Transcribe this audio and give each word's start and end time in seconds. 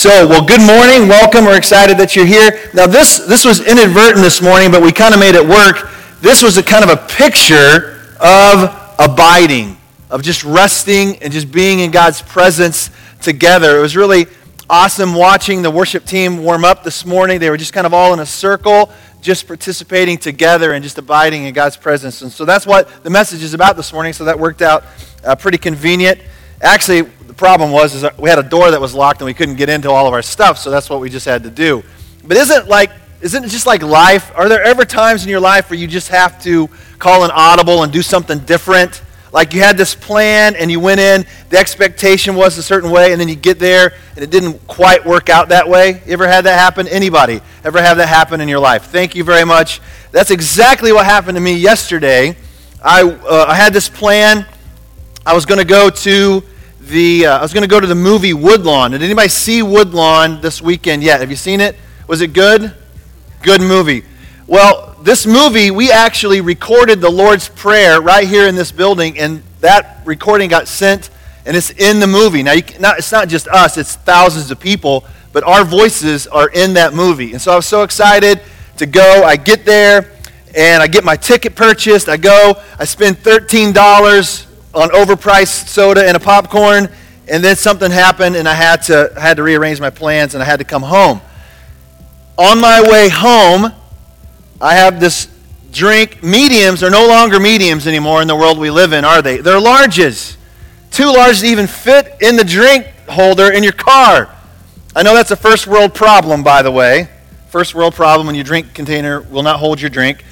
So, 0.00 0.26
well, 0.26 0.42
good 0.42 0.62
morning. 0.62 1.08
Welcome. 1.08 1.44
We're 1.44 1.58
excited 1.58 1.98
that 1.98 2.16
you're 2.16 2.24
here. 2.24 2.70
Now, 2.72 2.86
this, 2.86 3.18
this 3.18 3.44
was 3.44 3.60
inadvertent 3.60 4.22
this 4.22 4.40
morning, 4.40 4.70
but 4.70 4.80
we 4.80 4.92
kind 4.92 5.12
of 5.12 5.20
made 5.20 5.34
it 5.34 5.46
work. 5.46 5.90
This 6.22 6.42
was 6.42 6.56
a 6.56 6.62
kind 6.62 6.82
of 6.82 6.88
a 6.88 6.96
picture 7.06 8.00
of 8.18 8.94
abiding, 8.98 9.76
of 10.08 10.22
just 10.22 10.42
resting 10.42 11.22
and 11.22 11.30
just 11.30 11.52
being 11.52 11.80
in 11.80 11.90
God's 11.90 12.22
presence 12.22 12.88
together. 13.20 13.76
It 13.76 13.82
was 13.82 13.94
really 13.94 14.24
awesome 14.70 15.14
watching 15.14 15.60
the 15.60 15.70
worship 15.70 16.06
team 16.06 16.38
warm 16.38 16.64
up 16.64 16.82
this 16.82 17.04
morning. 17.04 17.38
They 17.38 17.50
were 17.50 17.58
just 17.58 17.74
kind 17.74 17.86
of 17.86 17.92
all 17.92 18.14
in 18.14 18.20
a 18.20 18.26
circle, 18.26 18.90
just 19.20 19.46
participating 19.46 20.16
together 20.16 20.72
and 20.72 20.82
just 20.82 20.96
abiding 20.96 21.44
in 21.44 21.52
God's 21.52 21.76
presence. 21.76 22.22
And 22.22 22.32
so 22.32 22.46
that's 22.46 22.66
what 22.66 23.04
the 23.04 23.10
message 23.10 23.42
is 23.42 23.52
about 23.52 23.76
this 23.76 23.92
morning. 23.92 24.14
So 24.14 24.24
that 24.24 24.38
worked 24.38 24.62
out 24.62 24.82
uh, 25.22 25.36
pretty 25.36 25.58
convenient. 25.58 26.22
Actually, 26.62 27.02
the 27.30 27.36
problem 27.36 27.70
was 27.70 27.94
is 27.94 28.04
we 28.18 28.28
had 28.28 28.40
a 28.40 28.42
door 28.42 28.72
that 28.72 28.80
was 28.80 28.92
locked 28.92 29.20
and 29.20 29.26
we 29.26 29.34
couldn't 29.34 29.54
get 29.54 29.68
into 29.68 29.88
all 29.88 30.08
of 30.08 30.12
our 30.12 30.20
stuff, 30.20 30.58
so 30.58 30.68
that's 30.68 30.90
what 30.90 31.00
we 31.00 31.08
just 31.08 31.26
had 31.26 31.44
to 31.44 31.50
do. 31.50 31.84
But 32.26 32.36
isn't 32.36 32.66
like 32.66 32.90
isn't 33.20 33.44
it 33.44 33.48
just 33.50 33.66
like 33.66 33.82
life? 33.84 34.32
Are 34.34 34.48
there 34.48 34.64
ever 34.64 34.84
times 34.84 35.22
in 35.22 35.28
your 35.28 35.38
life 35.38 35.70
where 35.70 35.78
you 35.78 35.86
just 35.86 36.08
have 36.08 36.42
to 36.42 36.68
call 36.98 37.22
an 37.22 37.30
audible 37.32 37.84
and 37.84 37.92
do 37.92 38.02
something 38.02 38.40
different? 38.40 39.00
Like 39.32 39.54
you 39.54 39.60
had 39.60 39.76
this 39.76 39.94
plan 39.94 40.56
and 40.56 40.72
you 40.72 40.80
went 40.80 40.98
in, 40.98 41.24
the 41.50 41.58
expectation 41.58 42.34
was 42.34 42.58
a 42.58 42.64
certain 42.64 42.90
way, 42.90 43.12
and 43.12 43.20
then 43.20 43.28
you 43.28 43.36
get 43.36 43.60
there 43.60 43.92
and 44.16 44.24
it 44.24 44.30
didn't 44.30 44.66
quite 44.66 45.06
work 45.06 45.28
out 45.28 45.50
that 45.50 45.68
way. 45.68 46.02
You 46.06 46.12
ever 46.14 46.26
had 46.26 46.46
that 46.46 46.58
happen? 46.58 46.88
Anybody 46.88 47.40
ever 47.62 47.80
have 47.80 47.98
that 47.98 48.08
happen 48.08 48.40
in 48.40 48.48
your 48.48 48.58
life? 48.58 48.86
Thank 48.86 49.14
you 49.14 49.22
very 49.22 49.44
much. 49.44 49.80
That's 50.10 50.32
exactly 50.32 50.90
what 50.90 51.04
happened 51.04 51.36
to 51.36 51.40
me 51.40 51.54
yesterday. 51.54 52.36
I, 52.82 53.02
uh, 53.02 53.44
I 53.46 53.54
had 53.54 53.72
this 53.72 53.88
plan. 53.88 54.46
I 55.24 55.32
was 55.32 55.46
going 55.46 55.60
to 55.60 55.66
go 55.66 55.90
to 55.90 56.42
the 56.90 57.26
uh, 57.26 57.38
I 57.38 57.42
was 57.42 57.52
going 57.52 57.62
to 57.62 57.68
go 57.68 57.80
to 57.80 57.86
the 57.86 57.94
movie 57.94 58.34
Woodlawn. 58.34 58.90
Did 58.90 59.02
anybody 59.02 59.28
see 59.28 59.62
Woodlawn 59.62 60.40
this 60.40 60.60
weekend 60.60 61.02
yet? 61.02 61.20
Have 61.20 61.30
you 61.30 61.36
seen 61.36 61.60
it? 61.60 61.76
Was 62.06 62.20
it 62.20 62.32
good? 62.32 62.74
Good 63.42 63.60
movie. 63.60 64.04
Well, 64.46 64.96
this 65.02 65.26
movie 65.26 65.70
we 65.70 65.92
actually 65.92 66.40
recorded 66.40 67.00
the 67.00 67.10
Lord's 67.10 67.48
Prayer 67.48 68.00
right 68.00 68.26
here 68.26 68.48
in 68.48 68.56
this 68.56 68.72
building, 68.72 69.18
and 69.18 69.42
that 69.60 70.02
recording 70.04 70.50
got 70.50 70.66
sent, 70.66 71.10
and 71.46 71.56
it's 71.56 71.70
in 71.70 72.00
the 72.00 72.06
movie. 72.06 72.42
Now, 72.42 72.54
not, 72.80 72.98
it's 72.98 73.12
not 73.12 73.28
just 73.28 73.46
us; 73.48 73.78
it's 73.78 73.94
thousands 73.94 74.50
of 74.50 74.58
people, 74.58 75.04
but 75.32 75.44
our 75.44 75.64
voices 75.64 76.26
are 76.26 76.48
in 76.48 76.74
that 76.74 76.92
movie. 76.92 77.32
And 77.32 77.40
so 77.40 77.52
I 77.52 77.56
was 77.56 77.66
so 77.66 77.84
excited 77.84 78.42
to 78.78 78.86
go. 78.86 79.22
I 79.24 79.36
get 79.36 79.64
there, 79.64 80.10
and 80.56 80.82
I 80.82 80.88
get 80.88 81.04
my 81.04 81.16
ticket 81.16 81.54
purchased. 81.54 82.08
I 82.08 82.16
go. 82.16 82.54
I 82.78 82.84
spend 82.84 83.18
thirteen 83.18 83.72
dollars 83.72 84.46
on 84.74 84.90
overpriced 84.90 85.68
soda 85.68 86.06
and 86.06 86.16
a 86.16 86.20
popcorn, 86.20 86.88
and 87.28 87.44
then 87.44 87.56
something 87.56 87.90
happened, 87.90 88.36
and 88.36 88.48
I 88.48 88.54
had 88.54 88.82
to, 88.82 89.12
I 89.16 89.20
had 89.20 89.36
to 89.36 89.42
rearrange 89.42 89.80
my 89.80 89.90
plans, 89.90 90.34
and 90.34 90.42
I 90.42 90.46
had 90.46 90.58
to 90.58 90.64
come 90.64 90.82
home. 90.82 91.20
On 92.36 92.60
my 92.60 92.80
way 92.82 93.08
home, 93.08 93.72
I 94.60 94.74
have 94.74 95.00
this 95.00 95.28
drink. 95.72 96.22
Mediums 96.22 96.82
are 96.82 96.90
no 96.90 97.06
longer 97.06 97.38
mediums 97.38 97.86
anymore 97.86 98.22
in 98.22 98.28
the 98.28 98.36
world 98.36 98.58
we 98.58 98.70
live 98.70 98.92
in, 98.92 99.04
are 99.04 99.22
they? 99.22 99.38
They're 99.38 99.60
larges. 99.60 100.36
Too 100.90 101.12
large 101.12 101.40
to 101.40 101.46
even 101.46 101.66
fit 101.66 102.16
in 102.20 102.36
the 102.36 102.44
drink 102.44 102.86
holder 103.08 103.52
in 103.52 103.62
your 103.62 103.72
car. 103.72 104.34
I 104.94 105.02
know 105.02 105.14
that's 105.14 105.30
a 105.30 105.36
first 105.36 105.66
world 105.66 105.94
problem, 105.94 106.42
by 106.42 106.62
the 106.62 106.70
way. 106.70 107.08
First 107.48 107.74
world 107.74 107.94
problem 107.94 108.26
when 108.26 108.34
your 108.34 108.44
drink 108.44 108.74
container 108.74 109.20
will 109.20 109.42
not 109.42 109.58
hold 109.60 109.80
your 109.80 109.90
drink. 109.90 110.24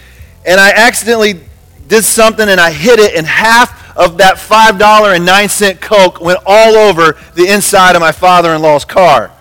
And 0.44 0.60
I 0.60 0.70
accidentally 0.70 1.40
did 1.86 2.04
something 2.04 2.48
and 2.48 2.60
I 2.60 2.72
hit 2.72 2.98
it, 2.98 3.14
and 3.14 3.26
half 3.26 3.77
of 3.98 4.18
that 4.18 4.36
$5.09 4.36 5.80
Coke 5.80 6.20
went 6.20 6.38
all 6.46 6.76
over 6.76 7.18
the 7.34 7.48
inside 7.48 7.96
of 7.96 8.00
my 8.00 8.12
father 8.12 8.54
in 8.54 8.62
law's 8.62 8.84
car. 8.84 9.32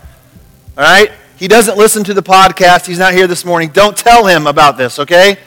All 0.78 0.84
right? 0.84 1.12
He 1.38 1.48
doesn't 1.48 1.78
listen 1.78 2.04
to 2.06 2.16
the 2.16 2.24
podcast. 2.24 2.88
He's 2.88 2.98
not 2.98 3.14
here 3.14 3.28
this 3.28 3.46
morning. 3.46 3.70
Don't 3.70 3.96
tell 3.96 4.26
him 4.26 4.48
about 4.48 4.76
this, 4.76 4.98
okay? 4.98 5.38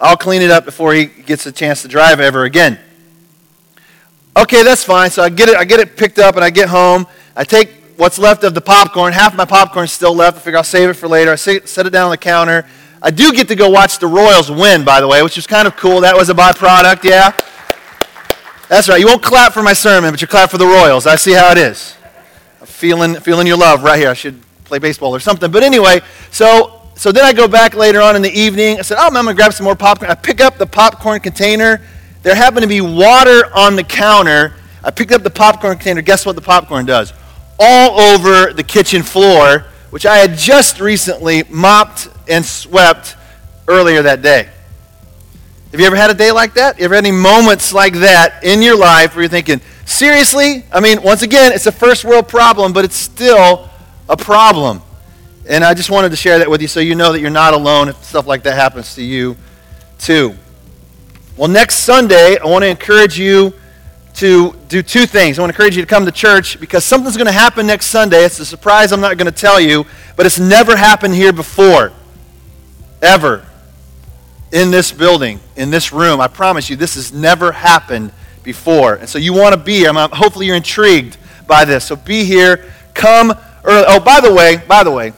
I'll 0.00 0.16
clean 0.16 0.42
it 0.42 0.50
up 0.50 0.64
before 0.64 0.92
he 0.92 1.06
gets 1.06 1.46
a 1.46 1.52
chance 1.52 1.82
to 1.82 1.88
drive 1.88 2.18
ever 2.18 2.42
again. 2.42 2.80
Okay, 4.36 4.64
that's 4.64 4.82
fine. 4.82 5.10
So 5.10 5.22
I 5.22 5.28
get 5.28 5.48
it, 5.48 5.56
I 5.56 5.64
get 5.64 5.78
it 5.78 5.96
picked 5.96 6.18
up 6.18 6.34
and 6.34 6.44
I 6.44 6.50
get 6.50 6.68
home. 6.68 7.06
I 7.36 7.44
take 7.44 7.70
what's 7.96 8.18
left 8.18 8.42
of 8.42 8.54
the 8.54 8.60
popcorn. 8.60 9.12
Half 9.12 9.36
my 9.36 9.44
popcorn's 9.44 9.92
still 9.92 10.14
left. 10.14 10.38
I 10.38 10.40
figure 10.40 10.58
I'll 10.58 10.64
save 10.64 10.88
it 10.88 10.94
for 10.94 11.06
later. 11.06 11.30
I 11.30 11.36
set 11.36 11.86
it 11.86 11.90
down 11.90 12.06
on 12.06 12.10
the 12.10 12.16
counter. 12.16 12.66
I 13.00 13.12
do 13.12 13.32
get 13.32 13.46
to 13.48 13.54
go 13.54 13.68
watch 13.70 14.00
the 14.00 14.08
Royals 14.08 14.50
win, 14.50 14.84
by 14.84 15.00
the 15.00 15.06
way, 15.06 15.22
which 15.22 15.36
was 15.36 15.46
kind 15.46 15.68
of 15.68 15.76
cool. 15.76 16.00
That 16.00 16.16
was 16.16 16.30
a 16.30 16.34
byproduct, 16.34 17.04
yeah. 17.04 17.32
That's 18.70 18.88
right. 18.88 19.00
You 19.00 19.08
won't 19.08 19.20
clap 19.20 19.52
for 19.52 19.64
my 19.64 19.72
sermon, 19.72 20.12
but 20.12 20.22
you 20.22 20.28
clap 20.28 20.48
for 20.48 20.56
the 20.56 20.64
Royals. 20.64 21.04
I 21.04 21.16
see 21.16 21.32
how 21.32 21.50
it 21.50 21.58
is. 21.58 21.96
I'm 22.60 22.68
feeling, 22.68 23.16
feeling 23.16 23.48
your 23.48 23.56
love 23.56 23.82
right 23.82 23.98
here. 23.98 24.08
I 24.08 24.14
should 24.14 24.40
play 24.62 24.78
baseball 24.78 25.12
or 25.12 25.18
something. 25.18 25.50
But 25.50 25.64
anyway, 25.64 26.02
so, 26.30 26.80
so 26.94 27.10
then 27.10 27.24
I 27.24 27.32
go 27.32 27.48
back 27.48 27.74
later 27.74 28.00
on 28.00 28.14
in 28.14 28.22
the 28.22 28.30
evening. 28.30 28.78
I 28.78 28.82
said, 28.82 28.96
oh, 29.00 29.08
I'm 29.08 29.12
going 29.12 29.26
to 29.26 29.34
grab 29.34 29.52
some 29.54 29.64
more 29.64 29.74
popcorn. 29.74 30.08
I 30.08 30.14
pick 30.14 30.40
up 30.40 30.56
the 30.56 30.68
popcorn 30.68 31.18
container. 31.18 31.82
There 32.22 32.32
happened 32.32 32.62
to 32.62 32.68
be 32.68 32.80
water 32.80 33.52
on 33.56 33.74
the 33.74 33.82
counter. 33.82 34.54
I 34.84 34.92
picked 34.92 35.10
up 35.10 35.24
the 35.24 35.30
popcorn 35.30 35.76
container. 35.76 36.00
Guess 36.00 36.24
what 36.24 36.36
the 36.36 36.40
popcorn 36.40 36.86
does? 36.86 37.12
All 37.58 37.98
over 37.98 38.52
the 38.52 38.62
kitchen 38.62 39.02
floor, 39.02 39.64
which 39.90 40.06
I 40.06 40.18
had 40.18 40.38
just 40.38 40.78
recently 40.78 41.42
mopped 41.50 42.08
and 42.28 42.46
swept 42.46 43.16
earlier 43.66 44.02
that 44.02 44.22
day. 44.22 44.48
Have 45.70 45.78
you 45.78 45.86
ever 45.86 45.94
had 45.94 46.10
a 46.10 46.14
day 46.14 46.32
like 46.32 46.54
that? 46.54 46.78
You 46.78 46.86
ever 46.86 46.96
had 46.96 47.06
any 47.06 47.16
moments 47.16 47.72
like 47.72 47.94
that 47.94 48.42
in 48.42 48.60
your 48.60 48.76
life 48.76 49.14
where 49.14 49.22
you're 49.22 49.30
thinking, 49.30 49.60
seriously? 49.84 50.64
I 50.72 50.80
mean, 50.80 51.00
once 51.00 51.22
again, 51.22 51.52
it's 51.52 51.66
a 51.66 51.72
first 51.72 52.04
world 52.04 52.26
problem, 52.26 52.72
but 52.72 52.84
it's 52.84 52.96
still 52.96 53.70
a 54.08 54.16
problem. 54.16 54.82
And 55.48 55.62
I 55.62 55.74
just 55.74 55.88
wanted 55.88 56.08
to 56.08 56.16
share 56.16 56.40
that 56.40 56.50
with 56.50 56.60
you 56.60 56.66
so 56.66 56.80
you 56.80 56.96
know 56.96 57.12
that 57.12 57.20
you're 57.20 57.30
not 57.30 57.54
alone 57.54 57.88
if 57.88 58.02
stuff 58.02 58.26
like 58.26 58.42
that 58.42 58.54
happens 58.54 58.96
to 58.96 59.02
you, 59.02 59.36
too. 60.00 60.34
Well, 61.36 61.48
next 61.48 61.76
Sunday, 61.76 62.36
I 62.36 62.46
want 62.46 62.64
to 62.64 62.68
encourage 62.68 63.16
you 63.16 63.54
to 64.14 64.56
do 64.66 64.82
two 64.82 65.06
things. 65.06 65.38
I 65.38 65.42
want 65.42 65.52
to 65.52 65.56
encourage 65.56 65.76
you 65.76 65.82
to 65.82 65.88
come 65.88 66.04
to 66.04 66.10
church 66.10 66.58
because 66.58 66.84
something's 66.84 67.16
going 67.16 67.28
to 67.28 67.32
happen 67.32 67.68
next 67.68 67.86
Sunday. 67.86 68.24
It's 68.24 68.40
a 68.40 68.44
surprise 68.44 68.90
I'm 68.90 69.00
not 69.00 69.16
going 69.18 69.32
to 69.32 69.38
tell 69.40 69.60
you, 69.60 69.86
but 70.16 70.26
it's 70.26 70.40
never 70.40 70.74
happened 70.74 71.14
here 71.14 71.32
before. 71.32 71.92
Ever 73.00 73.46
in 74.52 74.70
this 74.70 74.92
building, 74.92 75.40
in 75.56 75.70
this 75.70 75.92
room. 75.92 76.20
I 76.20 76.28
promise 76.28 76.68
you, 76.70 76.76
this 76.76 76.94
has 76.94 77.12
never 77.12 77.52
happened 77.52 78.12
before. 78.42 78.94
And 78.94 79.08
so 79.08 79.18
you 79.18 79.32
want 79.32 79.54
to 79.54 79.60
be 79.60 79.76
here. 79.76 79.90
I'm, 79.90 80.10
hopefully 80.10 80.46
you're 80.46 80.56
intrigued 80.56 81.16
by 81.46 81.64
this. 81.64 81.86
So 81.86 81.96
be 81.96 82.24
here. 82.24 82.70
Come 82.94 83.32
early. 83.64 83.84
Oh, 83.88 84.00
by 84.00 84.20
the 84.20 84.32
way, 84.32 84.56
by 84.68 84.82
the 84.82 84.90
way, 84.90 85.12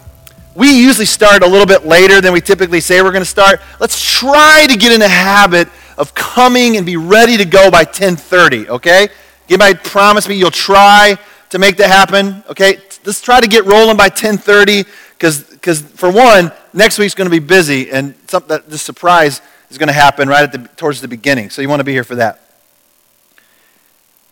we 0.54 0.70
usually 0.78 1.06
start 1.06 1.42
a 1.42 1.46
little 1.46 1.66
bit 1.66 1.86
later 1.86 2.20
than 2.20 2.32
we 2.32 2.40
typically 2.40 2.80
say 2.80 3.00
we're 3.00 3.12
going 3.12 3.22
to 3.22 3.28
start. 3.28 3.60
Let's 3.80 4.02
try 4.02 4.66
to 4.68 4.76
get 4.76 4.92
in 4.92 5.00
the 5.00 5.08
habit 5.08 5.68
of 5.96 6.14
coming 6.14 6.76
and 6.76 6.84
be 6.84 6.96
ready 6.96 7.36
to 7.38 7.44
go 7.44 7.70
by 7.70 7.84
10:30, 7.84 8.68
okay? 8.68 9.08
Anybody 9.48 9.78
promise 9.82 10.28
me 10.28 10.34
you'll 10.36 10.50
try 10.50 11.18
to 11.50 11.58
make 11.58 11.76
that 11.76 11.88
happen? 11.88 12.42
Okay? 12.48 12.78
Let's 13.04 13.20
try 13.20 13.40
to 13.40 13.46
get 13.46 13.64
rolling 13.64 13.96
by 13.96 14.08
10:30 14.08 14.86
because 15.22 15.80
for 15.80 16.10
one, 16.10 16.50
next 16.72 16.98
week's 16.98 17.14
going 17.14 17.30
to 17.30 17.30
be 17.30 17.38
busy, 17.38 17.92
and 17.92 18.14
something 18.26 18.48
that 18.48 18.68
the 18.68 18.76
surprise 18.76 19.40
is 19.70 19.78
going 19.78 19.86
to 19.86 19.92
happen 19.92 20.28
right 20.28 20.42
at 20.42 20.50
the, 20.50 20.68
towards 20.76 21.00
the 21.00 21.06
beginning. 21.06 21.48
So 21.48 21.62
you 21.62 21.68
want 21.68 21.78
to 21.78 21.84
be 21.84 21.92
here 21.92 22.02
for 22.02 22.16
that. 22.16 22.40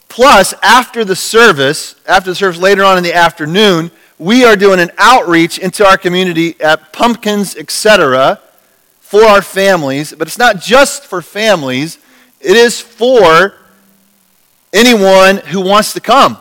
Plus, 0.09 0.53
after 0.63 1.05
the 1.05 1.15
service, 1.15 1.95
after 2.09 2.31
the 2.31 2.35
service 2.35 2.61
later 2.61 2.83
on 2.83 2.99
in 2.99 3.05
the 3.05 3.15
afternoon, 3.15 3.93
we 4.19 4.45
are 4.45 4.57
doing 4.57 4.81
an 4.81 4.91
outreach 4.99 5.61
into 5.61 5.87
our 5.87 5.97
community 5.97 6.61
at 6.61 6.93
Pumpkins, 6.93 7.55
etc., 7.55 8.41
for 9.01 9.23
our 9.23 9.43
families. 9.43 10.13
But 10.13 10.27
it's 10.27 10.39
not 10.39 10.61
just 10.61 11.05
for 11.05 11.23
families, 11.23 11.99
it 12.41 12.57
is 12.57 12.81
for 12.81 13.55
anyone 14.73 15.37
who 15.37 15.61
wants 15.61 15.93
to 15.93 16.01
come 16.01 16.37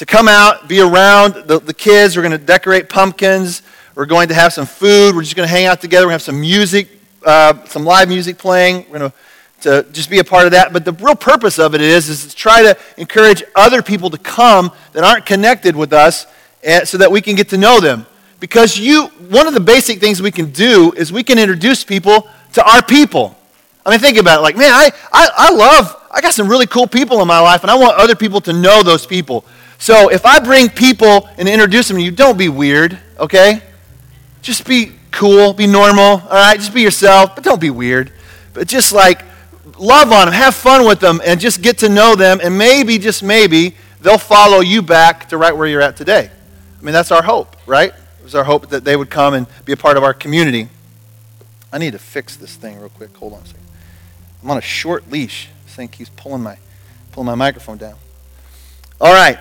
to 0.00 0.06
come 0.06 0.28
out, 0.28 0.66
be 0.66 0.80
around 0.80 1.34
the, 1.46 1.60
the 1.60 1.74
kids. 1.74 2.16
We're 2.16 2.22
going 2.22 2.32
to 2.32 2.38
decorate 2.38 2.88
pumpkins. 2.88 3.60
We're 3.94 4.06
going 4.06 4.28
to 4.28 4.34
have 4.34 4.50
some 4.50 4.64
food. 4.64 5.14
We're 5.14 5.20
just 5.20 5.36
going 5.36 5.46
to 5.46 5.54
hang 5.54 5.66
out 5.66 5.82
together. 5.82 6.06
We're 6.06 6.12
going 6.12 6.20
to 6.20 6.24
have 6.24 6.34
some 6.34 6.40
music, 6.40 6.88
uh, 7.22 7.62
some 7.66 7.84
live 7.84 8.08
music 8.08 8.38
playing. 8.38 8.86
We're 8.90 8.98
going 8.98 9.10
to 9.10 9.16
to 9.60 9.82
just 9.92 10.08
be 10.08 10.18
a 10.18 10.24
part 10.24 10.46
of 10.46 10.52
that. 10.52 10.72
But 10.72 10.86
the 10.86 10.92
real 10.92 11.14
purpose 11.14 11.58
of 11.58 11.74
it 11.74 11.82
is, 11.82 12.08
is 12.08 12.26
to 12.28 12.34
try 12.34 12.62
to 12.62 12.78
encourage 12.96 13.42
other 13.54 13.82
people 13.82 14.08
to 14.08 14.16
come 14.16 14.72
that 14.94 15.04
aren't 15.04 15.26
connected 15.26 15.76
with 15.76 15.92
us 15.92 16.26
and, 16.64 16.88
so 16.88 16.96
that 16.96 17.12
we 17.12 17.20
can 17.20 17.36
get 17.36 17.50
to 17.50 17.58
know 17.58 17.78
them. 17.78 18.06
Because 18.40 18.78
you, 18.78 19.08
one 19.28 19.46
of 19.46 19.52
the 19.52 19.60
basic 19.60 20.00
things 20.00 20.22
we 20.22 20.30
can 20.30 20.50
do 20.50 20.94
is 20.96 21.12
we 21.12 21.22
can 21.22 21.38
introduce 21.38 21.84
people 21.84 22.26
to 22.54 22.66
our 22.66 22.82
people. 22.82 23.36
I 23.84 23.90
mean, 23.90 23.98
think 23.98 24.16
about 24.16 24.38
it. 24.38 24.42
Like, 24.42 24.56
man, 24.56 24.72
I, 24.72 24.92
I, 25.12 25.28
I 25.36 25.52
love, 25.52 25.94
I 26.10 26.22
got 26.22 26.32
some 26.32 26.48
really 26.48 26.66
cool 26.66 26.86
people 26.86 27.20
in 27.20 27.28
my 27.28 27.40
life, 27.40 27.60
and 27.60 27.70
I 27.70 27.74
want 27.74 27.98
other 27.98 28.14
people 28.14 28.40
to 28.40 28.54
know 28.54 28.82
those 28.82 29.04
people. 29.04 29.44
So 29.80 30.10
if 30.10 30.26
I 30.26 30.38
bring 30.40 30.68
people 30.68 31.28
and 31.38 31.48
introduce 31.48 31.88
them 31.88 31.96
to 31.96 32.02
you, 32.02 32.10
don't 32.10 32.36
be 32.36 32.50
weird, 32.50 32.98
okay? 33.18 33.62
Just 34.42 34.66
be 34.66 34.92
cool, 35.10 35.54
be 35.54 35.66
normal, 35.66 36.02
all 36.02 36.28
right? 36.28 36.58
Just 36.58 36.74
be 36.74 36.82
yourself, 36.82 37.34
but 37.34 37.42
don't 37.42 37.60
be 37.60 37.70
weird. 37.70 38.12
But 38.52 38.68
just 38.68 38.92
like 38.92 39.22
love 39.78 40.12
on 40.12 40.26
them, 40.26 40.34
have 40.34 40.54
fun 40.54 40.86
with 40.86 41.00
them, 41.00 41.22
and 41.24 41.40
just 41.40 41.62
get 41.62 41.78
to 41.78 41.88
know 41.88 42.14
them, 42.14 42.40
and 42.42 42.58
maybe, 42.58 42.98
just 42.98 43.22
maybe, 43.22 43.74
they'll 44.02 44.18
follow 44.18 44.60
you 44.60 44.82
back 44.82 45.30
to 45.30 45.38
right 45.38 45.56
where 45.56 45.66
you're 45.66 45.80
at 45.80 45.96
today. 45.96 46.30
I 46.78 46.84
mean, 46.84 46.92
that's 46.92 47.10
our 47.10 47.22
hope, 47.22 47.56
right? 47.66 47.90
It 47.90 48.22
was 48.22 48.34
our 48.34 48.44
hope 48.44 48.68
that 48.68 48.84
they 48.84 48.96
would 48.96 49.08
come 49.08 49.32
and 49.32 49.46
be 49.64 49.72
a 49.72 49.78
part 49.78 49.96
of 49.96 50.04
our 50.04 50.12
community. 50.12 50.68
I 51.72 51.78
need 51.78 51.92
to 51.92 51.98
fix 51.98 52.36
this 52.36 52.54
thing 52.54 52.78
real 52.78 52.90
quick. 52.90 53.16
Hold 53.16 53.32
on 53.32 53.40
a 53.40 53.46
second. 53.46 53.66
I'm 54.42 54.50
on 54.50 54.58
a 54.58 54.62
short 54.62 55.10
leash. 55.10 55.48
This 55.64 55.74
thing 55.74 55.88
keeps 55.88 56.10
pulling 56.10 56.42
my, 56.42 56.58
pulling 57.12 57.26
my 57.26 57.34
microphone 57.34 57.78
down. 57.78 57.96
All 59.00 59.14
right. 59.14 59.38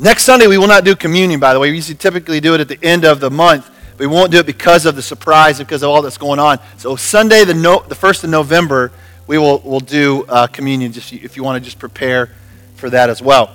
Next 0.00 0.24
Sunday, 0.24 0.46
we 0.46 0.56
will 0.56 0.66
not 0.66 0.84
do 0.84 0.96
communion, 0.96 1.40
by 1.40 1.52
the 1.52 1.60
way. 1.60 1.68
We 1.68 1.76
usually 1.76 1.98
typically 1.98 2.40
do 2.40 2.54
it 2.54 2.60
at 2.60 2.68
the 2.68 2.78
end 2.82 3.04
of 3.04 3.20
the 3.20 3.30
month. 3.30 3.70
We 3.98 4.06
won't 4.06 4.32
do 4.32 4.38
it 4.38 4.46
because 4.46 4.86
of 4.86 4.96
the 4.96 5.02
surprise, 5.02 5.58
because 5.58 5.82
of 5.82 5.90
all 5.90 6.00
that's 6.00 6.16
going 6.16 6.38
on. 6.38 6.58
So 6.78 6.96
Sunday, 6.96 7.44
the, 7.44 7.52
no, 7.52 7.80
the 7.86 7.94
1st 7.94 8.24
of 8.24 8.30
November, 8.30 8.92
we 9.26 9.36
will 9.36 9.60
we'll 9.62 9.78
do 9.78 10.24
uh, 10.26 10.46
communion 10.46 10.90
just 10.92 11.12
if 11.12 11.36
you 11.36 11.44
want 11.44 11.62
to 11.62 11.64
just 11.64 11.78
prepare 11.78 12.30
for 12.76 12.88
that 12.88 13.10
as 13.10 13.20
well. 13.20 13.54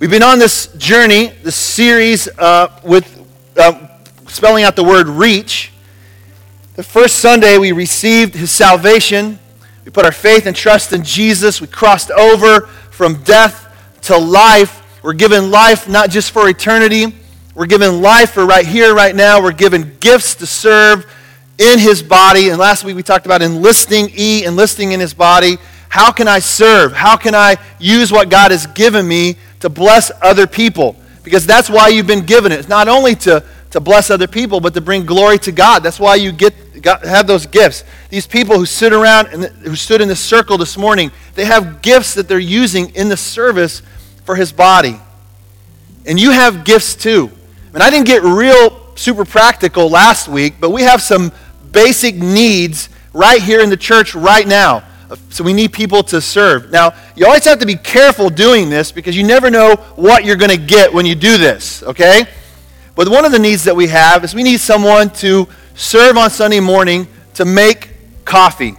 We've 0.00 0.10
been 0.10 0.24
on 0.24 0.40
this 0.40 0.66
journey, 0.74 1.28
this 1.44 1.54
series 1.54 2.26
uh, 2.36 2.80
with 2.84 3.24
uh, 3.56 3.86
spelling 4.26 4.64
out 4.64 4.74
the 4.74 4.82
word 4.82 5.06
reach. 5.06 5.70
The 6.74 6.82
first 6.82 7.20
Sunday, 7.20 7.56
we 7.56 7.70
received 7.70 8.34
his 8.34 8.50
salvation. 8.50 9.38
We 9.84 9.92
put 9.92 10.04
our 10.04 10.12
faith 10.12 10.46
and 10.46 10.56
trust 10.56 10.92
in 10.92 11.04
Jesus. 11.04 11.60
We 11.60 11.68
crossed 11.68 12.10
over 12.10 12.62
from 12.90 13.22
death 13.22 13.64
to 14.02 14.18
life. 14.18 14.77
We're 15.02 15.12
given 15.12 15.50
life 15.50 15.88
not 15.88 16.10
just 16.10 16.32
for 16.32 16.48
eternity, 16.48 17.14
we're 17.58 17.66
given 17.66 18.02
life 18.02 18.34
for 18.34 18.46
right 18.46 18.64
here, 18.64 18.94
right 18.94 19.16
now. 19.16 19.42
We're 19.42 19.50
given 19.50 19.96
gifts 19.98 20.36
to 20.36 20.46
serve 20.46 21.12
in 21.58 21.80
his 21.80 22.04
body. 22.04 22.50
And 22.50 22.58
last 22.58 22.84
week 22.84 22.94
we 22.94 23.02
talked 23.02 23.26
about 23.26 23.42
enlisting 23.42 24.10
E, 24.16 24.44
enlisting 24.44 24.92
in 24.92 25.00
his 25.00 25.12
body. 25.12 25.58
How 25.88 26.12
can 26.12 26.28
I 26.28 26.38
serve? 26.38 26.92
How 26.92 27.16
can 27.16 27.34
I 27.34 27.56
use 27.80 28.12
what 28.12 28.30
God 28.30 28.52
has 28.52 28.68
given 28.68 29.08
me 29.08 29.36
to 29.58 29.68
bless 29.68 30.12
other 30.22 30.46
people? 30.46 30.94
Because 31.24 31.46
that's 31.46 31.68
why 31.68 31.88
you've 31.88 32.06
been 32.06 32.24
given 32.24 32.52
it. 32.52 32.60
It's 32.60 32.68
not 32.68 32.86
only 32.86 33.16
to, 33.16 33.42
to 33.72 33.80
bless 33.80 34.10
other 34.10 34.28
people, 34.28 34.60
but 34.60 34.72
to 34.74 34.80
bring 34.80 35.04
glory 35.04 35.38
to 35.38 35.50
God. 35.50 35.82
That's 35.82 35.98
why 35.98 36.14
you 36.14 36.30
get 36.30 36.54
have 36.84 37.26
those 37.26 37.44
gifts. 37.44 37.82
These 38.08 38.28
people 38.28 38.56
who 38.56 38.66
sit 38.66 38.92
around 38.92 39.26
and 39.32 39.44
who 39.66 39.74
stood 39.74 40.00
in 40.00 40.06
this 40.06 40.20
circle 40.20 40.58
this 40.58 40.76
morning, 40.76 41.10
they 41.34 41.44
have 41.44 41.82
gifts 41.82 42.14
that 42.14 42.28
they're 42.28 42.38
using 42.38 42.94
in 42.94 43.08
the 43.08 43.16
service 43.16 43.82
for 44.28 44.36
his 44.36 44.52
body. 44.52 45.00
And 46.04 46.20
you 46.20 46.32
have 46.32 46.62
gifts 46.62 46.94
too. 46.94 47.30
And 47.72 47.82
I 47.82 47.88
didn't 47.88 48.06
get 48.06 48.22
real 48.22 48.94
super 48.94 49.24
practical 49.24 49.88
last 49.88 50.28
week, 50.28 50.56
but 50.60 50.68
we 50.68 50.82
have 50.82 51.00
some 51.00 51.32
basic 51.72 52.14
needs 52.14 52.90
right 53.14 53.40
here 53.40 53.60
in 53.60 53.70
the 53.70 53.76
church 53.78 54.14
right 54.14 54.46
now. 54.46 54.84
So 55.30 55.42
we 55.42 55.54
need 55.54 55.72
people 55.72 56.02
to 56.02 56.20
serve. 56.20 56.70
Now, 56.70 56.92
you 57.16 57.24
always 57.24 57.46
have 57.46 57.60
to 57.60 57.64
be 57.64 57.76
careful 57.76 58.28
doing 58.28 58.68
this 58.68 58.92
because 58.92 59.16
you 59.16 59.24
never 59.24 59.48
know 59.48 59.76
what 59.96 60.26
you're 60.26 60.36
going 60.36 60.50
to 60.50 60.62
get 60.62 60.92
when 60.92 61.06
you 61.06 61.14
do 61.14 61.38
this, 61.38 61.82
okay? 61.84 62.24
But 62.96 63.08
one 63.08 63.24
of 63.24 63.32
the 63.32 63.38
needs 63.38 63.64
that 63.64 63.76
we 63.76 63.86
have 63.86 64.24
is 64.24 64.34
we 64.34 64.42
need 64.42 64.60
someone 64.60 65.08
to 65.24 65.48
serve 65.74 66.18
on 66.18 66.28
Sunday 66.28 66.60
morning 66.60 67.08
to 67.32 67.46
make 67.46 67.94
coffee. 68.26 68.74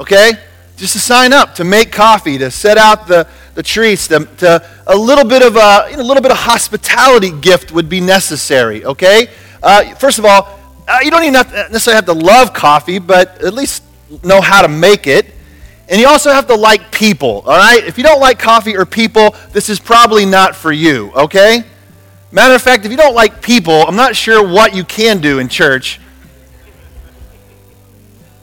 Okay? 0.00 0.32
Just 0.76 0.94
to 0.94 0.98
sign 0.98 1.32
up 1.32 1.54
to 1.56 1.64
make 1.64 1.92
coffee, 1.92 2.38
to 2.38 2.50
set 2.50 2.78
out 2.78 3.06
the, 3.06 3.28
the 3.54 3.62
treats, 3.62 4.08
to, 4.08 4.26
to 4.38 4.66
a 4.86 4.96
little 4.96 5.24
bit 5.24 5.42
of 5.42 5.56
a, 5.56 5.88
you 5.90 5.96
know, 5.96 6.02
a 6.02 6.08
little 6.08 6.22
bit 6.22 6.32
of 6.32 6.38
hospitality 6.38 7.30
gift 7.30 7.72
would 7.72 7.88
be 7.88 8.00
necessary. 8.00 8.84
Okay, 8.84 9.28
uh, 9.62 9.94
first 9.94 10.18
of 10.18 10.24
all, 10.24 10.58
uh, 10.88 10.98
you 11.02 11.10
don't 11.10 11.22
even 11.22 11.34
have 11.34 11.52
necessarily 11.70 11.96
have 11.96 12.06
to 12.06 12.12
love 12.12 12.52
coffee, 12.52 12.98
but 12.98 13.42
at 13.42 13.54
least 13.54 13.84
know 14.24 14.40
how 14.40 14.62
to 14.62 14.68
make 14.68 15.06
it. 15.06 15.26
And 15.88 16.00
you 16.00 16.08
also 16.08 16.30
have 16.32 16.46
to 16.46 16.54
like 16.54 16.90
people. 16.90 17.42
All 17.46 17.56
right, 17.56 17.84
if 17.84 17.98
you 17.98 18.04
don't 18.04 18.20
like 18.20 18.38
coffee 18.38 18.76
or 18.76 18.86
people, 18.86 19.34
this 19.52 19.68
is 19.68 19.78
probably 19.78 20.24
not 20.24 20.56
for 20.56 20.72
you. 20.72 21.12
Okay. 21.14 21.64
Matter 22.34 22.54
of 22.54 22.62
fact, 22.62 22.86
if 22.86 22.90
you 22.90 22.96
don't 22.96 23.14
like 23.14 23.42
people, 23.42 23.86
I'm 23.86 23.94
not 23.94 24.16
sure 24.16 24.42
what 24.46 24.74
you 24.74 24.84
can 24.84 25.20
do 25.20 25.38
in 25.38 25.48
church. 25.48 26.00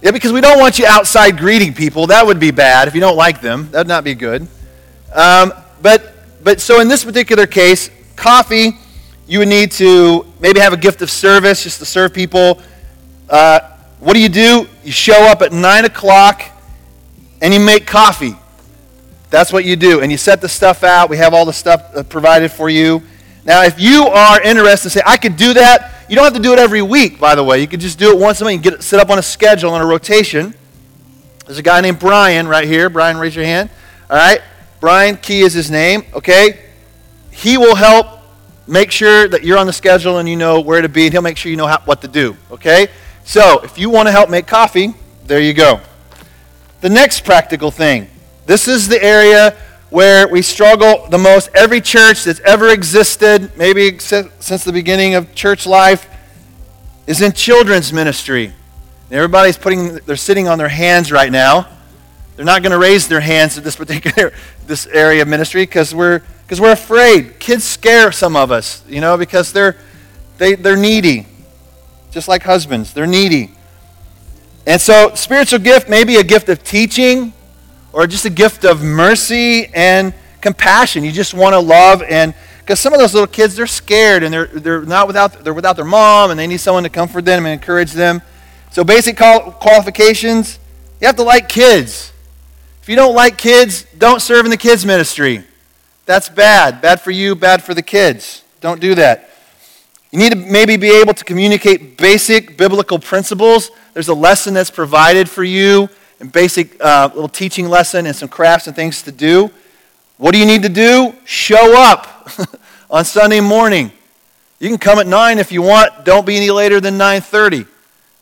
Yeah, 0.01 0.11
because 0.11 0.31
we 0.31 0.39
don't 0.39 0.59
want 0.59 0.79
you 0.79 0.85
outside 0.85 1.37
greeting 1.37 1.73
people. 1.73 2.07
That 2.07 2.25
would 2.25 2.39
be 2.39 2.51
bad 2.51 2.87
if 2.87 2.95
you 2.95 3.01
don't 3.01 3.17
like 3.17 3.41
them. 3.41 3.69
That 3.71 3.79
would 3.79 3.87
not 3.87 4.05
be 4.05 4.15
good. 4.15 4.47
Um, 5.13 5.51
but, 5.81 6.13
but 6.41 6.61
so 6.61 6.79
in 6.79 6.87
this 6.87 7.03
particular 7.03 7.45
case, 7.45 7.89
coffee, 8.15 8.77
you 9.27 9.39
would 9.39 9.49
need 9.49 9.71
to 9.73 10.25
maybe 10.39 10.61
have 10.61 10.71
a 10.71 10.77
gift 10.77 11.01
of 11.01 11.11
service 11.11 11.63
just 11.63 11.79
to 11.79 11.85
serve 11.85 12.13
people. 12.13 12.61
Uh, 13.29 13.59
what 13.99 14.13
do 14.13 14.21
you 14.21 14.29
do? 14.29 14.69
You 14.85 14.91
show 14.93 15.25
up 15.29 15.41
at 15.41 15.51
9 15.51 15.85
o'clock 15.85 16.43
and 17.41 17.53
you 17.53 17.59
make 17.59 17.85
coffee. 17.85 18.35
That's 19.29 19.51
what 19.51 19.65
you 19.65 19.75
do. 19.75 19.99
And 19.99 20.11
you 20.11 20.17
set 20.17 20.39
the 20.39 20.49
stuff 20.49 20.83
out. 20.83 21.09
We 21.09 21.17
have 21.17 21.33
all 21.33 21.45
the 21.45 21.53
stuff 21.53 21.83
uh, 21.93 22.03
provided 22.03 22.51
for 22.51 22.69
you. 22.69 23.03
Now, 23.43 23.63
if 23.63 23.79
you 23.79 24.05
are 24.05 24.41
interested, 24.41 24.91
say, 24.91 25.01
I 25.05 25.17
could 25.17 25.35
do 25.35 25.53
that. 25.55 25.93
You 26.09 26.15
don't 26.15 26.25
have 26.25 26.33
to 26.33 26.39
do 26.39 26.53
it 26.53 26.59
every 26.59 26.81
week, 26.81 27.19
by 27.19 27.35
the 27.35 27.43
way. 27.43 27.61
You 27.61 27.67
could 27.67 27.79
just 27.79 27.99
do 27.99 28.09
it 28.09 28.17
once 28.17 28.41
a 28.41 28.43
month. 28.43 28.55
You 28.55 28.61
get 28.61 28.73
it 28.73 28.83
set 28.83 28.99
up 28.99 29.11
on 29.11 29.19
a 29.19 29.21
schedule, 29.21 29.69
on 29.69 29.81
a 29.81 29.85
rotation. 29.85 30.55
There's 31.45 31.59
a 31.59 31.63
guy 31.63 31.81
named 31.81 31.99
Brian 31.99 32.47
right 32.47 32.67
here. 32.67 32.89
Brian, 32.89 33.17
raise 33.17 33.35
your 33.35 33.45
hand. 33.45 33.69
All 34.09 34.17
right. 34.17 34.41
Brian 34.79 35.17
Key 35.17 35.41
is 35.41 35.53
his 35.53 35.69
name, 35.69 36.03
okay? 36.15 36.65
He 37.29 37.59
will 37.59 37.75
help 37.75 38.07
make 38.65 38.91
sure 38.91 39.27
that 39.27 39.43
you're 39.43 39.59
on 39.59 39.67
the 39.67 39.73
schedule 39.73 40.17
and 40.17 40.27
you 40.27 40.35
know 40.35 40.61
where 40.61 40.81
to 40.81 40.89
be, 40.89 41.05
and 41.05 41.13
he'll 41.13 41.21
make 41.21 41.37
sure 41.37 41.51
you 41.51 41.57
know 41.57 41.67
how, 41.67 41.79
what 41.81 42.01
to 42.01 42.07
do, 42.07 42.35
okay? 42.49 42.87
So, 43.23 43.59
if 43.59 43.77
you 43.77 43.91
want 43.91 44.07
to 44.07 44.11
help 44.11 44.31
make 44.31 44.47
coffee, 44.47 44.95
there 45.25 45.39
you 45.39 45.53
go. 45.53 45.79
The 46.81 46.89
next 46.89 47.23
practical 47.23 47.69
thing 47.69 48.09
this 48.45 48.67
is 48.67 48.87
the 48.87 49.03
area 49.03 49.55
where 49.89 50.27
we 50.27 50.41
struggle 50.41 51.07
the 51.09 51.17
most. 51.17 51.49
Every 51.53 51.81
church 51.81 52.23
that's 52.23 52.39
ever 52.41 52.69
existed, 52.69 53.57
maybe 53.57 53.99
since 53.99 54.63
the 54.63 54.73
beginning 54.73 55.15
of 55.15 55.33
church 55.33 55.65
life, 55.65 56.07
is 57.07 57.21
in 57.21 57.31
children's 57.31 57.91
ministry. 57.91 58.53
Everybody's 59.11 59.57
putting, 59.57 59.95
they're 60.05 60.15
sitting 60.15 60.47
on 60.47 60.59
their 60.59 60.69
hands 60.69 61.11
right 61.11 61.31
now. 61.31 61.67
They're 62.35 62.45
not 62.45 62.61
going 62.61 62.71
to 62.71 62.77
raise 62.77 63.07
their 63.07 63.19
hands 63.19 63.57
at 63.57 63.63
this 63.63 63.75
particular 63.75 64.31
this 64.67 64.85
area 64.87 65.23
of 65.23 65.27
ministry 65.27 65.63
because 65.63 65.93
we're 65.93 66.21
because 66.43 66.61
we're 66.61 66.71
afraid. 66.71 67.39
Kids 67.39 67.63
scare 67.63 68.11
some 68.11 68.35
of 68.35 68.51
us, 68.51 68.83
you 68.87 69.01
know, 69.01 69.17
because 69.17 69.51
they're 69.51 69.75
they, 70.37 70.55
they're 70.55 70.77
needy. 70.77 71.25
Just 72.11 72.27
like 72.27 72.43
husbands, 72.43 72.93
they're 72.93 73.07
needy. 73.07 73.51
And 74.65 74.79
so 74.79 75.13
spiritual 75.15 75.59
gift 75.59 75.89
may 75.89 76.03
be 76.03 76.15
a 76.15 76.23
gift 76.23 76.47
of 76.47 76.63
teaching 76.63 77.33
or 77.93 78.07
just 78.07 78.25
a 78.25 78.29
gift 78.29 78.65
of 78.65 78.83
mercy 78.83 79.67
and 79.73 80.13
compassion. 80.41 81.03
You 81.03 81.11
just 81.11 81.33
want 81.33 81.53
to 81.53 81.59
love 81.59 82.01
and 82.03 82.33
because 82.59 82.79
some 82.79 82.93
of 82.93 82.99
those 82.99 83.13
little 83.13 83.27
kids 83.27 83.55
they're 83.55 83.65
scared 83.65 84.21
and 84.21 84.31
they're 84.31 84.45
they're 84.45 84.81
not 84.83 85.07
without 85.07 85.43
they're 85.43 85.53
without 85.53 85.75
their 85.75 85.85
mom 85.85 86.29
and 86.29 86.39
they 86.39 86.45
need 86.45 86.59
someone 86.59 86.83
to 86.83 86.89
comfort 86.89 87.25
them 87.25 87.45
and 87.45 87.53
encourage 87.53 87.93
them. 87.93 88.21
So 88.71 88.83
basic 88.83 89.17
qualifications, 89.17 90.59
you 91.01 91.07
have 91.07 91.15
to 91.15 91.23
like 91.23 91.49
kids. 91.49 92.13
If 92.81 92.87
you 92.87 92.95
don't 92.95 93.15
like 93.15 93.37
kids, 93.37 93.85
don't 93.97 94.21
serve 94.21 94.45
in 94.45 94.51
the 94.51 94.57
kids' 94.57 94.85
ministry. 94.85 95.43
That's 96.05 96.29
bad. 96.29 96.81
Bad 96.81 97.01
for 97.01 97.11
you, 97.11 97.35
bad 97.35 97.63
for 97.63 97.73
the 97.73 97.81
kids. 97.81 98.43
Don't 98.61 98.79
do 98.79 98.95
that. 98.95 99.29
You 100.11 100.19
need 100.19 100.31
to 100.31 100.35
maybe 100.35 100.75
be 100.75 100.89
able 100.89 101.13
to 101.13 101.23
communicate 101.23 101.97
basic 101.97 102.57
biblical 102.57 102.97
principles. 102.97 103.69
There's 103.93 104.07
a 104.07 104.13
lesson 104.13 104.53
that's 104.53 104.71
provided 104.71 105.29
for 105.29 105.43
you, 105.43 105.89
a 106.19 106.25
basic 106.25 106.81
uh, 106.83 107.09
little 107.13 107.29
teaching 107.29 107.69
lesson, 107.69 108.05
and 108.05 108.15
some 108.15 108.29
crafts 108.29 108.67
and 108.67 108.75
things 108.75 109.01
to 109.03 109.11
do. 109.11 109.51
What 110.17 110.33
do 110.33 110.37
you 110.37 110.45
need 110.45 110.63
to 110.63 110.69
do? 110.69 111.15
Show 111.25 111.79
up 111.79 112.29
on 112.89 113.05
Sunday 113.05 113.39
morning. 113.39 113.91
You 114.59 114.67
can 114.67 114.77
come 114.77 114.99
at 114.99 115.07
9 115.07 115.39
if 115.39 115.51
you 115.51 115.61
want. 115.61 116.03
Don't 116.03 116.25
be 116.25 116.35
any 116.35 116.51
later 116.51 116.81
than 116.81 116.97
9:30. 116.97 117.65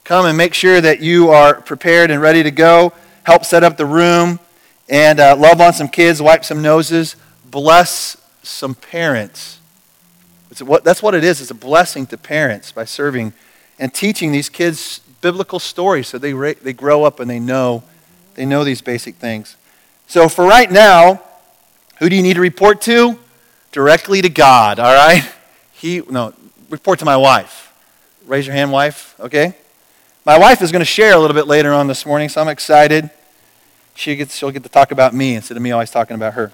Come 0.03 0.25
and 0.25 0.37
make 0.37 0.53
sure 0.53 0.79
that 0.79 1.01
you 1.01 1.31
are 1.31 1.59
prepared 1.61 2.11
and 2.11 2.21
ready 2.21 2.43
to 2.43 2.51
go. 2.51 2.93
Help 3.23 3.43
set 3.43 3.63
up 3.63 3.75
the 3.75 3.85
room 3.85 4.39
and 4.87 5.19
uh, 5.19 5.35
love 5.35 5.59
on 5.59 5.73
some 5.73 5.89
kids, 5.89 6.21
wipe 6.21 6.45
some 6.45 6.61
noses, 6.61 7.15
bless 7.45 8.15
some 8.41 8.73
parents. 8.73 9.59
What, 10.59 10.83
that's 10.83 11.03
what 11.03 11.13
it 11.13 11.23
is. 11.23 11.41
It's 11.41 11.51
a 11.51 11.55
blessing 11.55 12.05
to 12.07 12.17
parents 12.17 12.71
by 12.71 12.85
serving 12.85 13.33
and 13.77 13.93
teaching 13.93 14.31
these 14.31 14.49
kids 14.49 15.01
biblical 15.21 15.59
stories 15.59 16.07
so 16.07 16.17
they, 16.17 16.33
they 16.53 16.73
grow 16.73 17.03
up 17.03 17.19
and 17.19 17.29
they 17.29 17.39
know, 17.39 17.83
they 18.35 18.45
know 18.45 18.63
these 18.63 18.81
basic 18.81 19.15
things. 19.15 19.55
So 20.07 20.29
for 20.29 20.45
right 20.45 20.71
now, 20.71 21.21
who 21.99 22.09
do 22.09 22.15
you 22.15 22.23
need 22.23 22.35
to 22.35 22.41
report 22.41 22.81
to? 22.81 23.19
Directly 23.71 24.21
to 24.21 24.29
God, 24.29 24.79
all 24.79 24.93
right? 24.93 25.29
He, 25.73 26.01
no, 26.09 26.33
report 26.69 26.99
to 26.99 27.05
my 27.05 27.17
wife. 27.17 27.73
Raise 28.25 28.47
your 28.47 28.55
hand, 28.55 28.71
wife, 28.71 29.15
okay? 29.19 29.55
My 30.25 30.37
wife 30.37 30.61
is 30.61 30.71
going 30.71 30.81
to 30.81 30.85
share 30.85 31.13
a 31.13 31.19
little 31.19 31.35
bit 31.35 31.47
later 31.47 31.71
on 31.71 31.87
this 31.87 32.05
morning, 32.05 32.29
so 32.29 32.41
I'm 32.41 32.47
excited 32.47 33.11
she 33.97 34.15
gets, 34.15 34.35
she'll 34.35 34.51
get 34.51 34.63
to 34.63 34.69
talk 34.69 34.91
about 34.91 35.13
me 35.13 35.35
instead 35.35 35.57
of 35.57 35.63
me 35.63 35.71
always 35.71 35.89
talking 35.89 36.15
about 36.15 36.35
her. 36.35 36.51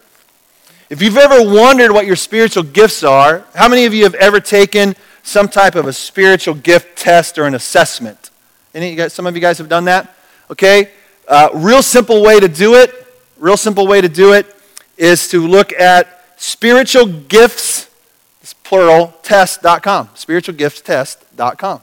If 0.89 1.01
you've 1.01 1.17
ever 1.17 1.43
wondered 1.43 1.91
what 1.91 2.05
your 2.05 2.15
spiritual 2.15 2.63
gifts 2.63 3.03
are, 3.03 3.43
how 3.53 3.67
many 3.67 3.85
of 3.85 3.93
you 3.93 4.03
have 4.03 4.15
ever 4.15 4.39
taken 4.39 4.95
some 5.23 5.49
type 5.49 5.75
of 5.75 5.85
a 5.85 5.93
spiritual 5.93 6.53
gift 6.53 6.97
test 6.97 7.37
or 7.37 7.45
an 7.45 7.53
assessment? 7.53 8.22
Any 8.73 8.95
guys, 8.95 9.13
some 9.13 9.27
of 9.27 9.35
you 9.35 9.41
guys 9.41 9.59
have 9.59 9.69
done 9.69 9.85
that? 9.85 10.15
Okay? 10.49 10.89
Uh, 11.27 11.49
real 11.53 11.83
simple 11.83 12.23
way 12.23 12.39
to 12.39 12.47
do 12.47 12.75
it, 12.75 12.91
real 13.37 13.57
simple 13.57 13.85
way 13.85 14.01
to 14.01 14.09
do 14.09 14.33
it 14.33 14.47
is 14.97 15.27
to 15.29 15.45
look 15.47 15.73
at 15.73 16.25
spiritual 16.37 17.05
gifts, 17.05 17.89
it's 18.41 18.53
plural, 18.53 19.13
test.com. 19.21 20.07
Spiritualgiftstest.com. 20.09 21.81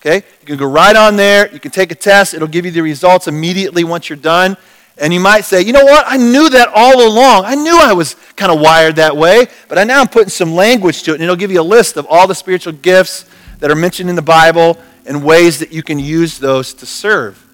Okay? 0.00 0.16
You 0.40 0.46
can 0.46 0.56
go 0.56 0.66
right 0.66 0.94
on 0.94 1.16
there. 1.16 1.52
You 1.52 1.60
can 1.60 1.70
take 1.70 1.90
a 1.90 1.94
test. 1.94 2.34
It'll 2.34 2.48
give 2.48 2.64
you 2.64 2.70
the 2.70 2.82
results 2.82 3.26
immediately 3.26 3.84
once 3.84 4.08
you're 4.08 4.16
done. 4.16 4.56
And 4.96 5.12
you 5.12 5.20
might 5.20 5.44
say, 5.44 5.62
you 5.62 5.72
know 5.72 5.84
what? 5.84 6.04
I 6.08 6.16
knew 6.16 6.48
that 6.50 6.68
all 6.74 7.06
along. 7.06 7.44
I 7.44 7.54
knew 7.54 7.76
I 7.76 7.92
was 7.92 8.14
kind 8.36 8.50
of 8.50 8.60
wired 8.60 8.96
that 8.96 9.16
way, 9.16 9.46
but 9.68 9.78
I 9.78 9.84
now 9.84 10.00
I'm 10.00 10.08
putting 10.08 10.28
some 10.28 10.54
language 10.54 11.02
to 11.04 11.12
it, 11.12 11.14
and 11.14 11.22
it'll 11.22 11.36
give 11.36 11.52
you 11.52 11.60
a 11.60 11.62
list 11.62 11.96
of 11.96 12.06
all 12.08 12.26
the 12.26 12.34
spiritual 12.34 12.72
gifts 12.72 13.24
that 13.60 13.70
are 13.70 13.76
mentioned 13.76 14.10
in 14.10 14.16
the 14.16 14.22
Bible 14.22 14.76
and 15.08 15.24
ways 15.24 15.58
that 15.58 15.72
you 15.72 15.82
can 15.82 15.98
use 15.98 16.38
those 16.38 16.74
to 16.74 16.86
serve. 16.86 17.44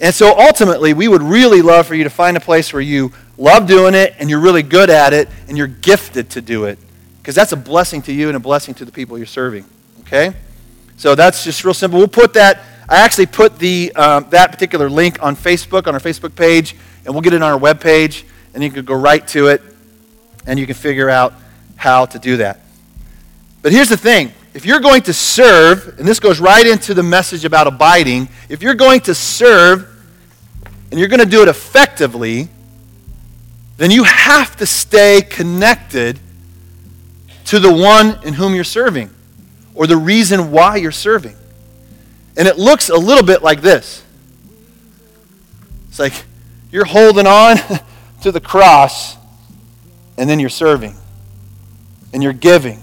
And 0.00 0.14
so 0.14 0.38
ultimately, 0.38 0.94
we 0.94 1.08
would 1.08 1.22
really 1.22 1.60
love 1.60 1.86
for 1.88 1.96
you 1.96 2.04
to 2.04 2.10
find 2.10 2.36
a 2.36 2.40
place 2.40 2.72
where 2.72 2.80
you 2.80 3.12
love 3.36 3.66
doing 3.66 3.94
it 3.94 4.14
and 4.18 4.30
you're 4.30 4.40
really 4.40 4.62
good 4.62 4.88
at 4.88 5.12
it 5.12 5.28
and 5.48 5.58
you're 5.58 5.66
gifted 5.66 6.30
to 6.30 6.40
do 6.40 6.64
it. 6.64 6.78
Because 7.18 7.34
that's 7.34 7.52
a 7.52 7.56
blessing 7.56 8.00
to 8.02 8.12
you 8.12 8.28
and 8.28 8.36
a 8.36 8.40
blessing 8.40 8.74
to 8.74 8.84
the 8.84 8.92
people 8.92 9.18
you're 9.18 9.26
serving. 9.26 9.64
Okay? 10.02 10.32
So 10.96 11.16
that's 11.16 11.42
just 11.42 11.64
real 11.64 11.74
simple. 11.74 11.98
We'll 11.98 12.08
put 12.08 12.34
that, 12.34 12.60
I 12.88 12.98
actually 12.98 13.26
put 13.26 13.58
the, 13.58 13.92
um, 13.96 14.26
that 14.30 14.52
particular 14.52 14.88
link 14.88 15.20
on 15.22 15.34
Facebook, 15.34 15.88
on 15.88 15.94
our 15.94 16.00
Facebook 16.00 16.36
page, 16.36 16.76
and 17.04 17.12
we'll 17.12 17.22
get 17.22 17.32
it 17.32 17.42
on 17.42 17.50
our 17.50 17.58
web 17.58 17.80
page, 17.80 18.24
and 18.54 18.62
you 18.62 18.70
can 18.70 18.84
go 18.84 18.94
right 18.94 19.26
to 19.28 19.48
it, 19.48 19.62
and 20.46 20.58
you 20.58 20.66
can 20.66 20.74
figure 20.74 21.10
out 21.10 21.34
how 21.76 22.06
to 22.06 22.18
do 22.18 22.38
that. 22.38 22.60
But 23.62 23.72
here's 23.72 23.88
the 23.88 23.96
thing 23.96 24.32
if 24.58 24.66
you're 24.66 24.80
going 24.80 25.02
to 25.02 25.12
serve, 25.12 26.00
and 26.00 26.08
this 26.08 26.18
goes 26.18 26.40
right 26.40 26.66
into 26.66 26.92
the 26.92 27.04
message 27.04 27.44
about 27.44 27.68
abiding, 27.68 28.28
if 28.48 28.60
you're 28.60 28.74
going 28.74 28.98
to 29.02 29.14
serve 29.14 29.88
and 30.90 30.98
you're 30.98 31.08
going 31.08 31.20
to 31.20 31.26
do 31.26 31.42
it 31.42 31.48
effectively, 31.48 32.48
then 33.76 33.92
you 33.92 34.02
have 34.02 34.56
to 34.56 34.66
stay 34.66 35.20
connected 35.22 36.18
to 37.44 37.60
the 37.60 37.72
one 37.72 38.18
in 38.24 38.34
whom 38.34 38.52
you're 38.52 38.64
serving 38.64 39.10
or 39.76 39.86
the 39.86 39.96
reason 39.96 40.50
why 40.50 40.74
you're 40.74 40.90
serving. 40.90 41.36
And 42.36 42.48
it 42.48 42.58
looks 42.58 42.88
a 42.88 42.96
little 42.96 43.24
bit 43.24 43.44
like 43.44 43.60
this 43.60 44.04
it's 45.88 46.00
like 46.00 46.24
you're 46.72 46.84
holding 46.84 47.28
on 47.28 47.58
to 48.22 48.32
the 48.32 48.40
cross, 48.40 49.16
and 50.16 50.28
then 50.28 50.40
you're 50.40 50.48
serving, 50.48 50.96
and 52.12 52.24
you're 52.24 52.32
giving. 52.32 52.82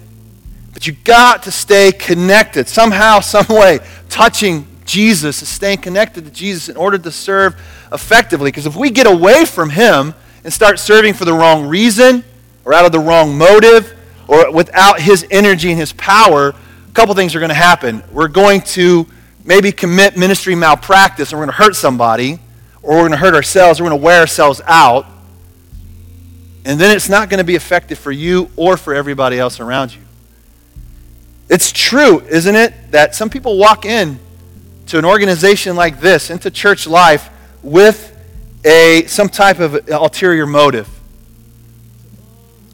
But 0.76 0.86
you 0.86 0.94
got 1.06 1.44
to 1.44 1.52
stay 1.52 1.92
connected 1.92 2.68
somehow, 2.68 3.20
some 3.22 3.48
way, 3.50 3.80
touching 4.10 4.68
Jesus, 4.86 5.48
staying 5.48 5.80
connected 5.80 6.26
to 6.26 6.32
Jesus 6.32 6.70
in 6.70 6.78
order 6.78 7.00
to 7.00 7.12
serve 7.12 7.60
effectively. 7.92 8.52
Because 8.52 8.68
if 8.68 8.76
we 8.76 8.92
get 8.92 9.08
away 9.08 9.46
from 9.46 9.72
Him 9.72 10.14
and 10.44 10.54
start 10.54 10.78
serving 10.78 11.16
for 11.16 11.26
the 11.26 11.34
wrong 11.34 11.66
reason, 11.66 12.24
or 12.66 12.74
out 12.74 12.86
of 12.86 12.92
the 12.92 13.00
wrong 13.00 13.36
motive, 13.38 13.98
or 14.28 14.52
without 14.52 15.00
His 15.00 15.26
energy 15.32 15.72
and 15.72 15.80
His 15.80 15.94
power, 15.94 16.50
a 16.50 16.92
couple 16.94 17.16
things 17.16 17.36
are 17.36 17.40
going 17.40 17.50
to 17.50 17.56
happen. 17.56 18.04
We're 18.12 18.28
going 18.28 18.62
to 18.62 19.08
maybe 19.46 19.72
commit 19.72 20.18
ministry 20.18 20.56
malpractice 20.56 21.32
and 21.32 21.40
we're 21.40 21.46
going 21.46 21.58
to 21.58 21.64
hurt 21.64 21.76
somebody, 21.76 22.40
or 22.84 22.96
we're 22.96 23.02
going 23.02 23.12
to 23.12 23.18
hurt 23.18 23.34
ourselves, 23.34 23.80
we're 23.80 23.90
going 23.90 24.00
to 24.00 24.06
wear 24.06 24.20
ourselves 24.20 24.62
out. 24.66 25.06
And 26.66 26.80
then 26.80 26.94
it's 26.96 27.10
not 27.10 27.30
going 27.30 27.38
to 27.38 27.44
be 27.46 27.56
effective 27.56 27.98
for 27.98 28.12
you 28.12 28.50
or 28.56 28.76
for 28.76 28.94
everybody 28.94 29.40
else 29.40 29.60
around 29.60 29.96
you. 29.96 30.02
It's 31.50 31.72
true, 31.72 32.22
isn't 32.22 32.56
it, 32.56 32.74
that 32.92 33.14
some 33.14 33.30
people 33.30 33.58
walk 33.58 33.86
in 33.86 34.20
to 34.88 34.98
an 34.98 35.06
organization 35.06 35.76
like 35.76 36.00
this, 36.00 36.30
into 36.30 36.50
church 36.50 36.88
life, 36.88 37.30
with 37.62 38.12
a, 38.64 39.06
some 39.08 39.30
type 39.30 39.60
of 39.60 39.90
ulterior 39.90 40.46
motive. 40.46 40.90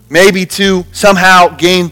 Maybe 0.10 0.46
to 0.46 0.86
somehow 0.92 1.50
gain 1.50 1.92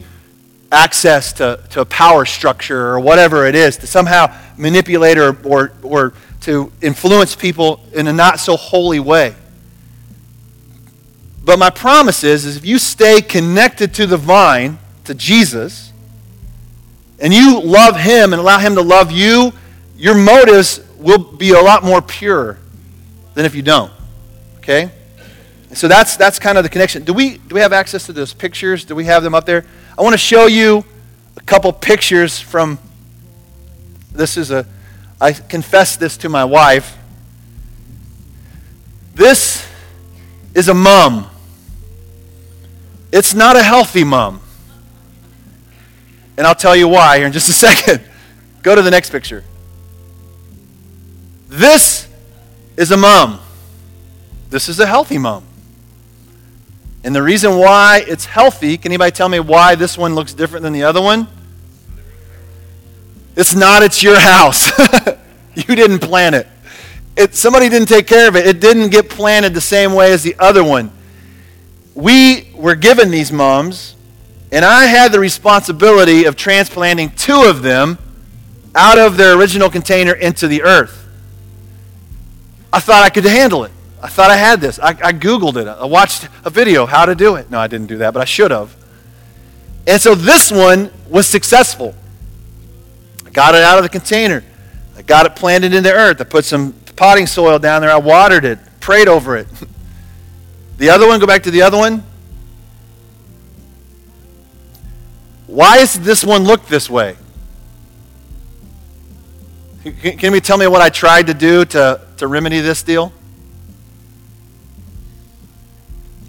access 0.71 1.33
to, 1.33 1.59
to 1.71 1.81
a 1.81 1.85
power 1.85 2.25
structure 2.25 2.87
or 2.87 2.99
whatever 2.99 3.45
it 3.45 3.55
is, 3.55 3.77
to 3.77 3.87
somehow 3.87 4.33
manipulate 4.57 5.17
or, 5.17 5.37
or, 5.43 5.71
or 5.83 6.13
to 6.41 6.71
influence 6.81 7.35
people 7.35 7.81
in 7.93 8.07
a 8.07 8.13
not 8.13 8.39
so 8.39 8.55
holy 8.55 8.99
way. 8.99 9.35
But 11.43 11.59
my 11.59 11.69
promise 11.69 12.23
is, 12.23 12.45
is 12.45 12.57
if 12.57 12.65
you 12.65 12.77
stay 12.77 13.21
connected 13.21 13.93
to 13.95 14.05
the 14.05 14.17
vine, 14.17 14.77
to 15.05 15.13
Jesus, 15.13 15.88
and 17.21 17.33
you 17.33 17.61
love 17.61 17.97
him 17.97 18.33
and 18.33 18.39
allow 18.39 18.59
him 18.59 18.75
to 18.75 18.81
love 18.81 19.11
you, 19.11 19.51
your 19.97 20.15
motives 20.15 20.81
will 20.97 21.17
be 21.17 21.51
a 21.51 21.61
lot 21.61 21.83
more 21.83 22.01
pure 22.01 22.57
than 23.33 23.45
if 23.45 23.55
you 23.55 23.61
don't. 23.61 23.91
Okay? 24.57 24.91
So 25.73 25.87
that's 25.87 26.17
that's 26.17 26.39
kind 26.39 26.57
of 26.57 26.63
the 26.63 26.69
connection. 26.69 27.03
Do 27.03 27.13
we 27.13 27.37
do 27.37 27.55
we 27.55 27.61
have 27.61 27.73
access 27.73 28.05
to 28.07 28.13
those 28.13 28.33
pictures? 28.33 28.85
Do 28.85 28.95
we 28.95 29.05
have 29.05 29.21
them 29.23 29.35
up 29.35 29.45
there? 29.45 29.65
I 29.97 30.01
want 30.01 30.13
to 30.13 30.17
show 30.17 30.47
you 30.47 30.83
a 31.37 31.41
couple 31.41 31.71
pictures 31.73 32.39
from 32.39 32.79
this 34.11 34.35
is 34.35 34.51
a 34.51 34.65
I 35.21 35.33
confess 35.33 35.95
this 35.95 36.17
to 36.17 36.29
my 36.29 36.45
wife. 36.45 36.97
This 39.13 39.67
is 40.55 40.69
a 40.69 40.73
mum. 40.73 41.29
It's 43.11 43.33
not 43.33 43.55
a 43.55 43.63
healthy 43.63 44.03
mum. 44.03 44.41
And 46.39 46.47
I'll 46.47 46.55
tell 46.55 46.73
you 46.73 46.87
why 46.87 47.17
here 47.17 47.27
in 47.27 47.33
just 47.33 47.49
a 47.49 47.53
second. 47.67 48.01
Go 48.63 48.73
to 48.73 48.81
the 48.81 48.89
next 48.89 49.09
picture. 49.09 49.43
This 51.49 52.07
is 52.77 52.91
a 52.91 52.97
mom. 52.97 53.41
This 54.49 54.69
is 54.69 54.79
a 54.79 54.85
healthy 54.85 55.17
mom. 55.17 55.43
And 57.03 57.13
the 57.13 57.21
reason 57.21 57.57
why 57.57 58.05
it's 58.07 58.23
healthy, 58.23 58.77
can 58.77 58.93
anybody 58.93 59.11
tell 59.11 59.27
me 59.27 59.41
why 59.41 59.75
this 59.75 59.97
one 59.97 60.15
looks 60.15 60.33
different 60.33 60.63
than 60.63 60.71
the 60.71 60.83
other 60.83 61.01
one? 61.01 61.27
It's 63.35 63.53
not, 63.53 63.83
it's 63.83 64.01
your 64.01 64.17
house. 64.17 64.71
you 65.55 65.75
didn't 65.75 65.99
plant 65.99 66.35
it. 66.35 66.47
it. 67.17 67.35
Somebody 67.35 67.67
didn't 67.67 67.89
take 67.89 68.07
care 68.07 68.29
of 68.29 68.37
it. 68.37 68.47
It 68.47 68.61
didn't 68.61 68.91
get 68.91 69.09
planted 69.09 69.53
the 69.53 69.61
same 69.61 69.93
way 69.93 70.13
as 70.13 70.23
the 70.23 70.37
other 70.39 70.63
one. 70.63 70.89
We 71.95 72.49
were 72.55 72.75
given 72.75 73.11
these 73.11 73.29
mums, 73.29 73.95
and 74.51 74.65
I 74.65 74.85
had 74.85 75.11
the 75.11 75.19
responsibility 75.19 76.25
of 76.25 76.35
transplanting 76.35 77.11
two 77.11 77.43
of 77.43 77.61
them 77.61 77.97
out 78.75 78.97
of 78.97 79.17
their 79.17 79.37
original 79.37 79.69
container 79.69 80.13
into 80.13 80.47
the 80.47 80.63
earth. 80.63 81.07
I 82.71 82.79
thought 82.79 83.03
I 83.03 83.09
could 83.09 83.25
handle 83.25 83.63
it. 83.63 83.71
I 84.01 84.07
thought 84.07 84.31
I 84.31 84.37
had 84.37 84.61
this. 84.61 84.79
I, 84.79 84.89
I, 84.89 85.13
Googled 85.13 85.57
it. 85.57 85.67
I 85.67 85.85
watched 85.85 86.29
a 86.45 86.49
video 86.49 86.85
how 86.85 87.05
to 87.05 87.15
do 87.15 87.35
it. 87.35 87.51
No, 87.51 87.59
I 87.59 87.67
didn't 87.67 87.87
do 87.87 87.97
that, 87.97 88.13
but 88.13 88.21
I 88.21 88.25
should 88.25 88.51
have. 88.51 88.75
And 89.85 90.01
so 90.01 90.15
this 90.15 90.51
one 90.51 90.91
was 91.09 91.27
successful. 91.27 91.93
I 93.25 93.29
got 93.31 93.55
it 93.55 93.63
out 93.63 93.77
of 93.77 93.83
the 93.83 93.89
container. 93.89 94.43
I 94.95 95.01
got 95.01 95.25
it 95.25 95.35
planted 95.35 95.73
in 95.73 95.83
the 95.83 95.93
earth. 95.93 96.21
I 96.21 96.23
put 96.23 96.45
some 96.45 96.73
potting 96.95 97.27
soil 97.27 97.59
down 97.59 97.81
there. 97.81 97.91
I 97.91 97.97
watered 97.97 98.45
it, 98.45 98.59
prayed 98.79 99.07
over 99.07 99.37
it. 99.37 99.47
The 100.79 100.89
other 100.91 101.05
one, 101.09 101.19
go 101.19 101.27
back 101.27 101.43
to 101.43 101.51
the 101.51 101.61
other 101.61 101.77
one. 101.77 102.05
Why 105.49 105.77
does 105.79 105.99
this 105.99 106.23
one 106.23 106.43
look 106.43 106.67
this 106.67 106.89
way? 106.89 107.15
Can, 109.83 110.17
can 110.17 110.33
you 110.33 110.41
tell 110.41 110.57
me 110.57 110.67
what 110.67 110.81
I 110.81 110.89
tried 110.89 111.27
to 111.27 111.33
do 111.33 111.65
to, 111.65 112.01
to 112.17 112.27
remedy 112.27 112.59
this 112.59 112.83
deal? 112.83 113.13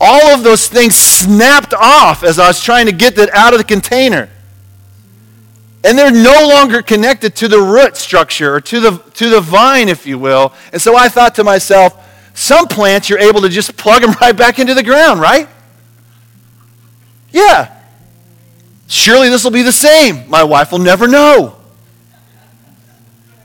all 0.01 0.29
of 0.35 0.43
those 0.43 0.67
things 0.67 0.95
snapped 0.95 1.75
off 1.75 2.25
as 2.25 2.39
I 2.39 2.49
was 2.49 2.63
trying 2.63 2.87
to 2.87 2.93
get 2.93 3.17
that 3.17 3.29
out 3.35 3.53
of 3.53 3.59
the 3.59 3.65
container. 3.65 4.31
And 5.85 5.99
they're 5.99 6.11
no 6.11 6.49
longer 6.49 6.83
connected 6.83 7.37
to 7.37 7.49
the 7.49 7.61
root 7.61 7.97
structure 7.97 8.55
or 8.55 8.61
to 8.63 8.81
the, 8.81 8.99
to 9.15 9.29
the 9.29 9.41
vine, 9.41 9.89
if 9.89 10.07
you 10.07 10.19
will. 10.19 10.55
And 10.73 10.81
so 10.81 10.97
I 10.97 11.09
thought 11.09 11.35
to 11.37 11.45
myself, 11.45 12.07
some 12.35 12.67
plants 12.67 13.11
you're 13.11 13.19
able 13.19 13.43
to 13.43 13.49
just 13.49 13.77
plug 13.77 14.01
them 14.01 14.13
right 14.21 14.37
back 14.37 14.59
into 14.59 14.73
the 14.73 14.83
ground, 14.83 15.21
right? 15.21 15.49
Yeah. 17.31 17.80
Surely 18.91 19.29
this 19.29 19.45
will 19.45 19.53
be 19.53 19.63
the 19.63 19.73
same. 19.73 20.29
My 20.29 20.43
wife 20.43 20.73
will 20.73 20.81
never 20.81 21.07
know. 21.07 21.57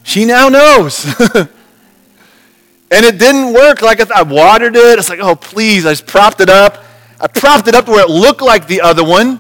She 0.04 0.26
now 0.26 0.50
knows. 0.50 1.06
And 2.92 3.06
it 3.06 3.18
didn't 3.18 3.54
work 3.54 3.82
like 3.82 4.00
I, 4.00 4.04
th- 4.06 4.16
I 4.16 4.22
watered 4.22 4.76
it. 4.76 5.00
It's 5.00 5.10
like, 5.10 5.20
oh, 5.20 5.36
please. 5.36 5.86
I 5.86 5.92
just 5.92 6.06
propped 6.06 6.40
it 6.40 6.50
up. 6.50 6.84
I 7.20 7.28
propped 7.28 7.68
it 7.68 7.76
up 7.76 7.86
to 7.86 7.92
where 7.92 8.06
it 8.06 8.10
looked 8.10 8.42
like 8.42 8.68
the 8.68 8.82
other 8.82 9.04
one. 9.04 9.40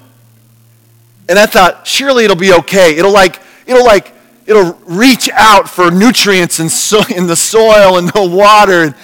And 1.29 1.37
I 1.37 1.45
thought, 1.45 1.85
surely 1.85 2.25
it'll 2.25 2.35
be 2.35 2.53
okay. 2.53 2.97
It'll 2.97 3.13
like, 3.13 3.39
it'll 3.65 3.85
like, 3.85 4.13
it'll 4.45 4.73
reach 4.85 5.29
out 5.29 5.69
for 5.69 5.91
nutrients 5.91 6.59
in, 6.59 6.69
so- 6.69 7.03
in 7.15 7.27
the 7.27 7.35
soil 7.35 7.97
and 7.97 8.09
the 8.09 8.27
water. 8.27 8.95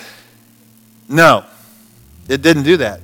No, 1.08 1.46
it 2.28 2.42
didn't 2.42 2.64
do 2.64 2.78
that. 2.78 3.00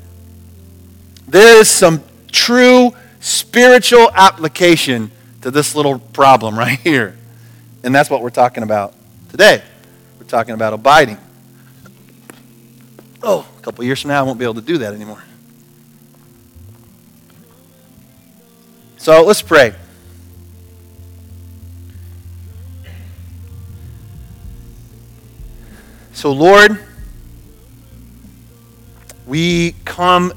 There 1.28 1.60
is 1.60 1.70
some 1.70 2.04
true 2.32 2.92
spiritual 3.28 4.10
application 4.14 5.12
to 5.42 5.52
this 5.52 5.76
little 5.76 6.00
problem 6.00 6.58
right 6.58 6.80
here. 6.80 7.18
And 7.84 7.94
that's 7.94 8.10
what 8.10 8.22
we're 8.22 8.30
talking 8.30 8.64
about 8.64 8.94
today. 9.30 9.62
We're 10.20 10.28
talking 10.28 10.54
about 10.54 10.74
abiding. 10.74 11.18
Oh, 13.22 13.48
a 13.58 13.62
couple 13.62 13.84
years 13.84 14.02
from 14.02 14.10
now, 14.10 14.22
I 14.22 14.24
won't 14.24 14.40
be 14.40 14.46
able 14.46 14.56
to 14.56 14.62
do 14.62 14.78
that 14.80 14.94
anymore. 14.94 15.22
So 18.98 19.24
let's 19.24 19.42
pray. 19.42 19.74
So, 26.14 26.32
Lord, 26.32 26.84
we 29.28 29.74
come, 29.86 30.34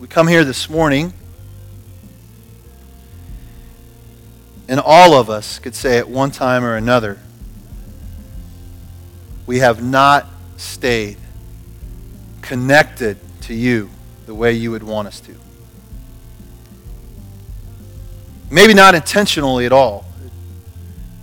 we 0.00 0.08
come 0.08 0.26
here 0.26 0.44
this 0.44 0.68
morning, 0.68 1.12
and 4.70 4.78
all 4.78 5.14
of 5.14 5.28
us 5.28 5.58
could 5.58 5.74
say 5.74 5.98
at 5.98 6.08
one 6.08 6.30
time 6.30 6.62
or 6.62 6.76
another, 6.76 7.18
we 9.44 9.58
have 9.58 9.82
not 9.82 10.28
stayed 10.56 11.16
connected 12.40 13.18
to 13.40 13.52
you 13.52 13.90
the 14.26 14.34
way 14.34 14.52
you 14.52 14.70
would 14.70 14.84
want 14.84 15.08
us 15.08 15.18
to. 15.18 15.34
Maybe 18.48 18.72
not 18.72 18.94
intentionally 18.94 19.66
at 19.66 19.72
all. 19.72 20.04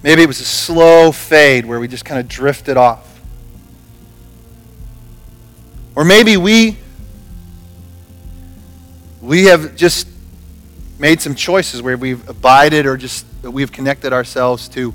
Maybe 0.04 0.24
it 0.24 0.28
was 0.28 0.42
a 0.42 0.46
slow 0.46 1.14
fade 1.14 1.66
where 1.66 1.80
we 1.80 1.88
just 1.88 2.04
kind 2.04 2.20
of 2.20 2.28
drifted 2.28 2.76
off. 2.76 3.22
Or 5.96 6.04
maybe 6.04 6.36
we 6.36 6.78
we 9.22 9.46
have 9.46 9.78
just 9.78 10.08
made 11.00 11.22
some 11.22 11.36
choices 11.36 11.82
where 11.82 11.96
we've 11.96 12.28
abided 12.28 12.86
or 12.86 12.98
just 12.98 13.26
we've 13.52 13.72
connected 13.72 14.14
ourselves 14.14 14.68
to 14.70 14.94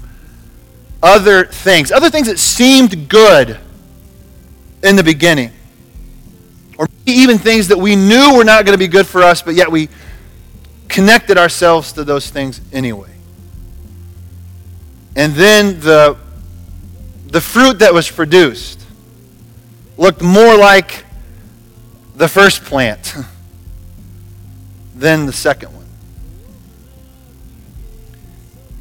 other 1.03 1.47
things, 1.47 1.91
other 1.91 2.11
things 2.11 2.29
that 2.29 2.39
seemed 2.39 3.09
good 3.09 3.59
in 4.83 4.97
the 4.97 5.05
beginning. 5.05 5.51
Or 6.79 6.89
maybe 7.07 7.19
even 7.19 7.39
things 7.39 7.69
that 7.69 7.79
we 7.79 7.97
knew 7.97 8.37
were 8.37 8.45
not 8.45 8.65
going 8.65 8.75
to 8.75 8.79
be 8.79 8.89
good 8.89 9.07
for 9.07 9.23
us, 9.23 9.43
but 9.43 9.55
yet 9.55 9.71
we 9.71 9.89
connected 10.89 11.39
ourselves 11.39 11.93
to 11.93 12.05
those 12.05 12.31
things 12.31 12.61
anyway. 12.73 13.11
And 15.17 15.35
then 15.35 15.81
the, 15.81 16.17
the 17.27 17.41
fruit 17.41 17.81
that 17.81 17.93
was 17.93 18.11
produced 18.11 18.81
looked 19.97 20.23
more 20.23 20.57
like 20.57 21.05
the 22.17 22.29
first 22.29 22.65
plant 22.65 23.15
than 24.95 25.27
the 25.27 25.33
second 25.33 25.75
one. 25.75 25.82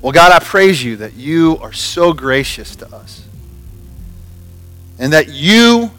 Well, 0.02 0.12
God, 0.12 0.32
I 0.32 0.44
praise 0.44 0.84
you 0.84 0.98
that 0.98 1.14
you 1.14 1.58
are 1.62 1.74
so 1.74 2.12
gracious 2.12 2.76
to 2.78 2.94
us. 2.94 3.28
And 4.98 5.14
that 5.14 5.30
you, 5.30 5.92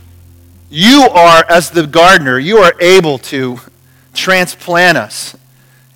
you 0.71 1.09
are, 1.13 1.45
as 1.49 1.71
the 1.71 1.87
gardener, 1.87 2.39
you 2.39 2.59
are 2.59 2.75
able 2.81 3.19
to 3.19 3.59
transplant 4.13 4.99
us 4.99 5.37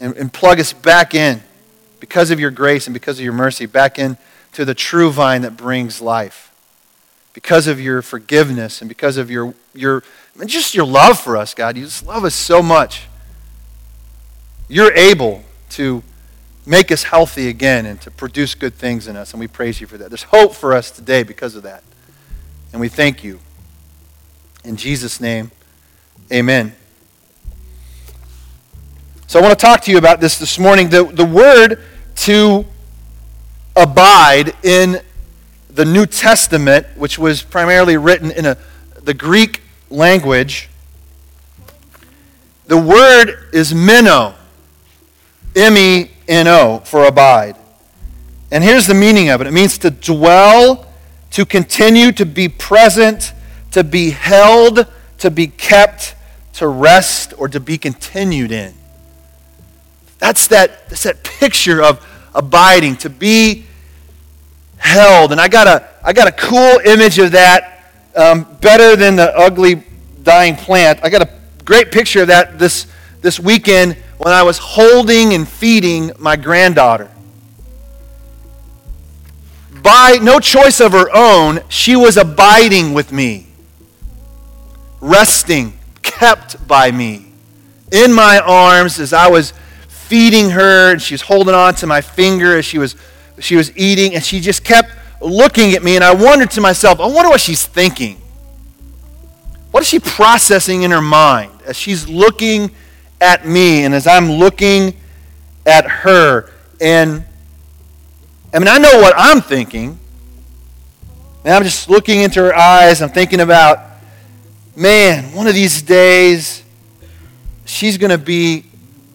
and, 0.00 0.16
and 0.16 0.32
plug 0.32 0.60
us 0.60 0.72
back 0.72 1.14
in 1.14 1.42
because 1.98 2.30
of 2.30 2.38
your 2.38 2.50
grace 2.50 2.86
and 2.86 2.94
because 2.94 3.18
of 3.18 3.24
your 3.24 3.32
mercy, 3.32 3.66
back 3.66 3.98
in 3.98 4.16
to 4.52 4.64
the 4.64 4.74
true 4.74 5.10
vine 5.10 5.42
that 5.42 5.56
brings 5.56 6.00
life 6.00 6.52
because 7.32 7.66
of 7.66 7.80
your 7.80 8.02
forgiveness 8.02 8.80
and 8.80 8.88
because 8.88 9.16
of 9.16 9.30
your, 9.30 9.52
your 9.74 10.02
just 10.46 10.74
your 10.74 10.86
love 10.86 11.18
for 11.18 11.36
us, 11.36 11.54
God. 11.54 11.76
You 11.76 11.84
just 11.84 12.06
love 12.06 12.24
us 12.24 12.34
so 12.34 12.62
much. 12.62 13.08
You're 14.68 14.94
able 14.94 15.42
to 15.70 16.02
make 16.66 16.90
us 16.90 17.04
healthy 17.04 17.48
again 17.48 17.86
and 17.86 18.00
to 18.02 18.10
produce 18.10 18.54
good 18.56 18.74
things 18.74 19.06
in 19.06 19.16
us, 19.16 19.32
and 19.32 19.40
we 19.40 19.46
praise 19.46 19.80
you 19.80 19.86
for 19.86 19.96
that. 19.96 20.10
There's 20.10 20.24
hope 20.24 20.52
for 20.52 20.74
us 20.74 20.90
today 20.90 21.22
because 21.22 21.54
of 21.54 21.62
that. 21.62 21.84
And 22.72 22.80
we 22.80 22.88
thank 22.88 23.22
you. 23.22 23.38
In 24.64 24.76
Jesus' 24.76 25.20
name, 25.20 25.52
amen. 26.32 26.74
So 29.28 29.38
I 29.38 29.42
want 29.42 29.58
to 29.58 29.64
talk 29.64 29.80
to 29.82 29.92
you 29.92 29.98
about 29.98 30.20
this 30.20 30.38
this 30.38 30.58
morning. 30.58 30.88
The, 30.88 31.04
the 31.04 31.24
word 31.24 31.82
to 32.16 32.64
abide 33.76 34.54
in 34.64 35.00
the 35.70 35.84
New 35.84 36.06
Testament, 36.06 36.86
which 36.96 37.18
was 37.18 37.42
primarily 37.42 37.96
written 37.96 38.30
in 38.30 38.46
a, 38.46 38.56
the 39.02 39.14
Greek 39.14 39.62
language, 39.88 40.68
the 42.66 42.78
word 42.78 43.48
is 43.52 43.72
meno, 43.72 44.34
M 45.54 45.76
E 45.76 46.10
N 46.28 46.48
O, 46.48 46.80
for 46.84 47.04
abide. 47.04 47.56
And 48.50 48.62
here's 48.62 48.86
the 48.86 48.94
meaning 48.94 49.28
of 49.28 49.40
it 49.40 49.46
it 49.46 49.52
means 49.52 49.78
to 49.78 49.90
dwell, 49.90 50.86
to 51.32 51.44
continue, 51.44 52.12
to 52.12 52.26
be 52.26 52.48
present, 52.48 53.32
to 53.72 53.84
be 53.84 54.10
held, 54.10 54.86
to 55.18 55.30
be 55.30 55.46
kept, 55.46 56.14
to 56.54 56.66
rest, 56.66 57.34
or 57.38 57.48
to 57.48 57.60
be 57.60 57.78
continued 57.78 58.52
in. 58.52 58.74
That's 60.18 60.46
that, 60.48 60.88
that's 60.88 61.02
that 61.02 61.22
picture 61.24 61.82
of 61.82 62.04
abiding, 62.34 62.96
to 62.98 63.10
be 63.10 63.64
held. 64.78 65.32
And 65.32 65.40
I 65.40 65.48
got 65.48 65.66
a, 65.66 65.88
I 66.02 66.12
got 66.12 66.28
a 66.28 66.32
cool 66.32 66.78
image 66.84 67.18
of 67.18 67.32
that, 67.32 67.92
um, 68.14 68.46
better 68.60 68.96
than 68.96 69.16
the 69.16 69.36
ugly 69.36 69.82
dying 70.22 70.56
plant. 70.56 71.00
I 71.02 71.10
got 71.10 71.22
a 71.22 71.30
great 71.64 71.92
picture 71.92 72.22
of 72.22 72.28
that 72.28 72.58
this, 72.58 72.86
this 73.20 73.38
weekend 73.38 73.96
when 74.26 74.34
I 74.34 74.42
was 74.42 74.58
holding 74.58 75.34
and 75.34 75.46
feeding 75.46 76.10
my 76.18 76.34
granddaughter. 76.34 77.08
By 79.84 80.18
no 80.20 80.40
choice 80.40 80.80
of 80.80 80.90
her 80.90 81.08
own, 81.14 81.60
she 81.68 81.94
was 81.94 82.16
abiding 82.16 82.92
with 82.92 83.12
me, 83.12 83.46
resting, 85.00 85.78
kept 86.02 86.66
by 86.66 86.90
me, 86.90 87.26
in 87.92 88.12
my 88.12 88.40
arms 88.40 88.98
as 88.98 89.12
I 89.12 89.28
was 89.28 89.52
feeding 89.86 90.50
her, 90.50 90.90
and 90.90 91.00
she 91.00 91.14
was 91.14 91.22
holding 91.22 91.54
on 91.54 91.76
to 91.76 91.86
my 91.86 92.00
finger 92.00 92.58
as 92.58 92.64
she 92.64 92.78
was 92.78 92.96
she 93.38 93.54
was 93.54 93.70
eating, 93.76 94.16
and 94.16 94.24
she 94.24 94.40
just 94.40 94.64
kept 94.64 94.90
looking 95.22 95.74
at 95.74 95.84
me, 95.84 95.94
and 95.94 96.02
I 96.02 96.12
wondered 96.12 96.50
to 96.50 96.60
myself, 96.60 96.98
I 96.98 97.06
wonder 97.06 97.28
what 97.28 97.40
she's 97.40 97.64
thinking. 97.64 98.20
What 99.70 99.84
is 99.84 99.88
she 99.88 100.00
processing 100.00 100.82
in 100.82 100.90
her 100.90 101.00
mind 101.00 101.52
as 101.64 101.76
she's 101.76 102.08
looking 102.08 102.72
at 103.20 103.46
me 103.46 103.84
and 103.84 103.94
as 103.94 104.06
I'm 104.06 104.30
looking 104.30 104.96
at 105.64 105.86
her? 105.86 106.50
And 106.80 107.24
I 108.52 108.58
mean, 108.58 108.68
I 108.68 108.78
know 108.78 109.00
what 109.00 109.14
I'm 109.16 109.40
thinking. 109.40 109.98
And 111.44 111.54
I'm 111.54 111.62
just 111.62 111.88
looking 111.88 112.20
into 112.20 112.40
her 112.40 112.54
eyes. 112.54 113.02
I'm 113.02 113.08
thinking 113.08 113.40
about, 113.40 113.78
man, 114.74 115.32
one 115.32 115.46
of 115.46 115.54
these 115.54 115.82
days, 115.82 116.62
she's 117.64 117.98
going 117.98 118.10
to 118.10 118.18
be 118.18 118.64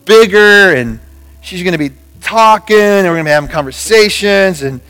bigger 0.06 0.74
and 0.76 1.00
she's 1.42 1.64
going 1.64 1.74
to 1.74 1.78
be 1.78 1.92
talking 2.22 2.78
and 2.78 3.08
we're 3.08 3.16
going 3.16 3.26
to 3.26 3.30
be 3.30 3.34
having 3.34 3.50
conversations. 3.50 4.62
And, 4.62 4.82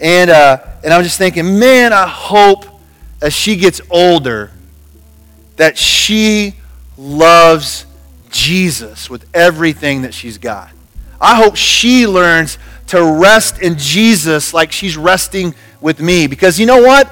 and, 0.00 0.30
uh, 0.30 0.58
and 0.84 0.92
I'm 0.92 1.02
just 1.02 1.18
thinking, 1.18 1.58
man, 1.58 1.92
I 1.92 2.06
hope 2.06 2.64
as 3.20 3.32
she 3.32 3.56
gets 3.56 3.80
older 3.90 4.50
that 5.56 5.76
she 5.76 6.54
loves 6.98 7.85
Jesus 8.36 9.08
with 9.08 9.26
everything 9.34 10.02
that 10.02 10.12
she's 10.12 10.36
got. 10.36 10.70
I 11.18 11.36
hope 11.36 11.56
she 11.56 12.06
learns 12.06 12.58
to 12.88 13.02
rest 13.02 13.60
in 13.62 13.78
Jesus 13.78 14.52
like 14.52 14.70
she's 14.70 14.96
resting 14.96 15.54
with 15.80 16.00
me. 16.00 16.26
Because 16.26 16.60
you 16.60 16.66
know 16.66 16.82
what? 16.82 17.10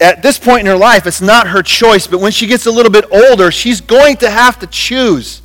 At 0.00 0.22
this 0.22 0.38
point 0.38 0.60
in 0.60 0.66
her 0.66 0.76
life, 0.76 1.06
it's 1.06 1.22
not 1.22 1.46
her 1.48 1.62
choice, 1.62 2.06
but 2.06 2.20
when 2.20 2.32
she 2.32 2.46
gets 2.46 2.66
a 2.66 2.70
little 2.70 2.90
bit 2.90 3.06
older, 3.10 3.50
she's 3.50 3.80
going 3.80 4.16
to 4.18 4.28
have 4.28 4.58
to 4.58 4.66
choose 4.66 5.40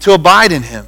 to 0.00 0.12
abide 0.12 0.52
in 0.52 0.62
Him. 0.62 0.86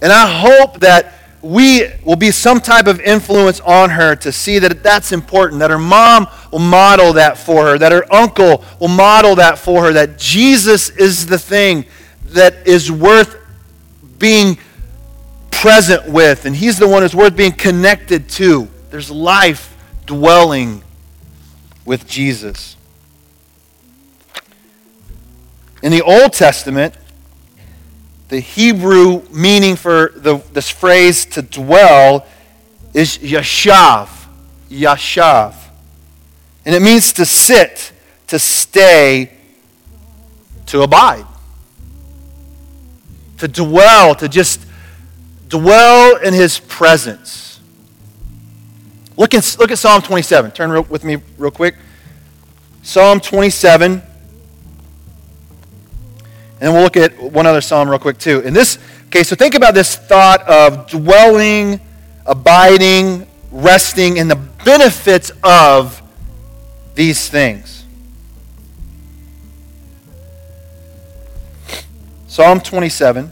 And 0.00 0.12
I 0.12 0.40
hope 0.40 0.80
that 0.80 1.12
we 1.42 1.90
will 2.04 2.16
be 2.16 2.30
some 2.30 2.60
type 2.60 2.86
of 2.86 3.00
influence 3.00 3.60
on 3.60 3.90
her 3.90 4.16
to 4.16 4.32
see 4.32 4.58
that 4.60 4.82
that's 4.82 5.12
important, 5.12 5.60
that 5.60 5.70
her 5.70 5.78
mom 5.78 6.26
will 6.54 6.60
model 6.60 7.14
that 7.14 7.36
for 7.36 7.66
her, 7.66 7.78
that 7.78 7.90
her 7.90 8.14
uncle 8.14 8.64
will 8.78 8.86
model 8.86 9.34
that 9.34 9.58
for 9.58 9.82
her, 9.82 9.92
that 9.92 10.16
Jesus 10.16 10.88
is 10.88 11.26
the 11.26 11.36
thing 11.36 11.84
that 12.26 12.64
is 12.64 12.92
worth 12.92 13.36
being 14.20 14.56
present 15.50 16.08
with, 16.08 16.46
and 16.46 16.54
he's 16.54 16.78
the 16.78 16.86
one 16.86 17.02
who's 17.02 17.14
worth 17.14 17.34
being 17.34 17.50
connected 17.50 18.28
to. 18.28 18.68
There's 18.90 19.10
life 19.10 19.76
dwelling 20.06 20.84
with 21.84 22.06
Jesus. 22.06 22.76
In 25.82 25.90
the 25.90 26.02
Old 26.02 26.34
Testament, 26.34 26.94
the 28.28 28.38
Hebrew 28.38 29.22
meaning 29.32 29.74
for 29.74 30.12
the, 30.14 30.36
this 30.52 30.70
phrase 30.70 31.24
to 31.26 31.42
dwell 31.42 32.24
is 32.92 33.18
yashav. 33.18 34.08
Yashav. 34.70 35.63
And 36.64 36.74
it 36.74 36.82
means 36.82 37.12
to 37.14 37.24
sit, 37.24 37.92
to 38.28 38.38
stay, 38.38 39.30
to 40.66 40.82
abide. 40.82 41.26
To 43.38 43.48
dwell, 43.48 44.14
to 44.14 44.28
just 44.28 44.60
dwell 45.48 46.16
in 46.16 46.32
his 46.32 46.58
presence. 46.58 47.60
Look, 49.16 49.34
in, 49.34 49.42
look 49.58 49.70
at 49.70 49.78
Psalm 49.78 50.02
27. 50.02 50.52
Turn 50.52 50.70
real, 50.70 50.82
with 50.82 51.04
me 51.04 51.18
real 51.38 51.50
quick. 51.50 51.76
Psalm 52.82 53.20
27. 53.20 54.02
And 56.60 56.72
we'll 56.72 56.82
look 56.82 56.96
at 56.96 57.20
one 57.20 57.46
other 57.46 57.60
psalm 57.60 57.88
real 57.88 57.98
quick, 57.98 58.18
too. 58.18 58.42
And 58.44 58.56
this, 58.56 58.78
okay, 59.06 59.22
so 59.22 59.36
think 59.36 59.54
about 59.54 59.74
this 59.74 59.96
thought 59.96 60.42
of 60.48 60.88
dwelling, 60.88 61.78
abiding, 62.24 63.26
resting, 63.50 64.18
and 64.18 64.30
the 64.30 64.36
benefits 64.64 65.30
of 65.42 66.00
these 66.94 67.28
things. 67.28 67.84
Psalm 72.28 72.60
27. 72.60 73.30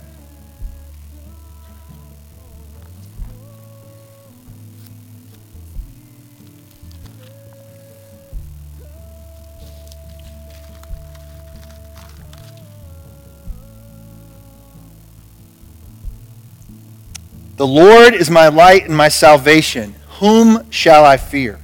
The 17.57 17.67
Lord 17.69 18.15
is 18.15 18.29
my 18.29 18.49
light 18.49 18.87
and 18.87 18.97
my 18.97 19.09
salvation. 19.09 19.95
Whom 20.19 20.69
shall 20.71 21.05
I 21.05 21.17
fear? 21.17 21.62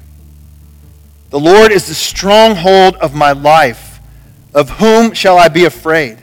The 1.30 1.40
Lord 1.40 1.72
is 1.72 1.86
the 1.86 1.94
stronghold 1.94 2.96
of 2.96 3.14
my 3.14 3.32
life. 3.32 4.00
Of 4.54 4.70
whom 4.70 5.12
shall 5.12 5.38
I 5.38 5.48
be 5.48 5.66
afraid? 5.66 6.18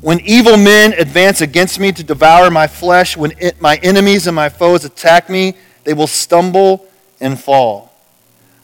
When 0.00 0.20
evil 0.20 0.56
men 0.56 0.92
advance 0.94 1.40
against 1.40 1.80
me 1.80 1.92
to 1.92 2.04
devour 2.04 2.50
my 2.50 2.66
flesh, 2.66 3.16
when 3.16 3.32
it, 3.38 3.60
my 3.60 3.76
enemies 3.82 4.26
and 4.26 4.36
my 4.36 4.48
foes 4.48 4.84
attack 4.84 5.28
me, 5.28 5.54
they 5.84 5.94
will 5.94 6.06
stumble 6.06 6.86
and 7.20 7.38
fall. 7.40 7.92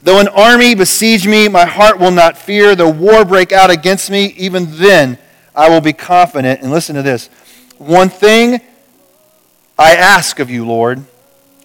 Though 0.03 0.19
an 0.19 0.27
army 0.27 0.75
besiege 0.75 1.27
me, 1.27 1.47
my 1.47 1.65
heart 1.65 1.99
will 1.99 2.11
not 2.11 2.37
fear. 2.37 2.75
Though 2.75 2.89
war 2.89 3.25
break 3.25 3.51
out 3.51 3.71
against 3.71 4.09
me, 4.09 4.27
even 4.37 4.77
then 4.77 5.17
I 5.55 5.69
will 5.69 5.81
be 5.81 5.93
confident. 5.93 6.61
And 6.61 6.71
listen 6.71 6.95
to 6.95 7.01
this. 7.01 7.27
One 7.77 8.09
thing 8.09 8.61
I 9.77 9.95
ask 9.95 10.39
of 10.39 10.49
you, 10.49 10.65
Lord, 10.65 11.03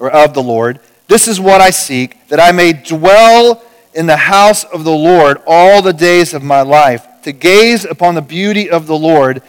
or 0.01 0.11
of 0.11 0.35
the 0.35 0.43
Lord, 0.43 0.81
this 1.13 1.29
is 1.29 1.39
what 1.39 1.61
I 1.61 1.69
seek, 1.69 2.27
that 2.29 2.41
I 2.41 2.53
may 2.53 2.73
dwell 2.73 3.63
in 3.93 4.07
the 4.07 4.17
house 4.17 4.65
of 4.65 4.83
the 4.83 4.93
Lord 4.93 5.43
all 5.47 5.83
the 5.83 5.93
days 5.93 6.33
of 6.33 6.43
my 6.43 6.63
life, 6.63 7.07
to 7.25 7.33
gaze 7.33 7.85
upon 7.85 8.15
the 8.15 8.23
beauty 8.23 8.71
of 8.71 8.87
the 8.87 8.97
Lord 8.97 9.43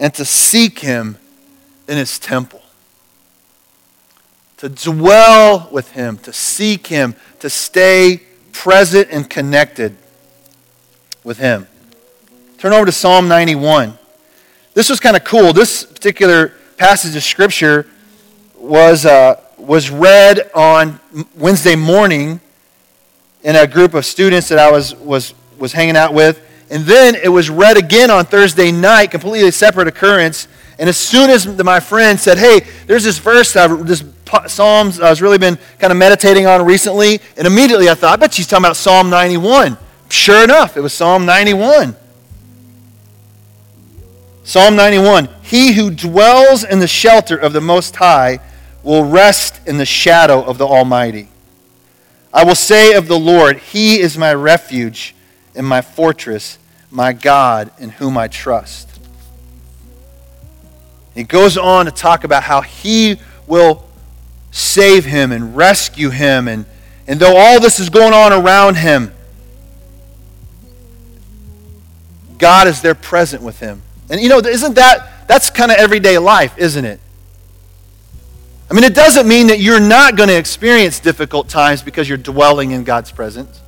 and 0.00 0.12
to 0.14 0.24
seek 0.24 0.80
him 0.80 1.16
in 1.86 1.98
his 1.98 2.18
temple. 2.18 2.62
To 4.56 4.68
dwell 4.68 5.68
with 5.70 5.92
him, 5.92 6.18
to 6.18 6.32
seek 6.32 6.88
him, 6.88 7.14
to 7.38 7.48
stay 7.48 8.20
present 8.50 9.06
and 9.12 9.30
connected 9.30 9.96
with 11.22 11.38
him. 11.38 11.68
Turn 12.58 12.72
over 12.72 12.86
to 12.86 12.92
Psalm 12.92 13.28
91. 13.28 13.96
This 14.74 14.90
was 14.90 14.98
kind 14.98 15.16
of 15.16 15.22
cool. 15.22 15.52
This 15.52 15.84
particular 15.84 16.54
passage 16.76 17.14
of 17.14 17.22
Scripture 17.22 17.86
was, 18.56 19.06
uh, 19.06 19.40
was 19.58 19.90
read 19.90 20.50
on 20.54 21.00
Wednesday 21.36 21.76
morning 21.76 22.40
in 23.42 23.56
a 23.56 23.66
group 23.66 23.94
of 23.94 24.04
students 24.04 24.48
that 24.48 24.58
I 24.58 24.70
was, 24.70 24.94
was, 24.96 25.34
was 25.58 25.72
hanging 25.72 25.96
out 25.96 26.14
with. 26.14 26.40
And 26.70 26.84
then 26.84 27.14
it 27.14 27.28
was 27.28 27.50
read 27.50 27.76
again 27.76 28.10
on 28.10 28.24
Thursday 28.24 28.72
night, 28.72 29.10
completely 29.10 29.50
separate 29.50 29.86
occurrence. 29.86 30.48
And 30.78 30.88
as 30.88 30.96
soon 30.96 31.30
as 31.30 31.46
my 31.62 31.78
friend 31.78 32.18
said, 32.18 32.38
Hey, 32.38 32.60
there's 32.86 33.04
this 33.04 33.18
verse, 33.18 33.52
this 33.52 34.02
Psalms 34.46 35.00
I 35.00 35.10
was 35.10 35.22
really 35.22 35.38
been 35.38 35.58
kind 35.78 35.92
of 35.92 35.96
meditating 35.96 36.46
on 36.46 36.64
recently, 36.64 37.20
and 37.36 37.46
immediately 37.46 37.88
I 37.88 37.94
thought, 37.94 38.14
I 38.14 38.16
bet 38.16 38.34
she's 38.34 38.46
talking 38.46 38.64
about 38.64 38.76
Psalm 38.76 39.10
91. 39.10 39.76
Sure 40.08 40.42
enough, 40.42 40.76
it 40.76 40.80
was 40.80 40.92
Psalm 40.92 41.24
91. 41.26 41.96
Psalm 44.42 44.76
91 44.76 45.28
He 45.42 45.72
who 45.72 45.90
dwells 45.90 46.64
in 46.64 46.78
the 46.78 46.86
shelter 46.86 47.36
of 47.36 47.52
the 47.52 47.60
Most 47.60 47.96
High 47.96 48.40
will 48.84 49.04
rest 49.04 49.66
in 49.66 49.78
the 49.78 49.86
shadow 49.86 50.42
of 50.42 50.58
the 50.58 50.66
Almighty. 50.66 51.28
I 52.32 52.44
will 52.44 52.54
say 52.54 52.94
of 52.94 53.08
the 53.08 53.18
Lord, 53.18 53.58
He 53.58 54.00
is 54.00 54.16
my 54.16 54.32
refuge 54.34 55.14
and 55.54 55.66
my 55.66 55.80
fortress, 55.80 56.58
my 56.90 57.12
God 57.12 57.72
in 57.78 57.90
whom 57.90 58.16
I 58.16 58.28
trust. 58.28 58.88
He 61.14 61.24
goes 61.24 61.56
on 61.56 61.86
to 61.86 61.90
talk 61.90 62.24
about 62.24 62.42
how 62.42 62.60
He 62.60 63.16
will 63.46 63.84
save 64.54 65.04
him 65.04 65.32
and 65.32 65.56
rescue 65.56 66.10
him. 66.10 66.46
And, 66.46 66.64
and 67.08 67.18
though 67.18 67.36
all 67.36 67.58
this 67.58 67.80
is 67.80 67.90
going 67.90 68.14
on 68.14 68.32
around 68.32 68.76
him, 68.76 69.12
God 72.38 72.68
is 72.68 72.80
there 72.80 72.94
present 72.94 73.42
with 73.42 73.58
him. 73.58 73.82
And 74.08 74.20
you 74.20 74.28
know, 74.28 74.38
isn't 74.38 74.74
that, 74.74 75.26
that's 75.26 75.50
kind 75.50 75.72
of 75.72 75.78
everyday 75.78 76.18
life, 76.18 76.56
isn't 76.56 76.84
it? 76.84 77.00
I 78.70 78.74
mean, 78.74 78.84
it 78.84 78.94
doesn't 78.94 79.28
mean 79.28 79.48
that 79.48 79.60
you're 79.60 79.80
not 79.80 80.16
going 80.16 80.28
to 80.28 80.36
experience 80.36 80.98
difficult 80.98 81.48
times 81.48 81.82
because 81.82 82.08
you're 82.08 82.18
dwelling 82.18 82.70
in 82.70 82.84
God's 82.84 83.12
presence. 83.12 83.60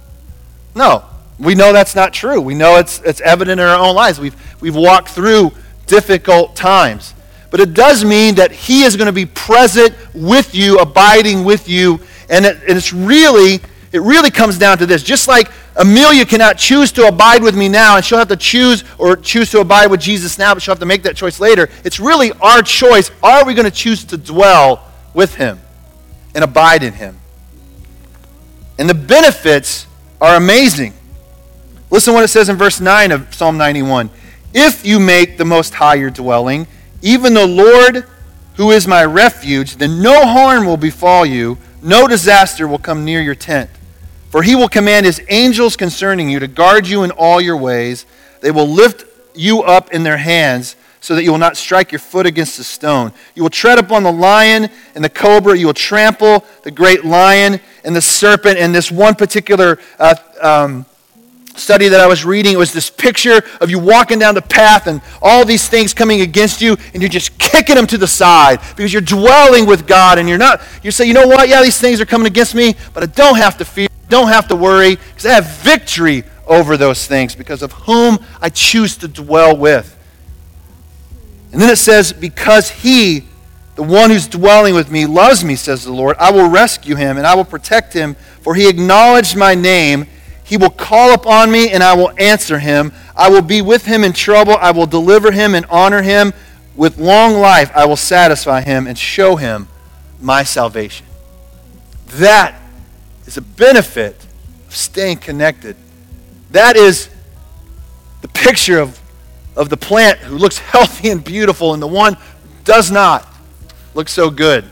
No, 0.75 1.05
we 1.39 1.55
know 1.55 1.73
that's 1.73 1.95
not 1.95 2.13
true. 2.13 2.41
We 2.41 2.55
know 2.55 2.77
it's, 2.77 3.01
it's 3.01 3.21
evident 3.21 3.61
in 3.61 3.67
our 3.67 3.79
own 3.79 3.95
lives. 3.95 4.19
We've, 4.19 4.61
we've 4.61 4.75
walked 4.75 5.11
through 5.11 5.53
difficult 5.87 6.57
times. 6.57 7.15
But 7.51 7.61
it 7.61 7.75
does 7.75 8.05
mean 8.05 8.37
that 8.37 8.53
He 8.53 8.83
is 8.83 8.97
going 8.97 9.07
to 9.07 9.13
be 9.13 9.27
present 9.27 9.95
with 10.15 10.55
you, 10.55 10.79
abiding 10.79 11.45
with 11.45 11.69
you. 11.69 12.01
And, 12.29 12.45
it, 12.45 12.57
and 12.67 12.77
it's 12.77 12.93
really, 12.93 13.61
it 13.97 14.01
really 14.01 14.31
comes 14.31 14.59
down 14.59 14.79
to 14.79 14.87
this. 14.87 15.03
Just 15.03 15.27
like 15.27 15.51
Amelia 15.75 16.27
cannot 16.27 16.59
choose 16.59 16.93
to 16.93 17.07
abide 17.07 17.43
with 17.43 17.57
me 17.57 17.69
now, 17.69 17.97
and 17.97 18.05
she'll 18.05 18.19
have 18.19 18.29
to 18.29 18.37
choose 18.37 18.85
or 18.99 19.17
choose 19.17 19.51
to 19.51 19.61
abide 19.61 19.91
with 19.91 20.01
Jesus 20.01 20.39
now, 20.39 20.55
but 20.55 20.63
she'll 20.63 20.73
have 20.73 20.81
to 20.81 20.87
make 20.87 21.03
that 21.05 21.17
choice 21.17 21.41
later. 21.41 21.69
It's 21.83 21.99
really 21.99 22.33
our 22.41 22.63
choice. 22.63 23.11
Are 23.23 23.45
we 23.47 23.55
going 23.55 23.65
to 23.65 23.71
choose 23.71 24.05
to 24.05 24.19
dwell 24.19 24.87
with 25.15 25.35
him 25.37 25.59
and 26.35 26.45
abide 26.45 26.83
in 26.83 26.93
him? 26.93 27.17
And 28.79 28.89
the 28.89 28.95
benefits 28.95 29.87
are 30.21 30.37
amazing. 30.37 30.93
Listen 31.91 32.13
what 32.13 32.25
it 32.25 32.29
says 32.29 32.51
in 32.51 32.57
verse 32.57 32.81
9 32.81 33.13
of 33.13 33.35
Psalm 33.35 33.57
91. 33.57 34.11
If 34.53 34.85
you 34.85 35.01
make 35.01 35.39
the 35.39 35.47
Most 35.47 35.73
High 35.75 35.95
your 35.95 36.11
dwelling, 36.11 36.67
even 37.01 37.33
the 37.33 37.47
Lord 37.47 38.05
who 38.57 38.71
is 38.71 38.87
my 38.87 39.05
refuge, 39.05 39.77
then 39.77 40.03
no 40.03 40.27
harm 40.27 40.67
will 40.67 40.77
befall 40.77 41.25
you, 41.25 41.57
no 41.83 42.07
disaster 42.07 42.69
will 42.69 42.79
come 42.79 43.05
near 43.05 43.23
your 43.23 43.35
tent. 43.35 43.71
For 44.37 44.43
he 44.43 44.55
will 44.55 44.69
command 44.69 45.07
his 45.07 45.23
angels 45.31 45.79
concerning 45.79 46.29
you 46.29 46.41
to 46.41 46.47
guard 46.47 46.87
you 46.87 47.05
in 47.05 47.11
all 47.11 47.41
your 47.41 47.57
ways. 47.57 48.05
They 48.43 48.51
will 48.51 48.69
lift 48.69 49.07
you 49.35 49.63
up 49.63 49.95
in 49.95 50.03
their 50.03 50.19
hands 50.19 50.77
so 51.01 51.15
that 51.15 51.25
you 51.25 51.31
will 51.31 51.39
not 51.39 51.57
strike 51.57 51.91
your 51.91 52.01
foot 52.01 52.27
against 52.27 52.59
a 52.59 52.65
stone. 52.65 53.15
You 53.35 53.45
will 53.45 53.49
tread 53.49 53.79
upon 53.79 54.03
the 54.03 54.13
lion 54.13 54.69
and 54.95 55.03
the 55.03 55.09
cobra. 55.09 55.57
You 55.57 55.69
will 55.69 55.73
trample 55.73 56.45
the 56.65 56.71
great 56.71 57.03
lion 57.03 57.61
and 57.83 57.97
the 57.97 58.03
serpent. 58.03 58.59
And 58.59 58.75
this 58.75 58.93
one 58.93 59.15
particular 59.15 59.79
uh, 59.99 60.17
um, 60.43 60.85
study 61.55 61.89
that 61.89 62.03
I 62.03 62.07
was 62.07 62.27
reading, 62.27 62.53
it 62.53 62.59
was 62.59 62.75
this 62.75 62.91
picture 62.91 63.41
of 63.63 63.71
you 63.71 63.79
walking 63.79 64.19
down 64.19 64.35
the 64.35 64.43
path 64.43 64.87
and 64.87 65.01
all 65.23 65.47
these 65.47 65.67
things 65.67 65.95
coming 65.95 66.21
against 66.21 66.61
you, 66.61 66.77
and 66.93 67.03
you're 67.03 67.09
just 67.09 67.39
kicking 67.39 67.77
them 67.77 67.87
to 67.87 67.97
the 67.97 68.07
side 68.07 68.61
because 68.77 68.93
you're 68.93 69.01
dwelling 69.01 69.65
with 69.65 69.87
God 69.87 70.19
and 70.19 70.29
you're 70.29 70.37
not, 70.37 70.61
you 70.83 70.91
say, 70.91 71.07
you 71.07 71.15
know 71.15 71.27
what? 71.27 71.49
Yeah, 71.49 71.63
these 71.63 71.81
things 71.81 72.03
are 72.03 72.07
coming 72.07 72.27
against 72.27 72.55
me, 72.55 72.75
but 72.93 73.03
I 73.03 73.07
don't 73.07 73.39
have 73.39 73.57
to 73.57 73.65
fear. 73.65 73.86
Don't 74.09 74.29
have 74.29 74.49
to 74.49 74.57
worry 74.57 74.97
because 74.97 75.27
I 75.27 75.33
have 75.35 75.47
victory 75.47 76.25
over 76.47 76.77
those 76.77 77.07
things 77.07 77.35
because 77.35 77.63
of 77.63 77.73
whom 77.73 78.19
I 78.41 78.49
choose 78.49 78.97
to 78.99 79.09
dwell 79.09 79.57
with. 79.57 79.93
And 81.53 81.61
then 81.61 81.71
it 81.71 81.77
says, 81.77 82.13
Because 82.13 82.71
he, 82.71 83.25
the 83.75 83.83
one 83.83 84.11
who's 84.11 84.29
dwelling 84.29 84.75
with 84.75 84.91
me, 84.91 85.07
loves 85.07 85.45
me, 85.45 85.57
says 85.57 85.85
the 85.85 85.93
Lord, 85.93 86.17
I 86.19 86.31
will 86.31 86.49
rescue 86.49 86.97
him 86.97 87.17
and 87.17 87.27
I 87.27 87.35
will 87.35 87.45
protect 87.45 87.93
him, 87.93 88.15
for 88.43 88.55
he 88.55 88.69
acknowledged 88.69 89.37
my 89.37 89.55
name. 89.55 90.07
He 90.45 90.57
will 90.57 90.71
call 90.71 91.13
upon 91.13 91.51
me 91.51 91.71
and 91.71 91.83
I 91.83 91.95
will 91.95 92.13
answer 92.19 92.59
him. 92.59 92.93
I 93.17 93.31
will 93.31 93.43
be 93.43 93.63
with 93.63 93.85
him 93.85 94.05
in 94.05 94.13
trouble. 94.13 94.57
I 94.61 94.71
will 94.71 94.87
deliver 94.87 95.33
him 95.33 95.55
and 95.55 95.67
honor 95.67 96.03
him. 96.03 96.33
With 96.77 96.99
long 96.99 97.35
life 97.35 97.73
I 97.75 97.87
will 97.87 97.97
satisfy 97.97 98.61
him 98.61 98.87
and 98.87 98.97
show 98.97 99.37
him 99.37 99.67
my 100.21 100.45
salvation. 100.45 101.07
That 102.19 102.55
is 103.27 103.37
a 103.37 103.43
benefit 103.43 104.17
of 104.67 104.75
staying 104.75 105.19
connected. 105.19 105.77
That 106.51 106.77
is 106.77 107.11
the 108.23 108.29
picture 108.29 108.79
of, 108.79 108.99
of 109.57 109.69
the 109.69 109.77
plant 109.77 110.19
who 110.19 110.39
looks 110.39 110.59
healthy 110.59 111.11
and 111.11 111.23
beautiful 111.23 111.75
and 111.75 111.83
the 111.83 111.87
one 111.87 112.17
does 112.65 112.91
not 112.91 113.27
look 113.95 114.09
so 114.09 114.31
good. 114.31 114.65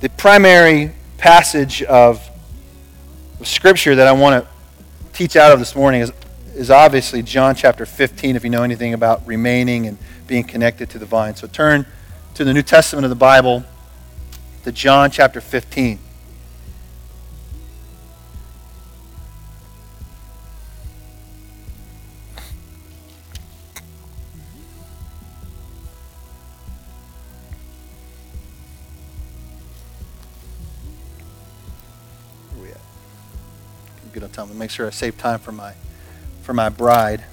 The 0.00 0.10
primary 0.10 0.92
passage 1.16 1.82
of, 1.82 2.20
of 3.40 3.46
Scripture 3.46 3.94
that 3.94 4.06
I 4.06 4.12
want 4.12 4.44
to 4.44 4.50
teach 5.12 5.36
out 5.36 5.52
of 5.52 5.58
this 5.58 5.74
morning 5.74 6.02
is, 6.02 6.12
is 6.54 6.70
obviously 6.70 7.22
John 7.22 7.54
chapter 7.54 7.86
15, 7.86 8.36
if 8.36 8.44
you 8.44 8.50
know 8.50 8.62
anything 8.62 8.92
about 8.92 9.26
remaining 9.26 9.86
and 9.86 9.96
being 10.26 10.44
connected 10.44 10.90
to 10.90 10.98
the 10.98 11.06
vine. 11.06 11.34
So 11.34 11.46
turn 11.46 11.86
to 12.34 12.44
the 12.44 12.52
New 12.52 12.62
Testament 12.62 13.04
of 13.04 13.10
the 13.10 13.16
Bible 13.16 13.64
to 14.66 14.72
John 14.72 15.12
chapter 15.12 15.40
15. 15.40 16.00
get 34.12 34.24
on 34.24 34.30
time. 34.30 34.58
Make 34.58 34.70
sure 34.70 34.88
I 34.88 34.90
save 34.90 35.16
time 35.16 35.38
for 35.38 35.52
my 35.52 35.74
for 36.42 36.52
my 36.52 36.70
bride. 36.70 37.24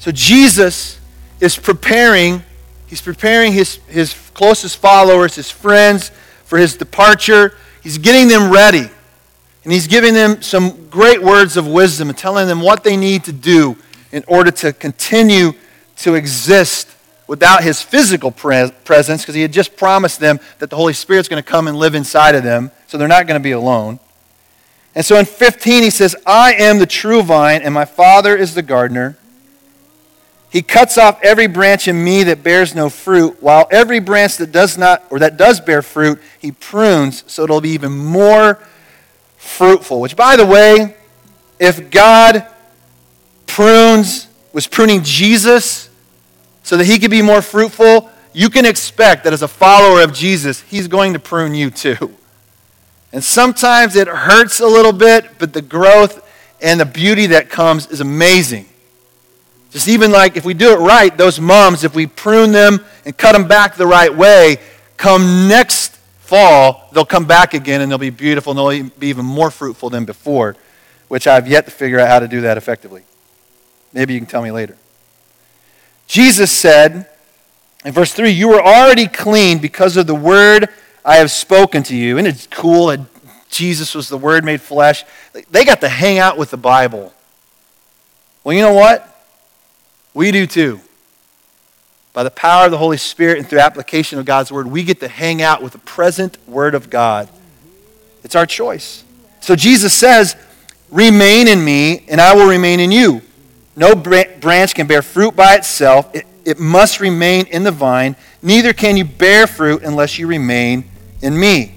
So 0.00 0.10
Jesus 0.10 0.98
is 1.38 1.56
preparing 1.56 2.42
he's 2.94 3.02
preparing 3.02 3.52
his, 3.52 3.80
his 3.88 4.14
closest 4.34 4.76
followers, 4.76 5.34
his 5.34 5.50
friends, 5.50 6.12
for 6.44 6.60
his 6.60 6.76
departure. 6.76 7.56
He's 7.82 7.98
getting 7.98 8.28
them 8.28 8.52
ready. 8.52 8.88
And 9.64 9.72
he's 9.72 9.88
giving 9.88 10.14
them 10.14 10.42
some 10.42 10.88
great 10.90 11.20
words 11.20 11.56
of 11.56 11.66
wisdom 11.66 12.08
and 12.08 12.16
telling 12.16 12.46
them 12.46 12.60
what 12.60 12.84
they 12.84 12.96
need 12.96 13.24
to 13.24 13.32
do 13.32 13.76
in 14.12 14.22
order 14.28 14.52
to 14.52 14.72
continue 14.72 15.54
to 15.96 16.14
exist 16.14 16.88
without 17.26 17.64
his 17.64 17.82
physical 17.82 18.30
pre- 18.30 18.70
presence 18.84 19.22
because 19.22 19.34
he 19.34 19.42
had 19.42 19.52
just 19.52 19.76
promised 19.76 20.20
them 20.20 20.38
that 20.60 20.70
the 20.70 20.76
Holy 20.76 20.92
Spirit's 20.92 21.28
going 21.28 21.42
to 21.42 21.50
come 21.50 21.66
and 21.66 21.76
live 21.76 21.96
inside 21.96 22.36
of 22.36 22.44
them, 22.44 22.70
so 22.86 22.96
they're 22.96 23.08
not 23.08 23.26
going 23.26 23.40
to 23.40 23.42
be 23.42 23.50
alone. 23.50 23.98
And 24.94 25.04
so 25.04 25.18
in 25.18 25.24
15, 25.24 25.82
he 25.82 25.90
says, 25.90 26.14
I 26.24 26.52
am 26.52 26.78
the 26.78 26.86
true 26.86 27.24
vine, 27.24 27.62
and 27.62 27.74
my 27.74 27.86
Father 27.86 28.36
is 28.36 28.54
the 28.54 28.62
gardener. 28.62 29.16
He 30.54 30.62
cuts 30.62 30.98
off 30.98 31.20
every 31.24 31.48
branch 31.48 31.88
in 31.88 32.04
me 32.04 32.22
that 32.22 32.44
bears 32.44 32.76
no 32.76 32.88
fruit, 32.88 33.42
while 33.42 33.66
every 33.72 33.98
branch 33.98 34.36
that 34.36 34.52
does 34.52 34.78
not, 34.78 35.02
or 35.10 35.18
that 35.18 35.36
does 35.36 35.60
bear 35.60 35.82
fruit, 35.82 36.22
he 36.38 36.52
prunes 36.52 37.24
so 37.26 37.42
it'll 37.42 37.60
be 37.60 37.70
even 37.70 37.90
more 37.90 38.60
fruitful. 39.36 40.00
Which, 40.00 40.14
by 40.14 40.36
the 40.36 40.46
way, 40.46 40.94
if 41.58 41.90
God 41.90 42.46
prunes, 43.48 44.28
was 44.52 44.68
pruning 44.68 45.02
Jesus 45.02 45.90
so 46.62 46.76
that 46.76 46.84
he 46.84 47.00
could 47.00 47.10
be 47.10 47.20
more 47.20 47.42
fruitful, 47.42 48.08
you 48.32 48.48
can 48.48 48.64
expect 48.64 49.24
that 49.24 49.32
as 49.32 49.42
a 49.42 49.48
follower 49.48 50.02
of 50.02 50.12
Jesus, 50.12 50.60
he's 50.60 50.86
going 50.86 51.14
to 51.14 51.18
prune 51.18 51.56
you 51.56 51.72
too. 51.72 52.14
And 53.12 53.24
sometimes 53.24 53.96
it 53.96 54.06
hurts 54.06 54.60
a 54.60 54.68
little 54.68 54.92
bit, 54.92 55.36
but 55.40 55.52
the 55.52 55.62
growth 55.62 56.24
and 56.62 56.78
the 56.78 56.86
beauty 56.86 57.26
that 57.26 57.50
comes 57.50 57.88
is 57.88 58.00
amazing. 58.00 58.68
Just 59.74 59.88
even 59.88 60.12
like 60.12 60.36
if 60.36 60.44
we 60.44 60.54
do 60.54 60.70
it 60.70 60.76
right, 60.76 61.14
those 61.16 61.40
mums, 61.40 61.82
if 61.82 61.96
we 61.96 62.06
prune 62.06 62.52
them 62.52 62.78
and 63.04 63.18
cut 63.18 63.32
them 63.32 63.48
back 63.48 63.74
the 63.74 63.88
right 63.88 64.14
way, 64.14 64.58
come 64.96 65.48
next 65.48 65.96
fall, 66.20 66.88
they'll 66.92 67.04
come 67.04 67.24
back 67.24 67.54
again 67.54 67.80
and 67.80 67.90
they'll 67.90 67.98
be 67.98 68.10
beautiful 68.10 68.52
and 68.52 68.58
they'll 68.58 68.88
be 69.00 69.08
even 69.08 69.26
more 69.26 69.50
fruitful 69.50 69.90
than 69.90 70.04
before, 70.04 70.54
which 71.08 71.26
I've 71.26 71.48
yet 71.48 71.64
to 71.64 71.72
figure 71.72 71.98
out 71.98 72.06
how 72.06 72.20
to 72.20 72.28
do 72.28 72.42
that 72.42 72.56
effectively. 72.56 73.02
Maybe 73.92 74.14
you 74.14 74.20
can 74.20 74.28
tell 74.28 74.42
me 74.42 74.52
later. 74.52 74.76
Jesus 76.06 76.52
said 76.52 77.08
in 77.84 77.92
verse 77.92 78.12
3 78.12 78.30
You 78.30 78.52
are 78.52 78.62
already 78.62 79.08
clean 79.08 79.58
because 79.58 79.96
of 79.96 80.06
the 80.06 80.14
word 80.14 80.68
I 81.04 81.16
have 81.16 81.32
spoken 81.32 81.82
to 81.82 81.96
you. 81.96 82.16
And 82.16 82.28
it's 82.28 82.46
cool 82.46 82.86
that 82.86 83.00
Jesus 83.50 83.92
was 83.92 84.08
the 84.08 84.18
word 84.18 84.44
made 84.44 84.60
flesh. 84.60 85.02
They 85.50 85.64
got 85.64 85.80
to 85.80 85.88
hang 85.88 86.18
out 86.18 86.38
with 86.38 86.52
the 86.52 86.56
Bible. 86.56 87.12
Well, 88.44 88.54
you 88.54 88.62
know 88.62 88.74
what? 88.74 89.10
We 90.14 90.30
do 90.30 90.46
too. 90.46 90.80
By 92.12 92.22
the 92.22 92.30
power 92.30 92.66
of 92.66 92.70
the 92.70 92.78
Holy 92.78 92.96
Spirit 92.96 93.38
and 93.38 93.48
through 93.48 93.58
application 93.58 94.20
of 94.20 94.24
God's 94.24 94.52
word, 94.52 94.68
we 94.68 94.84
get 94.84 95.00
to 95.00 95.08
hang 95.08 95.42
out 95.42 95.62
with 95.62 95.72
the 95.72 95.80
present 95.80 96.38
word 96.48 96.76
of 96.76 96.88
God. 96.88 97.28
It's 98.22 98.36
our 98.36 98.46
choice. 98.46 99.04
So 99.40 99.56
Jesus 99.56 99.92
says, 99.92 100.36
Remain 100.90 101.48
in 101.48 101.64
me, 101.64 102.04
and 102.08 102.20
I 102.20 102.34
will 102.34 102.48
remain 102.48 102.78
in 102.78 102.92
you. 102.92 103.20
No 103.74 103.96
branch 103.96 104.74
can 104.74 104.86
bear 104.86 105.02
fruit 105.02 105.34
by 105.34 105.56
itself. 105.56 106.14
It, 106.14 106.24
it 106.44 106.60
must 106.60 107.00
remain 107.00 107.46
in 107.46 107.64
the 107.64 107.72
vine. 107.72 108.14
Neither 108.42 108.72
can 108.72 108.96
you 108.96 109.04
bear 109.04 109.48
fruit 109.48 109.82
unless 109.82 110.18
you 110.18 110.28
remain 110.28 110.84
in 111.20 111.38
me. 111.38 111.74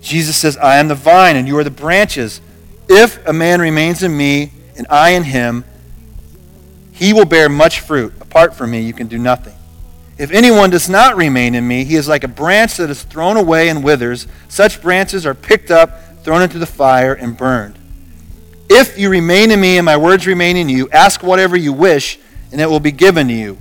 Jesus 0.00 0.36
says, 0.36 0.56
I 0.56 0.78
am 0.78 0.88
the 0.88 0.96
vine, 0.96 1.36
and 1.36 1.46
you 1.46 1.56
are 1.58 1.64
the 1.64 1.70
branches. 1.70 2.40
If 2.88 3.24
a 3.28 3.32
man 3.32 3.60
remains 3.60 4.02
in 4.02 4.16
me, 4.16 4.50
and 4.76 4.86
I 4.90 5.10
in 5.10 5.22
him, 5.22 5.64
he 7.02 7.12
will 7.12 7.24
bear 7.24 7.48
much 7.48 7.80
fruit. 7.80 8.14
Apart 8.20 8.54
from 8.54 8.70
me, 8.70 8.80
you 8.80 8.92
can 8.92 9.08
do 9.08 9.18
nothing. 9.18 9.54
If 10.18 10.30
anyone 10.30 10.70
does 10.70 10.88
not 10.88 11.16
remain 11.16 11.56
in 11.56 11.66
me, 11.66 11.82
he 11.82 11.96
is 11.96 12.06
like 12.06 12.22
a 12.22 12.28
branch 12.28 12.76
that 12.76 12.90
is 12.90 13.02
thrown 13.02 13.36
away 13.36 13.70
and 13.70 13.82
withers. 13.82 14.28
Such 14.48 14.80
branches 14.80 15.26
are 15.26 15.34
picked 15.34 15.72
up, 15.72 16.22
thrown 16.22 16.42
into 16.42 16.60
the 16.60 16.66
fire, 16.66 17.12
and 17.12 17.36
burned. 17.36 17.76
If 18.70 18.96
you 18.96 19.10
remain 19.10 19.50
in 19.50 19.60
me 19.60 19.78
and 19.78 19.84
my 19.84 19.96
words 19.96 20.28
remain 20.28 20.56
in 20.56 20.68
you, 20.68 20.88
ask 20.90 21.24
whatever 21.24 21.56
you 21.56 21.72
wish, 21.72 22.20
and 22.52 22.60
it 22.60 22.70
will 22.70 22.78
be 22.78 22.92
given 22.92 23.26
to 23.26 23.34
you. 23.34 23.58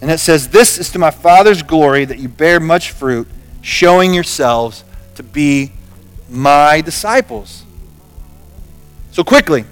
And 0.00 0.08
it 0.08 0.18
says, 0.18 0.50
This 0.50 0.78
is 0.78 0.92
to 0.92 1.00
my 1.00 1.10
Father's 1.10 1.64
glory 1.64 2.04
that 2.04 2.20
you 2.20 2.28
bear 2.28 2.60
much 2.60 2.92
fruit, 2.92 3.26
showing 3.62 4.14
yourselves 4.14 4.84
to 5.16 5.24
be 5.24 5.72
my 6.28 6.82
disciples. 6.82 7.64
So, 9.10 9.24
quickly, 9.24 9.64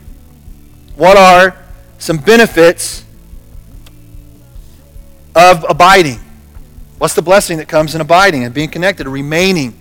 what 0.96 1.16
are 1.16 1.56
some 1.98 2.16
benefits 2.16 3.04
of 5.34 5.64
abiding? 5.68 6.18
What's 6.98 7.14
the 7.14 7.22
blessing 7.22 7.58
that 7.58 7.68
comes 7.68 7.94
in 7.94 8.00
abiding 8.00 8.44
and 8.44 8.54
being 8.54 8.70
connected, 8.70 9.06
remaining? 9.06 9.78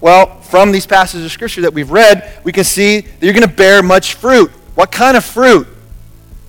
Well, 0.00 0.40
from 0.42 0.72
these 0.72 0.86
passages 0.86 1.24
of 1.24 1.32
Scripture 1.32 1.62
that 1.62 1.72
we've 1.72 1.90
read, 1.90 2.40
we 2.44 2.52
can 2.52 2.64
see 2.64 3.00
that 3.00 3.22
you're 3.22 3.34
going 3.34 3.48
to 3.48 3.54
bear 3.54 3.82
much 3.82 4.14
fruit. 4.14 4.50
What 4.74 4.90
kind 4.90 5.16
of 5.16 5.24
fruit? 5.24 5.66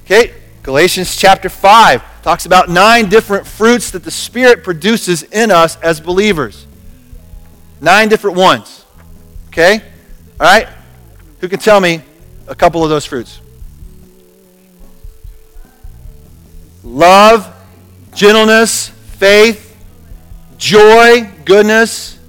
Okay, 0.06 0.34
Galatians 0.64 1.16
chapter 1.16 1.50
5 1.50 2.24
talks 2.24 2.46
about 2.46 2.70
nine 2.70 3.10
different 3.10 3.48
fruits 3.48 3.92
that 3.92 4.04
the 4.04 4.12
Spirit 4.12 4.64
produces 4.64 5.24
in 5.24 5.52
us 5.52 5.76
as 5.78 6.00
believers. 6.00 6.66
Nine 7.80 8.10
different 8.10 8.38
ones. 8.38 8.86
Okay? 9.48 9.82
All 10.40 10.48
right? 10.48 10.68
Who 11.40 11.50
can 11.50 11.60
tell 11.60 11.80
me 11.80 12.02
a 12.48 12.56
couple 12.56 12.84
of 12.84 12.90
those 12.90 13.06
fruits? 13.06 13.42
Love, 16.84 17.54
gentleness, 18.14 18.90
faith, 18.90 19.78
joy, 20.58 21.30
goodness, 21.46 22.20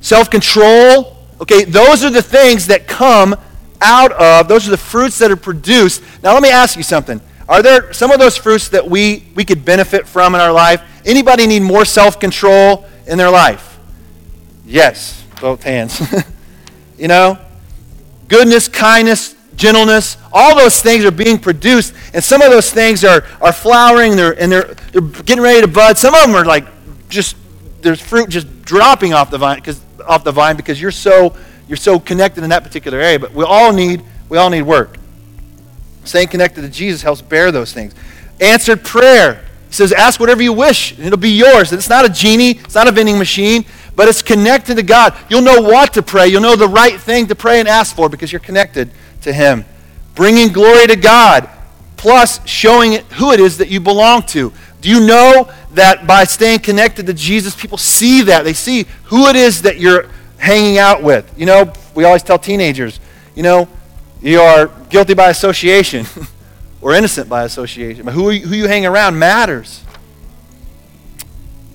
self 0.00 0.30
control. 0.30 1.16
Okay, 1.40 1.64
those 1.64 2.04
are 2.04 2.10
the 2.10 2.22
things 2.22 2.66
that 2.68 2.86
come 2.86 3.36
out 3.80 4.12
of, 4.12 4.48
those 4.48 4.66
are 4.66 4.70
the 4.70 4.76
fruits 4.76 5.18
that 5.18 5.30
are 5.30 5.36
produced. 5.36 6.02
Now, 6.22 6.32
let 6.32 6.42
me 6.42 6.50
ask 6.50 6.76
you 6.76 6.82
something. 6.82 7.20
Are 7.48 7.62
there 7.62 7.92
some 7.92 8.10
of 8.10 8.18
those 8.18 8.36
fruits 8.36 8.70
that 8.70 8.88
we, 8.88 9.24
we 9.34 9.44
could 9.44 9.64
benefit 9.64 10.08
from 10.08 10.34
in 10.34 10.40
our 10.40 10.52
life? 10.52 10.82
Anybody 11.04 11.46
need 11.46 11.62
more 11.62 11.84
self 11.84 12.18
control 12.18 12.84
in 13.06 13.18
their 13.18 13.30
life? 13.30 13.78
Yes, 14.64 15.22
both 15.40 15.62
hands. 15.62 16.02
you 16.98 17.06
know, 17.06 17.38
goodness, 18.26 18.66
kindness, 18.66 19.35
gentleness, 19.56 20.16
all 20.32 20.56
those 20.56 20.80
things 20.80 21.04
are 21.04 21.10
being 21.10 21.38
produced, 21.38 21.94
and 22.14 22.22
some 22.22 22.42
of 22.42 22.50
those 22.50 22.70
things 22.70 23.04
are, 23.04 23.24
are 23.40 23.52
flowering 23.52 24.16
they're, 24.16 24.38
and 24.40 24.52
they're, 24.52 24.74
they're 24.92 25.00
getting 25.00 25.42
ready 25.42 25.62
to 25.62 25.68
bud. 25.68 25.98
Some 25.98 26.14
of 26.14 26.22
them 26.22 26.34
are 26.34 26.44
like 26.44 26.66
just, 27.08 27.36
there's 27.80 28.00
fruit 28.00 28.28
just 28.28 28.62
dropping 28.62 29.14
off 29.14 29.30
the 29.30 29.38
vine 29.38 29.56
because 29.56 29.80
off 30.06 30.24
the 30.24 30.32
vine 30.32 30.56
because 30.56 30.80
you're 30.80 30.90
so 30.90 31.34
you're 31.68 31.76
so 31.76 31.98
connected 31.98 32.44
in 32.44 32.50
that 32.50 32.62
particular 32.62 33.00
area. 33.00 33.18
But 33.18 33.32
we 33.32 33.44
all 33.44 33.72
need 33.72 34.02
we 34.28 34.38
all 34.38 34.50
need 34.50 34.62
work. 34.62 34.98
Staying 36.04 36.28
connected 36.28 36.62
to 36.62 36.68
Jesus 36.68 37.02
helps 37.02 37.22
bear 37.22 37.50
those 37.50 37.72
things. 37.72 37.94
Answered 38.40 38.84
prayer. 38.84 39.44
He 39.68 39.74
says, 39.74 39.92
ask 39.92 40.20
whatever 40.20 40.42
you 40.42 40.52
wish, 40.52 40.96
and 40.96 41.04
it'll 41.04 41.18
be 41.18 41.30
yours. 41.30 41.72
And 41.72 41.78
it's 41.78 41.88
not 41.88 42.04
a 42.04 42.08
genie, 42.08 42.50
it's 42.50 42.76
not 42.76 42.86
a 42.86 42.92
vending 42.92 43.18
machine, 43.18 43.64
but 43.96 44.06
it's 44.06 44.22
connected 44.22 44.76
to 44.76 44.84
God. 44.84 45.16
You'll 45.28 45.42
know 45.42 45.60
what 45.60 45.94
to 45.94 46.02
pray. 46.02 46.28
You'll 46.28 46.42
know 46.42 46.54
the 46.54 46.68
right 46.68 47.00
thing 47.00 47.26
to 47.26 47.34
pray 47.34 47.58
and 47.58 47.68
ask 47.68 47.96
for 47.96 48.08
because 48.08 48.30
you're 48.30 48.40
connected 48.40 48.90
to 49.22 49.32
Him. 49.32 49.64
Bringing 50.14 50.48
glory 50.48 50.86
to 50.86 50.96
God, 50.96 51.48
plus 51.96 52.46
showing 52.46 53.04
who 53.14 53.32
it 53.32 53.40
is 53.40 53.58
that 53.58 53.68
you 53.68 53.80
belong 53.80 54.22
to. 54.22 54.52
Do 54.80 54.88
you 54.88 55.06
know 55.06 55.50
that 55.72 56.06
by 56.06 56.24
staying 56.24 56.60
connected 56.60 57.06
to 57.06 57.14
Jesus, 57.14 57.54
people 57.54 57.78
see 57.78 58.22
that. 58.22 58.44
They 58.44 58.52
see 58.52 58.86
who 59.04 59.26
it 59.26 59.36
is 59.36 59.62
that 59.62 59.78
you're 59.78 60.08
hanging 60.38 60.78
out 60.78 61.02
with. 61.02 61.32
You 61.38 61.46
know, 61.46 61.72
we 61.94 62.04
always 62.04 62.22
tell 62.22 62.38
teenagers, 62.38 63.00
you 63.34 63.42
know, 63.42 63.68
you 64.22 64.40
are 64.40 64.68
guilty 64.88 65.14
by 65.14 65.30
association 65.30 66.06
or 66.80 66.92
innocent 66.92 67.28
by 67.28 67.44
association. 67.44 68.04
But 68.04 68.14
who, 68.14 68.30
you, 68.30 68.46
who 68.46 68.54
you 68.54 68.68
hang 68.68 68.86
around 68.86 69.18
matters. 69.18 69.82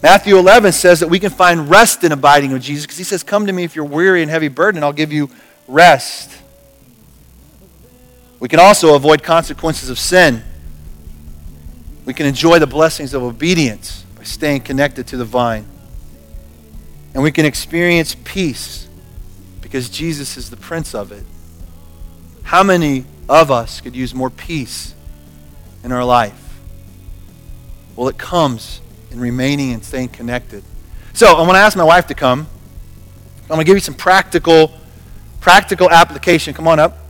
Matthew 0.01 0.37
11 0.37 0.71
says 0.71 0.99
that 1.01 1.09
we 1.09 1.19
can 1.19 1.29
find 1.29 1.69
rest 1.69 2.03
in 2.03 2.11
abiding 2.11 2.51
with 2.51 2.63
Jesus 2.63 2.85
because 2.85 2.97
he 2.97 3.03
says, 3.03 3.21
Come 3.21 3.45
to 3.45 3.53
me 3.53 3.63
if 3.63 3.75
you're 3.75 3.85
weary 3.85 4.23
and 4.23 4.31
heavy 4.31 4.47
burdened, 4.47 4.83
I'll 4.83 4.93
give 4.93 5.13
you 5.13 5.29
rest. 5.67 6.40
We 8.41 8.49
can 8.49 8.59
also 8.59 8.95
avoid 8.95 9.21
consequences 9.21 9.91
of 9.91 9.99
sin. 9.99 10.41
We 12.05 12.13
can 12.15 12.25
enjoy 12.25 12.57
the 12.57 12.65
blessings 12.65 13.13
of 13.13 13.21
obedience 13.21 14.03
by 14.17 14.23
staying 14.23 14.61
connected 14.61 15.05
to 15.07 15.17
the 15.17 15.23
vine. 15.23 15.67
And 17.13 17.21
we 17.21 17.31
can 17.31 17.45
experience 17.45 18.15
peace 18.23 18.87
because 19.61 19.89
Jesus 19.89 20.37
is 20.37 20.49
the 20.49 20.57
Prince 20.57 20.95
of 20.95 21.11
it. 21.11 21.23
How 22.41 22.63
many 22.63 23.05
of 23.29 23.51
us 23.51 23.79
could 23.79 23.95
use 23.95 24.15
more 24.15 24.31
peace 24.31 24.95
in 25.83 25.91
our 25.91 26.03
life? 26.03 26.59
Well, 27.95 28.07
it 28.07 28.17
comes 28.17 28.81
in 29.11 29.19
remaining 29.19 29.71
and 29.71 29.85
staying 29.85 30.09
connected. 30.09 30.63
So, 31.13 31.27
I 31.27 31.41
want 31.41 31.51
to 31.51 31.59
ask 31.59 31.77
my 31.77 31.83
wife 31.83 32.07
to 32.07 32.15
come. 32.15 32.47
I'm 33.43 33.47
going 33.47 33.59
to 33.59 33.65
give 33.65 33.75
you 33.75 33.81
some 33.81 33.93
practical 33.93 34.71
practical 35.41 35.91
application. 35.91 36.55
Come 36.55 36.67
on 36.67 36.79
up. 36.79 37.00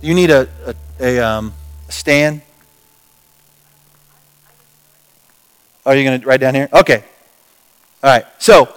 You 0.00 0.14
need 0.14 0.30
a, 0.30 0.48
a, 0.66 0.74
a, 1.00 1.18
um, 1.18 1.54
stand. 1.88 2.42
Are 5.84 5.96
you 5.96 6.04
going 6.04 6.20
to 6.20 6.26
write 6.26 6.40
down 6.40 6.54
here? 6.54 6.68
Okay. 6.72 7.02
All 8.02 8.10
right. 8.10 8.26
So, 8.38 8.72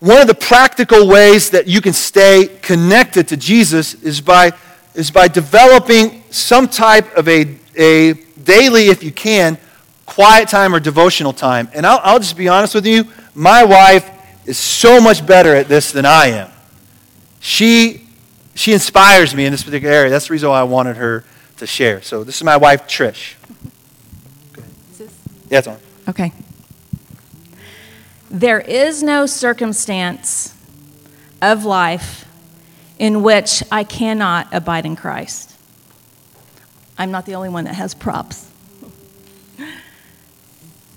one 0.00 0.20
of 0.20 0.26
the 0.26 0.34
practical 0.34 1.08
ways 1.08 1.50
that 1.50 1.66
you 1.66 1.80
can 1.80 1.94
stay 1.94 2.48
connected 2.60 3.28
to 3.28 3.36
Jesus 3.36 3.94
is 3.94 4.20
by, 4.20 4.52
is 4.94 5.10
by 5.10 5.28
developing 5.28 6.22
some 6.30 6.68
type 6.68 7.16
of 7.16 7.28
a, 7.28 7.56
a 7.76 8.12
daily, 8.42 8.88
if 8.88 9.02
you 9.02 9.10
can, 9.10 9.56
quiet 10.04 10.48
time 10.48 10.74
or 10.74 10.80
devotional 10.80 11.32
time. 11.32 11.70
And 11.72 11.86
I'll, 11.86 12.00
I'll 12.02 12.18
just 12.18 12.36
be 12.36 12.48
honest 12.48 12.74
with 12.74 12.86
you, 12.86 13.04
my 13.34 13.64
wife 13.64 14.10
is 14.46 14.58
so 14.58 15.00
much 15.00 15.26
better 15.26 15.54
at 15.54 15.68
this 15.68 15.92
than 15.92 16.04
I 16.04 16.26
am. 16.26 16.50
She, 17.40 18.05
she 18.56 18.72
inspires 18.72 19.34
me 19.34 19.44
in 19.44 19.52
this 19.52 19.62
particular 19.62 19.94
area. 19.94 20.10
That's 20.10 20.26
the 20.28 20.32
reason 20.32 20.48
why 20.48 20.60
I 20.60 20.64
wanted 20.64 20.96
her 20.96 21.24
to 21.58 21.66
share. 21.66 22.02
So 22.02 22.24
this 22.24 22.36
is 22.36 22.42
my 22.42 22.56
wife, 22.56 22.88
Trish. 22.88 23.34
Okay. 24.52 24.68
Yeah, 25.50 25.58
it's 25.58 25.68
on. 25.68 25.78
Okay. 26.08 26.32
There 28.30 28.60
is 28.60 29.02
no 29.02 29.26
circumstance 29.26 30.54
of 31.40 31.64
life 31.64 32.24
in 32.98 33.22
which 33.22 33.62
I 33.70 33.84
cannot 33.84 34.48
abide 34.52 34.86
in 34.86 34.96
Christ. 34.96 35.54
I'm 36.98 37.10
not 37.10 37.26
the 37.26 37.34
only 37.34 37.50
one 37.50 37.64
that 37.64 37.74
has 37.74 37.94
props. 37.94 38.50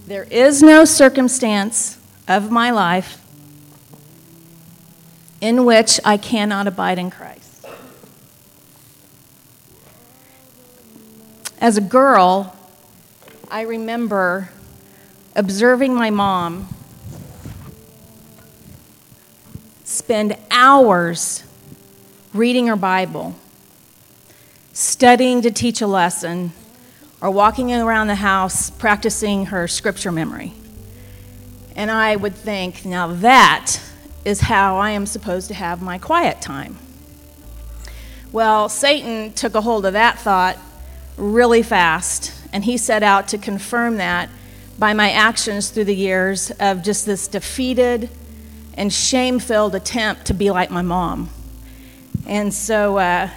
There 0.08 0.24
is 0.24 0.64
no 0.64 0.86
circumstance 0.86 2.00
of 2.28 2.50
my 2.50 2.72
life 2.72 3.22
in 5.42 5.66
which 5.66 6.00
I 6.04 6.18
cannot 6.18 6.68
abide 6.68 6.98
in 6.98 7.12
Christ. 7.12 7.39
As 11.62 11.76
a 11.76 11.82
girl, 11.82 12.56
I 13.52 13.64
remember 13.64 14.50
observing 15.36 15.94
my 15.94 16.10
mom 16.10 16.70
spend 19.84 20.38
hours 20.50 21.44
reading 22.34 22.68
her 22.68 22.78
Bible, 22.78 23.36
studying 24.72 25.42
to 25.42 25.52
teach 25.52 25.82
a 25.82 25.88
lesson, 25.88 26.54
or 27.20 27.30
walking 27.30 27.74
around 27.74 28.08
the 28.08 28.16
house 28.16 28.70
practicing 28.70 29.48
her 29.48 29.68
scripture 29.68 30.14
memory. 30.14 30.54
And 31.76 31.92
I 31.92 32.16
would 32.16 32.36
think, 32.36 32.86
now 32.86 33.08
that 33.08 33.82
is 34.24 34.40
how 34.40 34.78
I 34.78 34.92
am 34.92 35.06
supposed 35.06 35.50
to 35.50 35.56
have 35.56 35.82
my 35.82 35.98
quiet 35.98 36.40
time. 36.40 36.78
Well, 38.32 38.70
Satan 38.70 39.34
took 39.34 39.56
a 39.56 39.62
hold 39.62 39.86
of 39.86 39.92
that 39.92 40.20
thought 40.20 40.58
really 41.20 41.62
fast, 41.62 42.34
and 42.52 42.64
he 42.64 42.78
set 42.78 43.04
out 43.04 43.28
to 43.30 43.38
confirm 43.38 43.98
that 43.98 44.30
by 44.80 44.94
my 44.94 45.12
actions 45.12 45.70
through 45.70 45.84
the 45.84 45.96
years 45.96 46.52
of 46.52 46.82
just 46.82 47.06
this 47.06 47.28
defeated 47.28 48.10
and 48.76 48.94
shame 48.94 49.40
filled 49.40 49.76
attempt 49.76 50.26
to 50.26 50.34
be 50.34 50.50
like 50.50 50.72
my 50.72 50.82
mom. 50.82 51.30
And 52.26 52.54
so, 52.54 52.98
uh, 52.98 53.30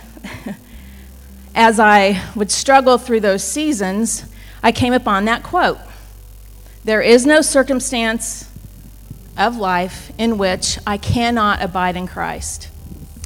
as 1.54 1.80
I 1.80 2.22
would 2.36 2.50
struggle 2.50 2.96
through 2.96 3.20
those 3.20 3.42
seasons, 3.42 4.24
I 4.62 4.70
came 4.70 4.92
upon 4.92 5.24
that 5.24 5.42
quote 5.42 5.78
There 6.84 7.02
is 7.02 7.26
no 7.26 7.40
circumstance 7.40 8.48
of 9.36 9.56
life 9.56 10.12
in 10.18 10.38
which 10.38 10.78
I 10.86 10.96
cannot 10.96 11.62
abide 11.62 11.96
in 11.96 12.06
Christ. 12.06 12.68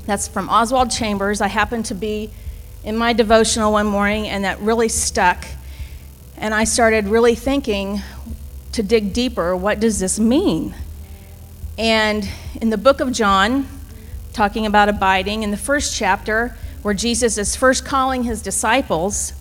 That's 0.06 0.28
from 0.28 0.48
Oswald 0.48 0.90
Chambers. 0.90 1.40
I 1.40 1.48
happen 1.48 1.82
to 1.84 1.94
be 1.94 2.30
in 2.86 2.96
my 2.96 3.12
devotional 3.12 3.72
one 3.72 3.86
morning, 3.86 4.28
and 4.28 4.44
that 4.44 4.60
really 4.60 4.88
stuck. 4.88 5.44
And 6.36 6.54
I 6.54 6.62
started 6.62 7.08
really 7.08 7.34
thinking 7.34 8.00
to 8.72 8.82
dig 8.82 9.12
deeper 9.12 9.56
what 9.56 9.80
does 9.80 9.98
this 9.98 10.20
mean? 10.20 10.72
And 11.76 12.28
in 12.60 12.70
the 12.70 12.78
book 12.78 13.00
of 13.00 13.10
John, 13.10 13.66
talking 14.32 14.66
about 14.66 14.88
abiding, 14.88 15.42
in 15.42 15.50
the 15.50 15.56
first 15.56 15.96
chapter, 15.96 16.56
where 16.82 16.94
Jesus 16.94 17.36
is 17.38 17.56
first 17.56 17.84
calling 17.84 18.22
his 18.22 18.40
disciples, 18.40 19.32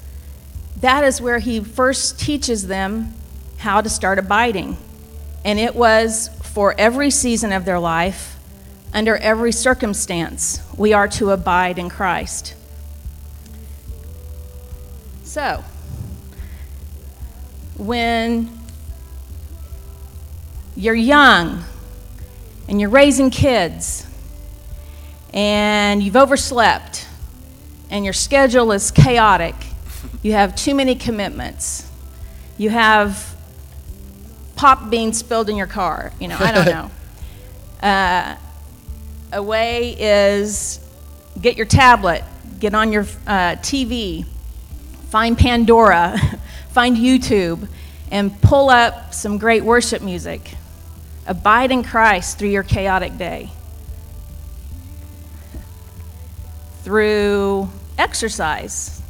that 0.81 1.03
is 1.03 1.21
where 1.21 1.38
he 1.38 1.60
first 1.60 2.19
teaches 2.19 2.65
them 2.65 3.13
how 3.60 3.79
to 3.79 3.89
start 3.89 4.17
abiding. 4.17 4.75
And 5.45 5.60
it 5.60 5.75
was 5.75 6.29
for 6.41 6.73
every 6.79 7.12
season 7.12 7.51
of 7.51 7.63
their 7.63 7.79
life, 7.79 8.39
under 8.91 9.17
every 9.17 9.51
circumstance, 9.51 10.62
we 10.77 10.93
are 10.93 11.08
to 11.10 11.29
abide 11.29 11.77
in 11.77 11.89
Christ. 11.89 12.55
So, 15.36 15.65
when 17.78 18.58
you're 20.78 20.95
young 20.95 21.65
and 22.69 22.80
you're 22.80 22.89
raising 22.89 23.32
kids 23.32 24.08
and 25.34 26.02
you've 26.02 26.15
overslept 26.15 27.06
and 27.89 28.06
your 28.06 28.13
schedule 28.13 28.71
is 28.71 28.91
chaotic, 28.91 29.56
you 30.24 30.32
have 30.32 30.56
too 30.56 30.74
many 30.74 30.95
commitments, 30.95 31.91
you 32.58 32.69
have 32.69 33.36
pop 34.56 34.89
beans 34.89 35.17
spilled 35.17 35.50
in 35.50 35.58
your 35.58 35.67
car, 35.67 36.13
you 36.17 36.30
know, 36.30 36.38
I 36.39 36.54
don't 36.54 36.65
know. 36.65 36.91
Uh, 37.84 38.38
a 39.34 39.43
way 39.43 39.98
is 40.00 40.80
get 41.41 41.58
your 41.58 41.65
tablet, 41.65 42.24
get 42.58 42.74
on 42.74 42.93
your 42.93 43.04
uh, 43.28 43.58
TV, 43.58 44.26
find 45.15 45.38
Pandora, 45.38 46.19
find 46.71 46.97
YouTube, 46.97 47.69
and 48.12 48.41
pull 48.41 48.69
up 48.69 49.13
some 49.13 49.38
great 49.38 49.63
worship 49.63 50.01
music. 50.01 50.56
Abide 51.25 51.71
in 51.71 51.84
Christ 51.84 52.38
through 52.38 52.49
your 52.49 52.63
chaotic 52.63 53.17
day. 53.17 53.49
Through 56.84 57.69
exercise, 57.97 59.01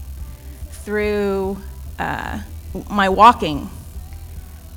through 0.70 1.58
uh, 1.98 2.40
my 2.88 3.10
walking. 3.10 3.68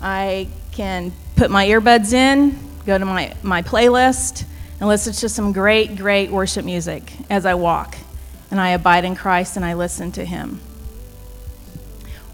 I 0.01 0.49
can 0.73 1.13
put 1.37 1.51
my 1.51 1.67
earbuds 1.67 2.15
in, 2.15 2.59
go 2.87 2.97
to 2.97 3.05
my, 3.05 3.35
my 3.43 3.61
playlist, 3.61 4.47
and 4.81 4.89
listen 4.89 5.13
to 5.13 5.29
some 5.29 5.53
great, 5.53 5.95
great 5.95 6.31
worship 6.31 6.65
music 6.65 7.13
as 7.29 7.45
I 7.45 7.53
walk. 7.53 7.99
And 8.51 8.59
I 8.59 8.71
abide 8.71 9.05
in 9.05 9.15
Christ 9.15 9.57
and 9.57 9.65
I 9.67 9.75
listen 9.75 10.11
to 10.13 10.25
Him. 10.25 10.63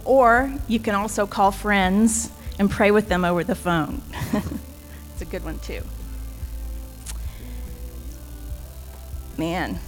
Or 0.04 0.52
you 0.68 0.78
can 0.78 0.94
also 0.94 1.26
call 1.26 1.50
friends 1.50 2.30
and 2.58 2.70
pray 2.70 2.90
with 2.90 3.08
them 3.08 3.24
over 3.24 3.42
the 3.42 3.54
phone. 3.54 4.02
it's 5.12 5.22
a 5.22 5.24
good 5.24 5.44
one, 5.44 5.58
too. 5.58 5.82
Man, 9.36 9.80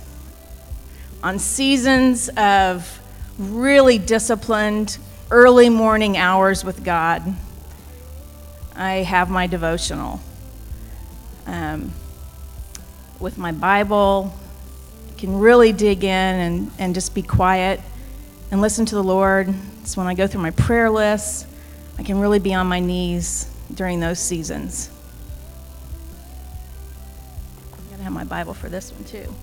on 1.23 1.39
seasons 1.39 2.29
of 2.31 3.01
really 3.39 3.99
disciplined 3.99 4.99
early 5.31 5.69
morning 5.69 6.17
hours 6.17 6.65
with 6.65 6.85
God, 6.85 7.23
I 8.75 8.95
have 8.97 9.31
my 9.31 9.47
devotional. 9.47 10.21
Um, 11.47 11.93
with 13.21 13.39
my 13.39 13.53
Bible, 13.53 14.35
can 15.17 15.39
really 15.39 15.73
dig 15.73 16.05
in 16.05 16.11
and, 16.11 16.71
and 16.79 16.95
just 16.95 17.15
be 17.15 17.23
quiet 17.23 17.81
and 18.51 18.61
listen 18.61 18.87
to 18.87 18.95
the 18.95 19.03
Lord. 19.03 19.53
It's 19.83 19.97
when 19.97 20.07
I 20.07 20.15
go 20.15 20.27
through 20.27 20.43
my 20.43 20.51
prayer 20.51 20.91
list, 20.91 21.47
I 21.99 22.03
can 22.03 22.19
really 22.21 22.39
be 22.39 22.55
on 22.55 22.67
my 22.67 22.81
knees 22.81 23.51
during 23.75 24.01
those 24.01 24.19
seasons. 24.19 24.91
I 27.73 27.91
gotta 27.91 28.03
have 28.03 28.13
my 28.13 28.25
Bible 28.25 28.55
for 28.55 28.69
this 28.69 28.93
one 28.93 29.05
too. 29.05 29.35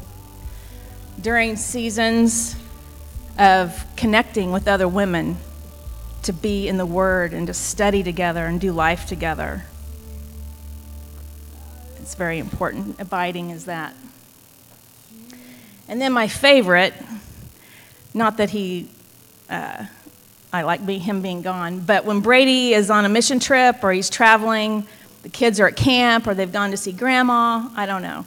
During 1.21 1.55
seasons 1.55 2.55
of 3.37 3.85
connecting 3.95 4.51
with 4.51 4.67
other 4.67 4.87
women, 4.87 5.37
to 6.23 6.33
be 6.33 6.67
in 6.67 6.77
the 6.77 6.85
Word 6.85 7.33
and 7.33 7.47
to 7.47 7.53
study 7.53 8.01
together 8.01 8.45
and 8.45 8.59
do 8.59 8.71
life 8.71 9.05
together. 9.05 9.63
It's 11.97 12.15
very 12.15 12.39
important. 12.39 12.99
Abiding 12.99 13.49
is 13.49 13.65
that. 13.65 13.95
And 15.87 16.01
then 16.01 16.13
my 16.13 16.27
favorite, 16.27 16.93
not 18.13 18.37
that 18.37 18.49
he, 18.49 18.87
uh, 19.49 19.85
I 20.51 20.61
like 20.61 20.81
him 20.87 21.21
being 21.21 21.41
gone, 21.41 21.79
but 21.79 22.05
when 22.05 22.19
Brady 22.21 22.73
is 22.73 22.89
on 22.89 23.05
a 23.05 23.09
mission 23.09 23.39
trip 23.39 23.83
or 23.83 23.91
he's 23.91 24.09
traveling, 24.09 24.85
the 25.23 25.29
kids 25.29 25.59
are 25.59 25.67
at 25.67 25.75
camp 25.75 26.27
or 26.27 26.33
they've 26.33 26.51
gone 26.51 26.71
to 26.71 26.77
see 26.77 26.91
grandma, 26.91 27.69
I 27.75 27.85
don't 27.85 28.01
know. 28.01 28.25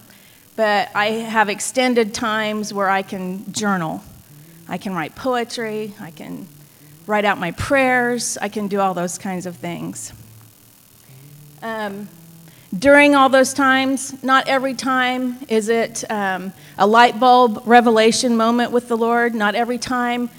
But 0.57 0.91
I 0.95 1.07
have 1.07 1.49
extended 1.49 2.15
times 2.15 2.73
where 2.73 2.89
I 2.89 3.03
can 3.03 3.53
journal. 3.53 4.03
I 4.69 4.79
can 4.79 4.95
write 4.95 5.15
poetry, 5.15 5.95
I 6.01 6.11
can 6.11 6.49
write 7.07 7.25
out 7.25 7.39
my 7.39 7.53
prayers, 7.53 8.37
I 8.41 8.49
can 8.49 8.67
do 8.67 8.81
all 8.81 8.95
those 8.95 9.17
kinds 9.19 9.47
of 9.47 9.57
things. 9.57 10.13
Um, 11.63 12.09
during 12.79 13.15
all 13.15 13.29
those 13.29 13.55
times, 13.55 14.23
not 14.23 14.49
every 14.49 14.75
time 14.75 15.39
is 15.49 15.69
it 15.69 16.05
um, 16.11 16.53
a 16.77 16.87
light 16.87 17.19
bulb 17.21 17.63
revelation 17.65 18.37
moment 18.37 18.73
with 18.73 18.89
the 18.89 18.97
Lord. 18.97 19.35
Not 19.35 19.55
every 19.55 19.79
time 19.79 20.31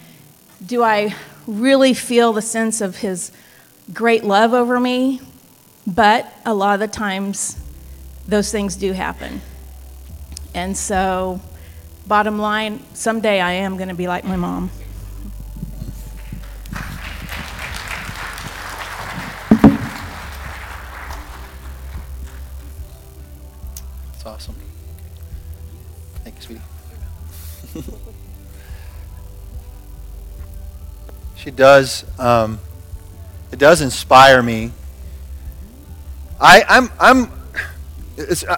do 0.66 0.84
I 0.84 1.16
really 1.46 1.94
feel 1.94 2.34
the 2.34 2.42
sense 2.42 2.82
of 2.82 2.98
His 2.98 3.32
great 3.94 4.24
love 4.24 4.54
over 4.54 4.80
me, 4.80 5.22
but 5.86 6.32
a 6.46 6.54
lot 6.54 6.74
of 6.74 6.80
the 6.80 6.88
times 6.88 7.58
those 8.28 8.52
things 8.52 8.76
do 8.76 8.92
happen. 8.92 9.42
And 10.54 10.76
so, 10.76 11.40
bottom 12.08 12.40
line, 12.40 12.84
someday 12.94 13.40
I 13.40 13.54
am 13.54 13.78
going 13.78 13.90
to 13.90 13.96
be 13.96 14.08
like 14.08 14.26
my 14.26 14.36
mom. 14.36 14.70
she 31.36 31.52
does. 31.52 32.06
Um, 32.20 32.60
it 33.52 33.60
does 33.60 33.82
inspire 33.82 34.42
me. 34.42 34.72
I, 36.40 36.64
I'm, 36.68 36.90
I'm 37.00 37.32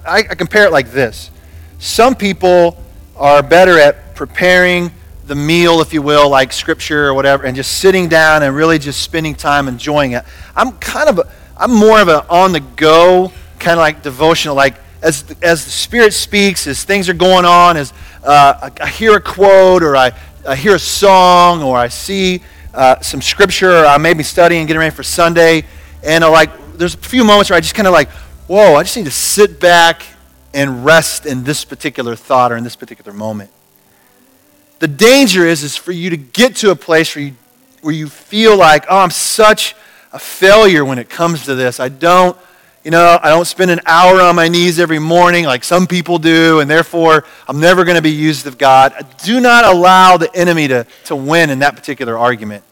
I, 0.06 0.26
I 0.30 0.36
compare 0.36 0.66
it 0.66 0.72
like 0.72 0.92
this. 0.92 1.32
Some 1.80 2.16
people 2.16 2.82
are 3.18 3.44
better 3.44 3.80
at 3.80 4.16
preparing 4.16 4.92
the 5.28 5.36
meal, 5.36 5.82
if 5.82 5.94
you 5.94 6.02
will, 6.02 6.30
like 6.30 6.52
scripture 6.52 7.08
or 7.08 7.14
whatever, 7.14 7.46
and 7.46 7.56
just 7.56 7.78
sitting 7.78 8.10
down 8.10 8.44
and 8.44 8.56
really 8.56 8.80
just 8.80 9.02
spending 9.02 9.36
time 9.36 9.68
enjoying 9.68 10.14
it. 10.14 10.24
I'm 10.56 10.72
kind 10.74 11.10
of, 11.10 11.20
a, 11.20 11.32
I'm 11.58 11.72
more 11.72 12.02
of 12.02 12.08
an 12.08 12.22
on 12.30 12.52
the 12.52 12.62
go, 12.62 13.32
kind 13.60 13.74
of 13.74 13.80
like 13.80 14.02
devotional, 14.02 14.56
like 14.56 14.76
as, 15.02 15.24
as 15.42 15.66
the 15.66 15.72
Spirit 15.72 16.14
speaks, 16.14 16.68
as 16.68 16.84
things 16.84 17.10
are 17.10 17.14
going 17.14 17.46
on, 17.46 17.78
as 17.78 17.94
uh, 18.24 18.70
I, 18.80 18.84
I, 18.84 18.88
hear 18.88 19.16
a 19.16 19.22
quote 19.22 19.82
or 19.82 19.96
I, 19.96 20.12
I 20.48 20.56
hear 20.56 20.76
a 20.76 20.80
song 20.80 21.64
or 21.64 21.78
I 21.78 21.88
see 21.88 22.42
uh, 22.74 23.00
some 23.00 23.22
scripture 23.22 23.84
or 23.84 23.86
I 23.86 23.98
may 23.98 24.14
be 24.14 24.24
studying, 24.24 24.66
getting 24.66 24.80
ready 24.80 24.96
for 24.96 25.04
Sunday, 25.04 25.64
and 26.04 26.24
I 26.24 26.28
like, 26.28 26.78
there's 26.78 26.96
a 26.96 26.98
few 26.98 27.24
moments 27.24 27.50
where 27.50 27.58
I 27.58 27.62
just 27.62 27.76
kind 27.76 27.88
of 27.88 27.94
like, 27.94 28.10
whoa, 28.48 28.76
I 28.76 28.84
just 28.84 28.98
need 28.98 29.06
to 29.06 29.12
sit 29.12 29.60
back 29.60 30.04
and 30.54 30.84
rest 30.84 31.26
in 31.26 31.44
this 31.44 31.64
particular 31.64 32.16
thought 32.16 32.52
or 32.52 32.58
in 32.58 32.64
this 32.64 32.76
particular 32.76 33.14
moment. 33.14 33.52
The 34.80 34.88
danger 34.88 35.46
is, 35.46 35.64
is 35.64 35.76
for 35.76 35.92
you 35.92 36.10
to 36.10 36.18
get 36.18 36.56
to 36.58 36.72
a 36.72 36.76
place 36.76 37.16
where 37.16 37.26
you, 37.26 37.36
where 37.82 37.94
you 37.94 38.08
feel 38.08 38.58
like, 38.58 38.86
oh, 38.90 38.98
I'm 38.98 39.12
such 39.12 39.76
a 40.12 40.20
failure 40.20 40.84
when 40.84 40.98
it 41.00 41.10
comes 41.10 41.46
to 41.46 41.56
this. 41.56 41.80
I 41.80 41.90
don't, 41.90 42.38
you 42.84 42.92
know, 42.92 43.20
I 43.22 43.30
don't 43.30 43.46
spend 43.46 43.72
an 43.72 43.82
hour 43.86 44.22
on 44.22 44.36
my 44.36 44.48
knees 44.48 44.80
every 44.80 45.00
morning 45.00 45.46
like 45.46 45.64
some 45.64 45.88
people 45.88 46.18
do, 46.18 46.60
and 46.60 46.70
therefore 46.70 47.26
I'm 47.48 47.60
never 47.60 47.84
going 47.84 47.98
to 47.98 48.02
be 48.02 48.12
used 48.12 48.48
of 48.48 48.58
God. 48.58 48.94
Do 49.24 49.40
not 49.40 49.66
allow 49.66 50.18
the 50.18 50.34
enemy 50.36 50.68
to, 50.70 50.86
to 51.06 51.16
win 51.16 51.50
in 51.50 51.60
that 51.60 51.76
particular 51.76 52.18
argument. 52.18 52.64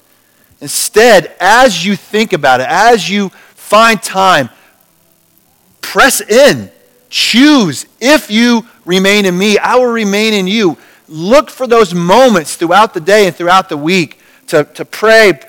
Instead, 0.61 1.35
as 1.39 1.85
you 1.85 1.95
think 1.95 2.33
about 2.33 2.61
it, 2.61 2.67
as 2.69 3.09
you 3.09 3.29
find 3.55 4.01
time, 4.01 4.49
Press 5.87 6.19
in. 6.19 6.69
Choose. 7.09 7.85
If 8.01 8.29
you 8.29 8.67
remain 8.83 9.25
in 9.25 9.37
me, 9.37 9.57
I 9.57 9.75
will 9.75 9.85
remain 9.85 10.33
in 10.33 10.45
you. 10.45 10.77
Look 11.07 11.49
for 11.49 11.65
those 11.65 11.93
moments 11.93 12.57
throughout 12.57 12.93
the 12.93 12.99
day 12.99 13.25
and 13.25 13.33
throughout 13.33 13.69
the 13.69 13.77
week 13.77 14.19
to, 14.47 14.65
to 14.65 14.83
pray. 14.83 15.39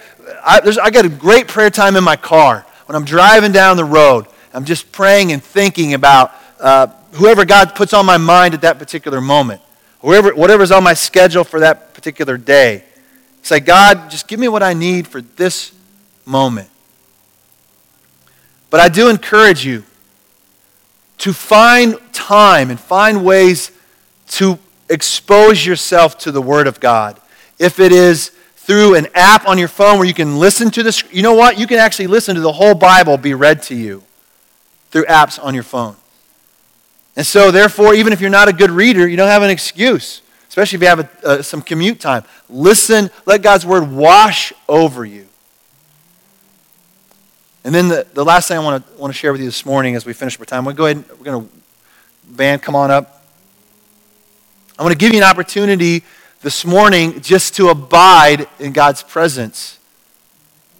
I, 0.44 0.60
I 0.80 0.90
got 0.90 1.04
a 1.04 1.08
great 1.08 1.48
prayer 1.48 1.70
time 1.70 1.96
in 1.96 2.04
my 2.04 2.14
car 2.14 2.64
when 2.86 2.94
I'm 2.94 3.04
driving 3.04 3.50
down 3.50 3.76
the 3.76 3.84
road. 3.84 4.26
I'm 4.58 4.64
just 4.64 4.90
praying 4.90 5.30
and 5.30 5.40
thinking 5.40 5.94
about 5.94 6.32
uh, 6.58 6.88
whoever 7.12 7.44
God 7.44 7.76
puts 7.76 7.92
on 7.92 8.04
my 8.04 8.16
mind 8.16 8.54
at 8.54 8.62
that 8.62 8.76
particular 8.80 9.20
moment, 9.20 9.60
whoever, 10.00 10.34
whatever's 10.34 10.72
on 10.72 10.82
my 10.82 10.94
schedule 10.94 11.44
for 11.44 11.60
that 11.60 11.94
particular 11.94 12.36
day. 12.36 12.82
Say, 13.42 13.60
God, 13.60 14.10
just 14.10 14.26
give 14.26 14.40
me 14.40 14.48
what 14.48 14.64
I 14.64 14.74
need 14.74 15.06
for 15.06 15.20
this 15.20 15.70
moment. 16.26 16.68
But 18.68 18.80
I 18.80 18.88
do 18.88 19.08
encourage 19.08 19.64
you 19.64 19.84
to 21.18 21.32
find 21.32 21.96
time 22.12 22.68
and 22.70 22.80
find 22.80 23.24
ways 23.24 23.70
to 24.30 24.58
expose 24.90 25.64
yourself 25.64 26.18
to 26.18 26.32
the 26.32 26.42
Word 26.42 26.66
of 26.66 26.80
God. 26.80 27.20
If 27.60 27.78
it 27.78 27.92
is 27.92 28.30
through 28.56 28.96
an 28.96 29.06
app 29.14 29.46
on 29.46 29.56
your 29.56 29.68
phone 29.68 29.98
where 29.98 30.08
you 30.08 30.14
can 30.14 30.40
listen 30.40 30.72
to 30.72 30.82
this, 30.82 31.04
you 31.12 31.22
know 31.22 31.34
what? 31.34 31.60
You 31.60 31.68
can 31.68 31.78
actually 31.78 32.08
listen 32.08 32.34
to 32.34 32.40
the 32.40 32.50
whole 32.50 32.74
Bible 32.74 33.16
be 33.18 33.34
read 33.34 33.62
to 33.62 33.76
you 33.76 34.02
through 34.90 35.04
apps 35.04 35.42
on 35.42 35.54
your 35.54 35.62
phone. 35.62 35.96
And 37.16 37.26
so, 37.26 37.50
therefore, 37.50 37.94
even 37.94 38.12
if 38.12 38.20
you're 38.20 38.30
not 38.30 38.48
a 38.48 38.52
good 38.52 38.70
reader, 38.70 39.06
you 39.06 39.16
don't 39.16 39.28
have 39.28 39.42
an 39.42 39.50
excuse, 39.50 40.22
especially 40.48 40.76
if 40.76 40.82
you 40.82 40.88
have 40.88 41.00
a, 41.00 41.26
uh, 41.26 41.42
some 41.42 41.62
commute 41.62 42.00
time. 42.00 42.22
Listen, 42.48 43.10
let 43.26 43.42
God's 43.42 43.66
Word 43.66 43.90
wash 43.90 44.52
over 44.68 45.04
you. 45.04 45.26
And 47.64 47.74
then 47.74 47.88
the, 47.88 48.06
the 48.14 48.24
last 48.24 48.48
thing 48.48 48.56
I 48.56 48.60
want 48.60 48.86
to, 48.86 48.98
want 49.00 49.12
to 49.12 49.18
share 49.18 49.32
with 49.32 49.40
you 49.40 49.46
this 49.46 49.66
morning 49.66 49.96
as 49.96 50.06
we 50.06 50.12
finish 50.12 50.38
our 50.38 50.46
time, 50.46 50.64
we'll 50.64 50.74
go 50.74 50.86
ahead 50.86 50.98
and 50.98 51.06
we're 51.18 51.24
going 51.24 51.44
to, 51.44 51.52
band, 52.34 52.62
come 52.62 52.76
on 52.76 52.90
up. 52.90 53.24
I 54.78 54.82
want 54.82 54.92
to 54.92 54.98
give 54.98 55.12
you 55.12 55.18
an 55.18 55.28
opportunity 55.28 56.04
this 56.40 56.64
morning 56.64 57.20
just 57.20 57.56
to 57.56 57.68
abide 57.68 58.46
in 58.60 58.72
God's 58.72 59.02
presence. 59.02 59.80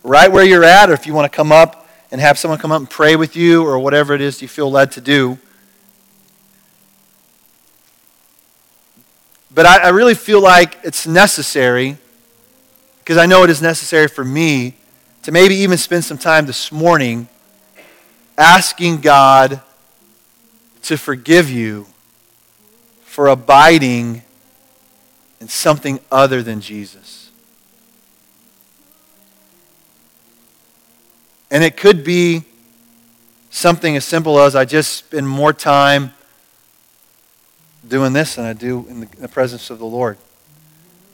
Right 0.04 0.30
where 0.30 0.44
you're 0.44 0.64
at, 0.64 0.88
or 0.88 0.92
if 0.92 1.04
you 1.04 1.14
want 1.14 1.30
to 1.30 1.36
come 1.36 1.50
up 1.50 1.77
and 2.10 2.20
have 2.20 2.38
someone 2.38 2.58
come 2.58 2.72
up 2.72 2.80
and 2.80 2.88
pray 2.88 3.16
with 3.16 3.36
you, 3.36 3.64
or 3.64 3.78
whatever 3.78 4.14
it 4.14 4.20
is 4.20 4.40
you 4.40 4.48
feel 4.48 4.70
led 4.70 4.92
to 4.92 5.00
do. 5.00 5.38
But 9.50 9.66
I, 9.66 9.84
I 9.84 9.88
really 9.88 10.14
feel 10.14 10.40
like 10.40 10.78
it's 10.84 11.06
necessary, 11.06 11.96
because 13.00 13.16
I 13.16 13.26
know 13.26 13.42
it 13.44 13.50
is 13.50 13.60
necessary 13.60 14.08
for 14.08 14.24
me 14.24 14.74
to 15.22 15.32
maybe 15.32 15.56
even 15.56 15.76
spend 15.76 16.04
some 16.04 16.18
time 16.18 16.46
this 16.46 16.70
morning 16.70 17.28
asking 18.36 19.00
God 19.00 19.60
to 20.82 20.96
forgive 20.96 21.50
you 21.50 21.86
for 23.02 23.26
abiding 23.26 24.22
in 25.40 25.48
something 25.48 25.98
other 26.10 26.42
than 26.42 26.60
Jesus. 26.60 27.17
And 31.50 31.64
it 31.64 31.76
could 31.76 32.04
be 32.04 32.42
something 33.50 33.96
as 33.96 34.04
simple 34.04 34.38
as 34.38 34.54
I 34.54 34.64
just 34.64 34.94
spend 34.94 35.28
more 35.28 35.52
time 35.52 36.12
doing 37.86 38.12
this 38.12 38.34
than 38.34 38.44
I 38.44 38.52
do 38.52 38.86
in 38.88 39.00
the, 39.00 39.08
in 39.16 39.22
the 39.22 39.28
presence 39.28 39.70
of 39.70 39.78
the 39.78 39.86
Lord 39.86 40.18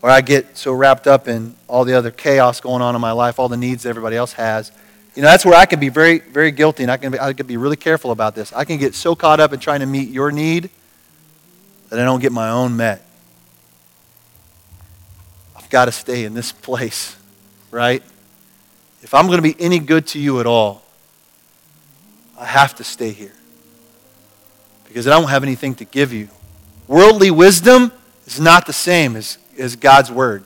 or 0.04 0.10
I 0.10 0.20
get 0.20 0.58
so 0.58 0.74
wrapped 0.74 1.06
up 1.06 1.28
in 1.28 1.54
all 1.66 1.86
the 1.86 1.94
other 1.94 2.10
chaos 2.10 2.60
going 2.60 2.82
on 2.82 2.94
in 2.94 3.00
my 3.00 3.12
life, 3.12 3.38
all 3.38 3.48
the 3.48 3.56
needs 3.56 3.86
everybody 3.86 4.16
else 4.16 4.34
has. 4.34 4.70
You 5.14 5.22
know, 5.22 5.28
that's 5.28 5.46
where 5.46 5.54
I 5.54 5.64
can 5.64 5.80
be 5.80 5.88
very, 5.88 6.18
very 6.18 6.50
guilty, 6.50 6.82
and 6.82 6.92
I 6.92 6.98
can 6.98 7.12
be, 7.12 7.18
I 7.18 7.32
can 7.32 7.46
be 7.46 7.56
really 7.56 7.76
careful 7.76 8.10
about 8.10 8.34
this. 8.34 8.52
I 8.52 8.66
can 8.66 8.76
get 8.76 8.94
so 8.94 9.14
caught 9.14 9.40
up 9.40 9.54
in 9.54 9.60
trying 9.60 9.80
to 9.80 9.86
meet 9.86 10.10
your 10.10 10.30
need 10.30 10.68
that 11.88 11.98
I 11.98 12.04
don't 12.04 12.20
get 12.20 12.32
my 12.32 12.50
own 12.50 12.76
met. 12.76 13.02
I've 15.56 15.70
got 15.70 15.86
to 15.86 15.92
stay 15.92 16.26
in 16.26 16.34
this 16.34 16.52
place, 16.68 17.16
right? 17.70 18.02
If 19.04 19.12
I'm 19.12 19.26
going 19.26 19.36
to 19.36 19.42
be 19.42 19.54
any 19.60 19.78
good 19.78 20.06
to 20.08 20.18
you 20.18 20.40
at 20.40 20.46
all, 20.46 20.82
I 22.38 22.46
have 22.46 22.74
to 22.76 22.84
stay 22.84 23.10
here 23.10 23.34
because 24.88 25.06
I 25.06 25.10
don't 25.10 25.28
have 25.28 25.42
anything 25.42 25.74
to 25.76 25.84
give 25.84 26.10
you. 26.10 26.28
Worldly 26.88 27.30
wisdom 27.30 27.92
is 28.26 28.40
not 28.40 28.66
the 28.66 28.72
same 28.72 29.14
as 29.14 29.36
is 29.56 29.76
God's 29.76 30.10
word. 30.10 30.42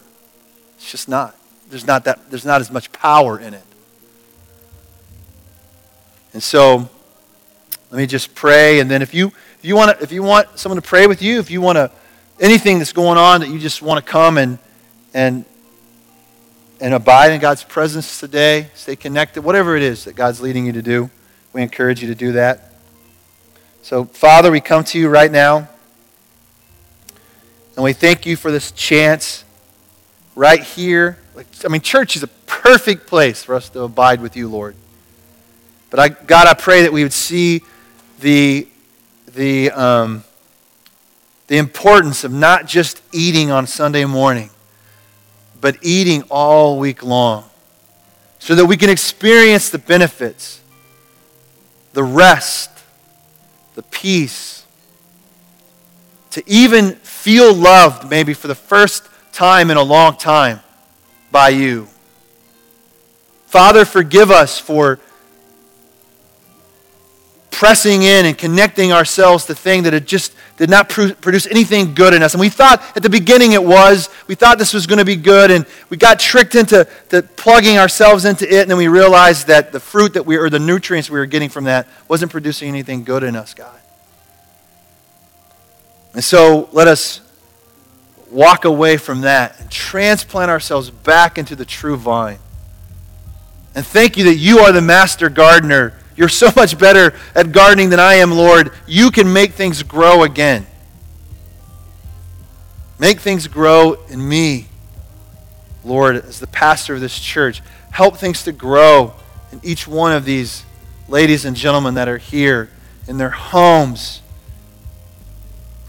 It's 0.77 0.91
just 0.91 1.09
not. 1.09 1.37
There's 1.71 1.87
not 1.87 2.05
that 2.05 2.31
there's 2.31 2.45
not 2.45 2.61
as 2.61 2.69
much 2.69 2.91
power 2.91 3.39
in 3.39 3.55
it. 3.55 3.63
And 6.33 6.43
so 6.43 6.89
let 7.93 7.97
me 7.97 8.07
just 8.07 8.35
pray 8.35 8.81
and 8.81 8.91
then 8.91 9.03
if 9.03 9.15
you 9.15 9.29
if 9.29 9.65
you 9.65 9.77
want 9.77 10.01
if 10.03 10.11
you 10.11 10.25
want 10.25 10.59
someone 10.59 10.83
to 10.83 10.87
pray 10.87 11.07
with 11.07 11.23
you, 11.23 11.39
if 11.39 11.49
you 11.49 11.61
want 11.61 11.77
to 11.77 11.93
anything 12.41 12.79
that's 12.79 12.93
going 12.93 13.19
on 13.19 13.41
that 13.41 13.51
you 13.51 13.61
just 13.61 13.83
want 13.83 14.05
to 14.05 14.11
come 14.11 14.37
and 14.37 14.59
and 15.15 15.45
and 16.81 16.95
abide 16.95 17.33
in 17.33 17.41
God's 17.41 17.65
presence 17.65 18.21
today, 18.21 18.69
stay 18.75 18.97
connected, 18.97 19.43
whatever 19.43 19.77
it 19.77 19.83
is 19.83 20.05
that 20.05 20.15
God's 20.15 20.41
leading 20.41 20.67
you 20.67 20.73
to 20.73 20.83
do, 20.83 21.11
we 21.53 21.63
encourage 21.63 22.03
you 22.03 22.09
to 22.09 22.15
do 22.15 22.33
that. 22.33 22.73
So, 23.83 24.05
Father, 24.05 24.51
we 24.51 24.61
come 24.61 24.85
to 24.85 24.99
you 24.99 25.09
right 25.09 25.31
now. 25.31 25.69
And 27.75 27.85
we 27.85 27.93
thank 27.93 28.27
you 28.27 28.37
for 28.37 28.51
this 28.51 28.73
chance 28.73 29.45
right 30.35 30.63
here. 30.63 31.17
Like, 31.35 31.47
I 31.65 31.69
mean, 31.69 31.81
church 31.81 32.17
is 32.17 32.23
a 32.23 32.29
perfect 32.29 33.07
place 33.07 33.43
for 33.43 33.55
us 33.55 33.69
to 33.71 33.83
abide 33.83 34.21
with 34.21 34.37
you, 34.37 34.49
Lord. 34.49 34.75
But 35.91 36.01
I, 36.01 36.09
God, 36.09 36.47
I 36.47 36.55
pray 36.55 36.83
that 36.83 36.93
we 36.93 37.03
would 37.03 37.13
see 37.13 37.63
the, 38.21 38.69
the, 39.35 39.71
um, 39.71 40.25
the 41.47 41.57
importance 41.57 42.25
of 42.25 42.33
not 42.33 42.67
just 42.67 43.01
eating 43.13 43.51
on 43.51 43.67
Sunday 43.67 44.05
morning, 44.05 44.51
but 45.61 45.77
eating 45.83 46.23
all 46.31 46.79
week 46.79 47.03
long 47.03 47.45
so 48.39 48.55
that 48.55 48.67
we 48.67 48.77
can 48.77 48.91
experience 48.91 49.71
the 49.71 49.79
benefits, 49.79 50.61
the 51.93 52.05
rest, 52.05 52.71
the 53.75 53.83
peace, 53.83 54.65
to 56.31 56.43
even 56.47 56.93
feel 56.93 57.53
loved 57.53 58.09
maybe 58.09 58.35
for 58.35 58.47
the 58.47 58.55
first 58.55 59.09
time 59.33 59.71
in 59.71 59.77
a 59.77 59.83
long 59.83 60.17
time 60.17 60.61
by 61.31 61.49
you. 61.49 61.89
Father, 63.47 63.85
forgive 63.85 64.31
us 64.31 64.59
for 64.59 65.01
pressing 67.59 68.05
in 68.05 68.25
and 68.25 68.39
connecting 68.39 68.93
ourselves 68.93 69.47
to 69.47 69.53
things 69.53 69.83
that 69.83 69.93
it 69.93 70.07
just 70.07 70.33
did 70.59 70.71
not 70.71 70.89
pr- 70.89 71.13
produce 71.15 71.45
anything 71.49 71.93
good 71.93 72.15
in 72.15 72.23
us. 72.23 72.33
And 72.33 72.41
we 72.41 72.51
thought 72.51 72.81
at 72.97 73.03
the 73.03 73.11
beginning 73.11 73.51
it 73.51 73.65
was. 73.65 74.09
We 74.29 74.37
thought 74.37 74.59
this 74.59 74.73
was 74.73 74.87
going 74.87 75.01
to 75.01 75.05
be 75.05 75.17
good, 75.17 75.51
and 75.51 75.67
we 75.91 75.97
got 75.97 76.21
tricked 76.21 76.55
into 76.55 76.87
plugging 77.35 77.77
ourselves 77.77 78.25
into 78.25 78.47
it, 78.47 78.63
and 78.63 78.71
then 78.71 78.79
we 78.79 78.87
realized 78.87 79.49
that 79.49 79.73
the 79.73 79.81
fruit 79.81 80.15
that 80.15 80.25
we, 80.25 80.37
or 80.37 80.49
the 80.49 80.61
nutrients 80.61 81.11
we 81.11 81.19
were 81.19 81.27
getting 81.27 81.49
from 81.49 81.65
that 81.65 81.89
wasn't 82.07 82.31
producing 82.31 82.69
anything 82.69 83.03
good 83.03 83.25
in 83.25 83.35
us, 83.35 83.55
God. 83.55 83.81
And 86.15 86.23
so 86.23 86.69
let 86.71 86.87
us 86.87 87.23
walk 88.31 88.67
away 88.67 88.99
from 88.99 89.23
that 89.23 89.59
and 89.59 89.69
transplant 89.69 90.49
ourselves 90.49 90.91
back 90.91 91.39
into 91.39 91.57
the 91.57 91.65
true 91.65 91.97
vine. 91.97 92.39
And 93.75 93.85
thank 93.85 94.17
you 94.17 94.23
that 94.27 94.37
you 94.37 94.61
are 94.61 94.71
the 94.71 94.81
master 94.81 95.29
gardener 95.29 95.95
you're 96.19 96.29
so 96.29 96.51
much 96.57 96.77
better 96.77 97.15
at 97.37 97.53
gardening 97.53 97.91
than 97.91 98.01
I 98.01 98.15
am, 98.15 98.33
Lord. 98.33 98.73
You 98.89 99.13
can 99.13 99.33
make 99.33 99.53
things 99.53 99.85
grow 99.85 100.25
again. 100.25 100.67
Make 102.99 103.21
things 103.21 103.47
grow 103.47 103.95
in 104.09 104.29
me, 104.29 104.67
Lord, 105.85 106.17
as 106.17 106.41
the 106.41 106.49
pastor 106.49 106.97
of 106.97 107.01
this 107.01 107.21
church. 107.21 107.63
Help 107.93 108.17
things 108.17 108.43
to 108.43 108.53
grow 108.53 109.15
in 109.53 109.61
each 109.63 109.87
one 109.87 110.11
of 110.11 110.25
these 110.25 110.65
ladies 111.07 111.45
and 111.45 111.57
gentlemen 111.57 111.95
that 111.95 112.09
are 112.09 112.19
here 112.19 112.69
in 113.07 113.17
their 113.17 113.31
homes, 113.31 114.21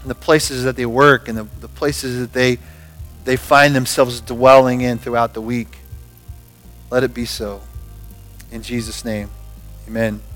in 0.04 0.08
the 0.08 0.14
places 0.14 0.62
that 0.62 0.76
they 0.76 0.86
work, 0.86 1.26
and 1.26 1.36
the, 1.36 1.44
the 1.58 1.68
places 1.68 2.20
that 2.20 2.32
they, 2.32 2.58
they 3.24 3.36
find 3.36 3.74
themselves 3.74 4.20
dwelling 4.20 4.80
in 4.80 4.96
throughout 4.96 5.34
the 5.34 5.40
week. 5.40 5.78
Let 6.88 7.02
it 7.02 7.14
be 7.14 7.24
so. 7.24 7.62
In 8.52 8.62
Jesus' 8.62 9.04
name. 9.04 9.28
Amen. 9.90 10.29